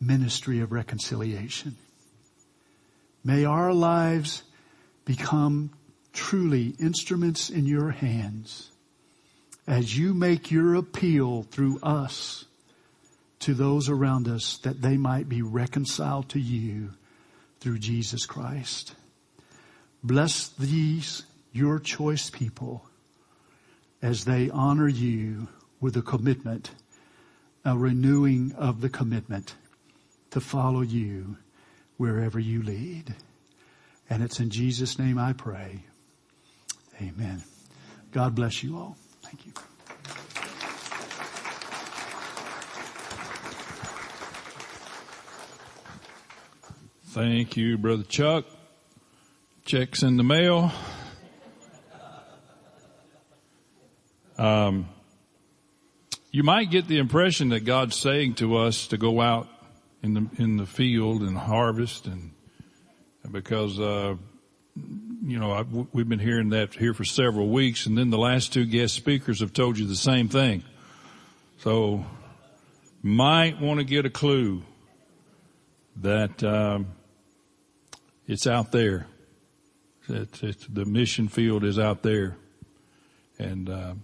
ministry 0.01 0.61
of 0.61 0.73
reconciliation. 0.73 1.77
May 3.25 3.45
our 3.45 3.73
lives 3.73 4.43
become 5.05 5.71
truly 6.13 6.75
instruments 6.79 7.51
in 7.51 7.67
your 7.67 7.91
hands 7.91 8.71
as 9.67 9.97
you 9.97 10.15
make 10.15 10.51
your 10.51 10.75
appeal 10.75 11.43
through 11.43 11.79
us 11.83 12.47
to 13.41 13.55
those 13.55 13.89
around 13.89 14.27
us 14.29 14.59
that 14.59 14.81
they 14.81 14.97
might 14.97 15.29
be 15.29 15.43
reconciled 15.43 16.29
to 16.31 16.41
you 16.41 16.91
through 17.61 17.79
Jesus 17.79 18.27
Christ. 18.27 18.95
Bless 20.03 20.49
these, 20.49 21.25
your 21.53 21.79
choice 21.79 22.31
people, 22.31 22.85
as 24.01 24.25
they 24.25 24.49
honor 24.51 24.89
you 24.89 25.49
with 25.81 25.97
a 25.97 26.03
commitment, 26.03 26.71
a 27.65 27.77
renewing 27.77 28.53
of 28.57 28.81
the 28.81 28.89
commitment 28.89 29.55
to 30.31 30.41
follow 30.41 30.83
you 30.83 31.37
wherever 31.97 32.39
you 32.39 32.63
lead. 32.63 33.15
And 34.09 34.23
it's 34.23 34.41
in 34.41 34.51
Jesus' 34.51 34.99
name 34.99 35.19
I 35.19 35.33
pray. 35.33 35.81
Amen. 37.01 37.43
God 38.13 38.35
bless 38.35 38.63
you 38.63 38.77
all. 38.77 38.97
Thank 39.23 39.47
you. 39.47 39.53
Thank 47.19 47.57
you, 47.57 47.77
Brother 47.77 48.05
Chuck. 48.05 48.45
Checks 49.65 50.05
in 50.05 50.17
the 50.17 50.23
mail. 50.23 50.71
Um, 54.39 54.89
you 56.31 56.45
might 56.45 56.71
get 56.71 56.87
the 56.87 56.99
impression 56.99 57.49
that 57.49 57.65
God's 57.65 57.97
saying 57.97 58.35
to 58.35 58.59
us 58.59 58.87
to 58.87 58.99
go 58.99 59.21
out 59.21 59.49
in 60.01 60.15
the 60.15 60.29
in 60.41 60.59
the 60.59 60.65
field 60.65 61.23
and 61.23 61.37
harvest, 61.37 62.07
and 62.07 62.31
because 63.33 63.81
uh, 63.81 64.15
you 64.77 65.41
know 65.41 65.51
I've, 65.55 65.73
we've 65.93 66.09
been 66.09 66.21
hearing 66.21 66.51
that 66.51 66.75
here 66.75 66.95
for 66.95 67.05
several 67.05 67.49
weeks, 67.49 67.87
and 67.87 67.99
then 67.99 68.11
the 68.11 68.19
last 68.19 68.53
two 68.53 68.65
guest 68.65 68.95
speakers 68.95 69.41
have 69.41 69.53
told 69.53 69.77
you 69.77 69.89
the 69.89 69.97
same 69.97 70.29
thing. 70.29 70.63
So, 71.59 72.07
might 73.03 73.61
want 73.61 73.81
to 73.81 73.85
get 73.85 74.07
a 74.07 74.11
clue 74.11 74.63
that 75.97 76.45
um, 76.45 76.93
it's 78.29 78.47
out 78.47 78.71
there. 78.71 79.07
It's, 80.09 80.43
it's, 80.43 80.67
the 80.67 80.85
mission 80.85 81.29
field 81.29 81.65
is 81.65 81.79
out 81.79 82.03
there, 82.03 82.37
and 83.39 83.69
uh, 83.69 83.95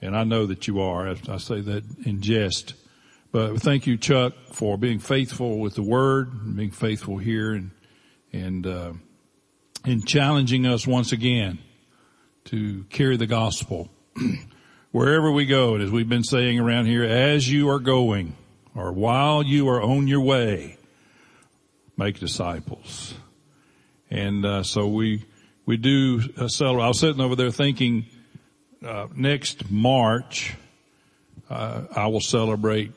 and 0.00 0.16
I 0.16 0.24
know 0.24 0.46
that 0.46 0.68
you 0.68 0.80
are. 0.80 1.08
I, 1.08 1.16
I 1.28 1.36
say 1.38 1.60
that 1.60 1.84
in 2.04 2.20
jest. 2.20 2.74
But 3.32 3.60
thank 3.60 3.86
you, 3.86 3.96
Chuck, 3.96 4.34
for 4.52 4.78
being 4.78 5.00
faithful 5.00 5.58
with 5.58 5.74
the 5.74 5.82
word, 5.82 6.56
being 6.56 6.70
faithful 6.70 7.18
here, 7.18 7.52
and 7.52 7.70
and 8.32 8.66
uh, 8.66 8.92
and 9.84 10.06
challenging 10.06 10.66
us 10.66 10.86
once 10.86 11.12
again 11.12 11.58
to 12.46 12.84
carry 12.90 13.16
the 13.16 13.26
gospel 13.26 13.90
wherever 14.92 15.30
we 15.30 15.46
go. 15.46 15.74
And 15.74 15.82
as 15.82 15.90
we've 15.90 16.08
been 16.08 16.24
saying 16.24 16.60
around 16.60 16.86
here, 16.86 17.04
as 17.04 17.50
you 17.50 17.70
are 17.70 17.78
going, 17.78 18.36
or 18.74 18.92
while 18.92 19.42
you 19.42 19.68
are 19.68 19.82
on 19.82 20.06
your 20.06 20.20
way, 20.20 20.76
make 21.96 22.18
disciples. 22.18 23.14
And 24.14 24.46
uh, 24.46 24.62
so 24.62 24.86
we 24.86 25.24
we 25.66 25.76
do 25.76 26.20
uh, 26.38 26.46
celebrate. 26.46 26.84
I 26.84 26.88
was 26.88 27.00
sitting 27.00 27.20
over 27.20 27.34
there 27.34 27.50
thinking 27.50 28.06
uh, 28.86 29.08
next 29.12 29.72
March, 29.72 30.54
uh, 31.50 31.82
I 31.96 32.06
will 32.06 32.20
celebrate 32.20 32.92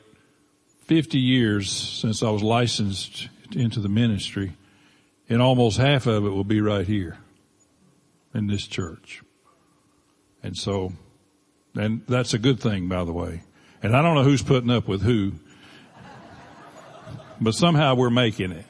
50 0.84 1.18
years 1.18 1.72
since 1.72 2.22
I 2.22 2.30
was 2.30 2.44
licensed 2.44 3.28
into 3.50 3.80
the 3.80 3.88
ministry, 3.88 4.52
and 5.28 5.42
almost 5.42 5.78
half 5.78 6.06
of 6.06 6.24
it 6.24 6.28
will 6.28 6.44
be 6.44 6.60
right 6.60 6.86
here 6.86 7.18
in 8.32 8.46
this 8.46 8.64
church. 8.64 9.20
And 10.44 10.56
so, 10.56 10.92
and 11.74 12.02
that's 12.06 12.32
a 12.32 12.38
good 12.38 12.60
thing, 12.60 12.88
by 12.88 13.02
the 13.02 13.12
way. 13.12 13.42
And 13.82 13.96
I 13.96 14.02
don't 14.02 14.14
know 14.14 14.22
who's 14.22 14.44
putting 14.44 14.70
up 14.70 14.86
with 14.86 15.02
who, 15.02 15.32
but 17.40 17.54
somehow 17.54 17.96
we're 17.96 18.08
making 18.08 18.52
it. 18.52 18.66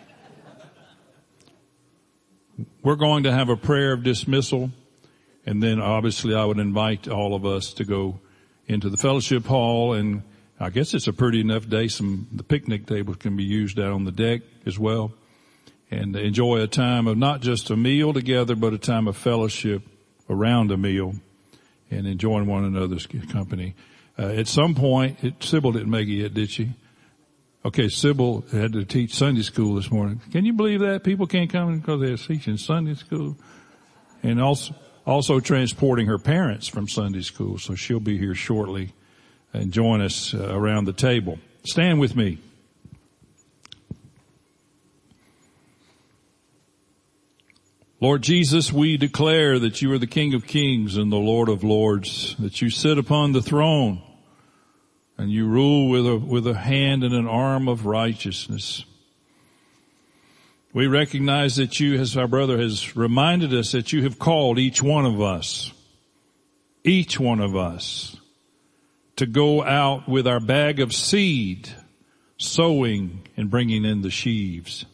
We're 2.89 2.97
going 2.97 3.25
to 3.25 3.33
have 3.33 3.51
a 3.51 3.57
prayer 3.59 3.93
of 3.93 4.03
dismissal 4.03 4.71
and 5.45 5.63
then 5.63 5.79
obviously 5.79 6.35
I 6.35 6.47
would 6.47 6.59
invite 6.59 7.07
all 7.07 7.35
of 7.35 7.45
us 7.45 7.75
to 7.75 7.85
go 7.85 8.19
into 8.67 8.89
the 8.89 8.97
fellowship 8.97 9.45
hall 9.45 9.93
and 9.93 10.23
I 10.59 10.71
guess 10.71 10.95
it's 10.95 11.07
a 11.07 11.13
pretty 11.13 11.43
enough 11.43 11.69
day. 11.69 11.89
Some, 11.89 12.29
the 12.33 12.43
picnic 12.43 12.87
tables 12.87 13.17
can 13.17 13.37
be 13.37 13.45
used 13.45 13.79
out 13.79 13.93
on 13.93 14.05
the 14.05 14.11
deck 14.11 14.41
as 14.65 14.79
well 14.79 15.13
and 15.91 16.17
enjoy 16.17 16.63
a 16.63 16.67
time 16.67 17.07
of 17.07 17.19
not 17.19 17.43
just 17.43 17.69
a 17.69 17.77
meal 17.77 18.15
together, 18.15 18.57
but 18.57 18.73
a 18.73 18.79
time 18.79 19.07
of 19.07 19.19
fellowship 19.19 19.83
around 20.31 20.71
a 20.71 20.79
meal 20.79 21.13
and 21.91 22.07
enjoying 22.07 22.47
one 22.47 22.65
another's 22.65 23.07
company. 23.07 23.75
Uh, 24.19 24.29
at 24.29 24.49
some 24.49 24.75
point, 24.75 25.23
it, 25.23 25.43
Sybil 25.43 25.73
didn't 25.73 25.91
make 25.91 26.09
it 26.09 26.15
yet, 26.15 26.33
did 26.33 26.49
she? 26.49 26.73
Okay, 27.65 27.89
Sybil 27.89 28.45
had 28.53 28.73
to 28.75 28.85
teach 28.85 29.15
Sunday 29.15 29.43
school 29.43 29.75
this 29.75 29.91
morning. 29.91 30.21
Can 30.31 30.45
you 30.45 30.53
believe 30.53 30.81
that? 30.81 31.03
People 31.03 31.27
can't 31.27 31.51
come 31.51 31.81
because 31.81 32.01
they're 32.01 32.17
teaching 32.17 32.57
Sunday 32.57 32.95
school. 32.95 33.37
And 34.23 34.41
also, 34.41 34.75
also 35.05 35.41
transporting 35.41 36.07
her 36.07 36.19
parents 36.19 36.69
from 36.69 36.87
Sunday 36.89 37.23
school. 37.23 37.59
So 37.59 37.75
she'll 37.75 37.99
be 37.99 38.17
here 38.17 38.37
shortly 38.37 38.93
and 39.53 39.73
join 39.73 40.01
us 40.01 40.35
uh, 40.35 40.55
around 40.55 40.85
the 40.85 40.93
table. 40.93 41.39
Stand 41.65 41.99
with 41.99 42.15
me. 42.15 42.39
Lord 48.01 48.23
Jesus, 48.23 48.73
we 48.73 48.97
declare 48.97 49.59
that 49.59 49.83
you 49.83 49.93
are 49.93 49.99
the 49.99 50.07
King 50.07 50.33
of 50.35 50.47
Kings 50.47 50.97
and 50.97 51.11
the 51.11 51.17
Lord 51.17 51.49
of 51.49 51.65
Lords, 51.65 52.37
that 52.39 52.63
you 52.63 52.71
sit 52.71 52.99
upon 52.99 53.33
the 53.33 53.43
throne 53.43 54.01
and 55.19 55.33
you 55.33 55.47
rule 55.47 55.89
with 55.89 56.07
a, 56.07 56.17
with 56.17 56.47
a 56.47 56.55
hand 56.55 57.03
and 57.03 57.13
an 57.13 57.27
arm 57.27 57.69
of 57.69 57.85
righteousness. 57.85 58.85
We 60.73 60.87
recognize 60.87 61.57
that 61.57 61.81
you, 61.81 61.99
as 61.99 62.17
our 62.17 62.29
brother 62.29 62.57
has 62.59 62.97
reminded 62.97 63.53
us, 63.53 63.73
that 63.73 63.93
you 63.93 64.03
have 64.05 64.19
called 64.19 64.59
each 64.59 64.81
one 64.81 65.05
of 65.05 65.21
us, 65.21 65.73
each 66.85 67.19
one 67.19 67.41
of 67.41 67.57
us, 67.57 68.17
to 69.17 69.27
go 69.27 69.65
out 69.65 70.09
with 70.09 70.29
our 70.29 70.39
bag 70.39 70.79
of 70.79 70.93
seed, 70.93 71.69
sowing 72.37 73.27
and 73.37 73.51
bringing 73.51 73.85
in 73.85 74.03
the 74.03 74.11
sheaves. 74.11 74.85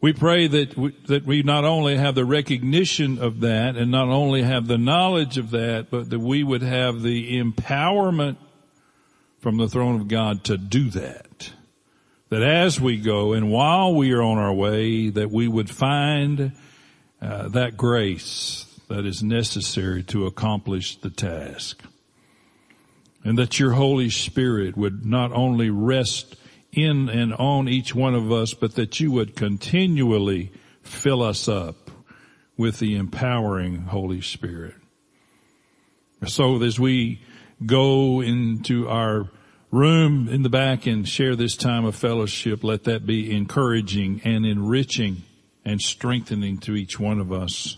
We 0.00 0.12
pray 0.12 0.46
that 0.46 0.76
we, 0.76 0.92
that 1.08 1.26
we 1.26 1.42
not 1.42 1.64
only 1.64 1.96
have 1.96 2.14
the 2.14 2.24
recognition 2.24 3.18
of 3.18 3.40
that 3.40 3.76
and 3.76 3.90
not 3.90 4.08
only 4.08 4.42
have 4.42 4.68
the 4.68 4.78
knowledge 4.78 5.38
of 5.38 5.50
that, 5.50 5.88
but 5.90 6.10
that 6.10 6.20
we 6.20 6.44
would 6.44 6.62
have 6.62 7.02
the 7.02 7.40
empowerment 7.40 8.36
from 9.40 9.56
the 9.56 9.68
throne 9.68 10.00
of 10.00 10.08
God 10.08 10.44
to 10.44 10.56
do 10.56 10.90
that 10.90 11.52
that 12.28 12.42
as 12.42 12.80
we 12.80 12.98
go 12.98 13.32
and 13.32 13.50
while 13.50 13.94
we 13.94 14.12
are 14.12 14.22
on 14.22 14.38
our 14.38 14.52
way, 14.52 15.08
that 15.10 15.30
we 15.30 15.48
would 15.48 15.70
find 15.70 16.52
uh, 17.20 17.48
that 17.48 17.76
grace 17.76 18.66
that 18.88 19.06
is 19.06 19.22
necessary 19.22 20.02
to 20.02 20.26
accomplish 20.26 20.96
the 20.96 21.10
task. 21.10 21.82
And 23.24 23.36
that 23.38 23.58
your 23.58 23.72
Holy 23.72 24.10
Spirit 24.10 24.76
would 24.76 25.04
not 25.04 25.32
only 25.32 25.70
rest 25.70 26.36
in 26.72 27.08
and 27.08 27.34
on 27.34 27.68
each 27.68 27.94
one 27.94 28.14
of 28.14 28.30
us, 28.30 28.54
but 28.54 28.74
that 28.74 29.00
you 29.00 29.10
would 29.12 29.36
continually 29.36 30.52
fill 30.82 31.22
us 31.22 31.48
up 31.48 31.90
with 32.56 32.78
the 32.78 32.96
empowering 32.96 33.82
Holy 33.82 34.20
Spirit. 34.20 34.74
So 36.26 36.62
as 36.62 36.78
we 36.78 37.20
go 37.64 38.20
into 38.20 38.88
our 38.88 39.28
room 39.70 40.28
in 40.28 40.42
the 40.42 40.48
back 40.48 40.86
and 40.86 41.06
share 41.06 41.36
this 41.36 41.56
time 41.56 41.84
of 41.84 41.94
fellowship. 41.94 42.64
Let 42.64 42.84
that 42.84 43.06
be 43.06 43.34
encouraging 43.34 44.22
and 44.24 44.46
enriching 44.46 45.22
and 45.64 45.80
strengthening 45.80 46.58
to 46.58 46.74
each 46.74 46.98
one 46.98 47.20
of 47.20 47.32
us. 47.32 47.76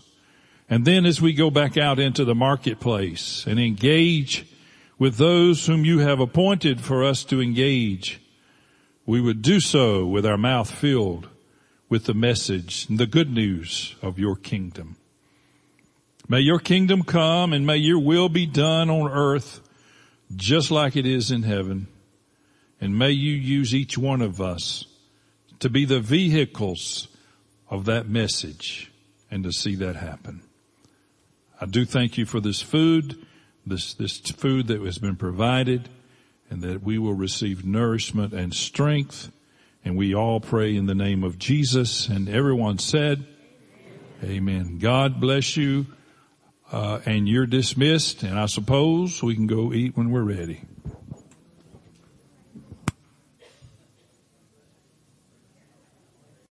And 0.69 0.85
then 0.85 1.05
as 1.05 1.21
we 1.21 1.33
go 1.33 1.49
back 1.49 1.77
out 1.77 1.99
into 1.99 2.23
the 2.23 2.35
marketplace 2.35 3.45
and 3.45 3.59
engage 3.59 4.47
with 4.97 5.17
those 5.17 5.65
whom 5.65 5.83
you 5.83 5.99
have 5.99 6.19
appointed 6.19 6.79
for 6.79 7.03
us 7.03 7.25
to 7.25 7.41
engage, 7.41 8.20
we 9.05 9.21
would 9.21 9.41
do 9.41 9.59
so 9.59 10.05
with 10.05 10.25
our 10.25 10.37
mouth 10.37 10.69
filled 10.69 11.27
with 11.89 12.05
the 12.05 12.13
message 12.13 12.85
and 12.89 12.99
the 12.99 13.05
good 13.05 13.31
news 13.31 13.95
of 14.01 14.17
your 14.17 14.35
kingdom. 14.35 14.95
May 16.29 16.39
your 16.39 16.59
kingdom 16.59 17.03
come 17.03 17.51
and 17.51 17.65
may 17.65 17.77
your 17.77 17.99
will 17.99 18.29
be 18.29 18.45
done 18.45 18.89
on 18.89 19.11
earth 19.11 19.59
just 20.35 20.71
like 20.71 20.95
it 20.95 21.05
is 21.05 21.31
in 21.31 21.43
heaven. 21.43 21.87
And 22.79 22.97
may 22.97 23.11
you 23.11 23.33
use 23.33 23.75
each 23.75 23.97
one 23.97 24.21
of 24.21 24.39
us 24.39 24.85
to 25.59 25.69
be 25.69 25.85
the 25.85 25.99
vehicles 25.99 27.07
of 27.69 27.85
that 27.85 28.07
message 28.07 28.91
and 29.29 29.43
to 29.43 29.51
see 29.51 29.75
that 29.75 29.95
happen. 29.95 30.41
I 31.59 31.65
do 31.65 31.85
thank 31.85 32.17
you 32.17 32.25
for 32.25 32.39
this 32.39 32.61
food, 32.61 33.25
this, 33.65 33.93
this 33.93 34.17
food 34.19 34.67
that 34.67 34.81
has 34.81 34.97
been 34.97 35.15
provided 35.15 35.89
and 36.51 36.61
that 36.61 36.83
we 36.83 36.99
will 36.99 37.15
receive 37.15 37.65
nourishment 37.65 38.33
and 38.33 38.53
strength. 38.53 39.31
And 39.83 39.97
we 39.97 40.13
all 40.13 40.39
pray 40.39 40.75
in 40.75 40.85
the 40.85 40.93
name 40.93 41.23
of 41.23 41.39
Jesus 41.39 42.07
and 42.07 42.29
everyone 42.29 42.77
said, 42.77 43.25
Amen. 44.23 44.77
God 44.77 45.19
bless 45.19 45.57
you 45.57 45.87
uh, 46.71 46.99
and 47.05 47.27
you're 47.27 47.45
dismissed, 47.45 48.23
and 48.23 48.39
I 48.39 48.45
suppose 48.45 49.21
we 49.21 49.35
can 49.35 49.47
go 49.47 49.73
eat 49.73 49.97
when 49.97 50.09
we're 50.09 50.23
ready. 50.23 50.61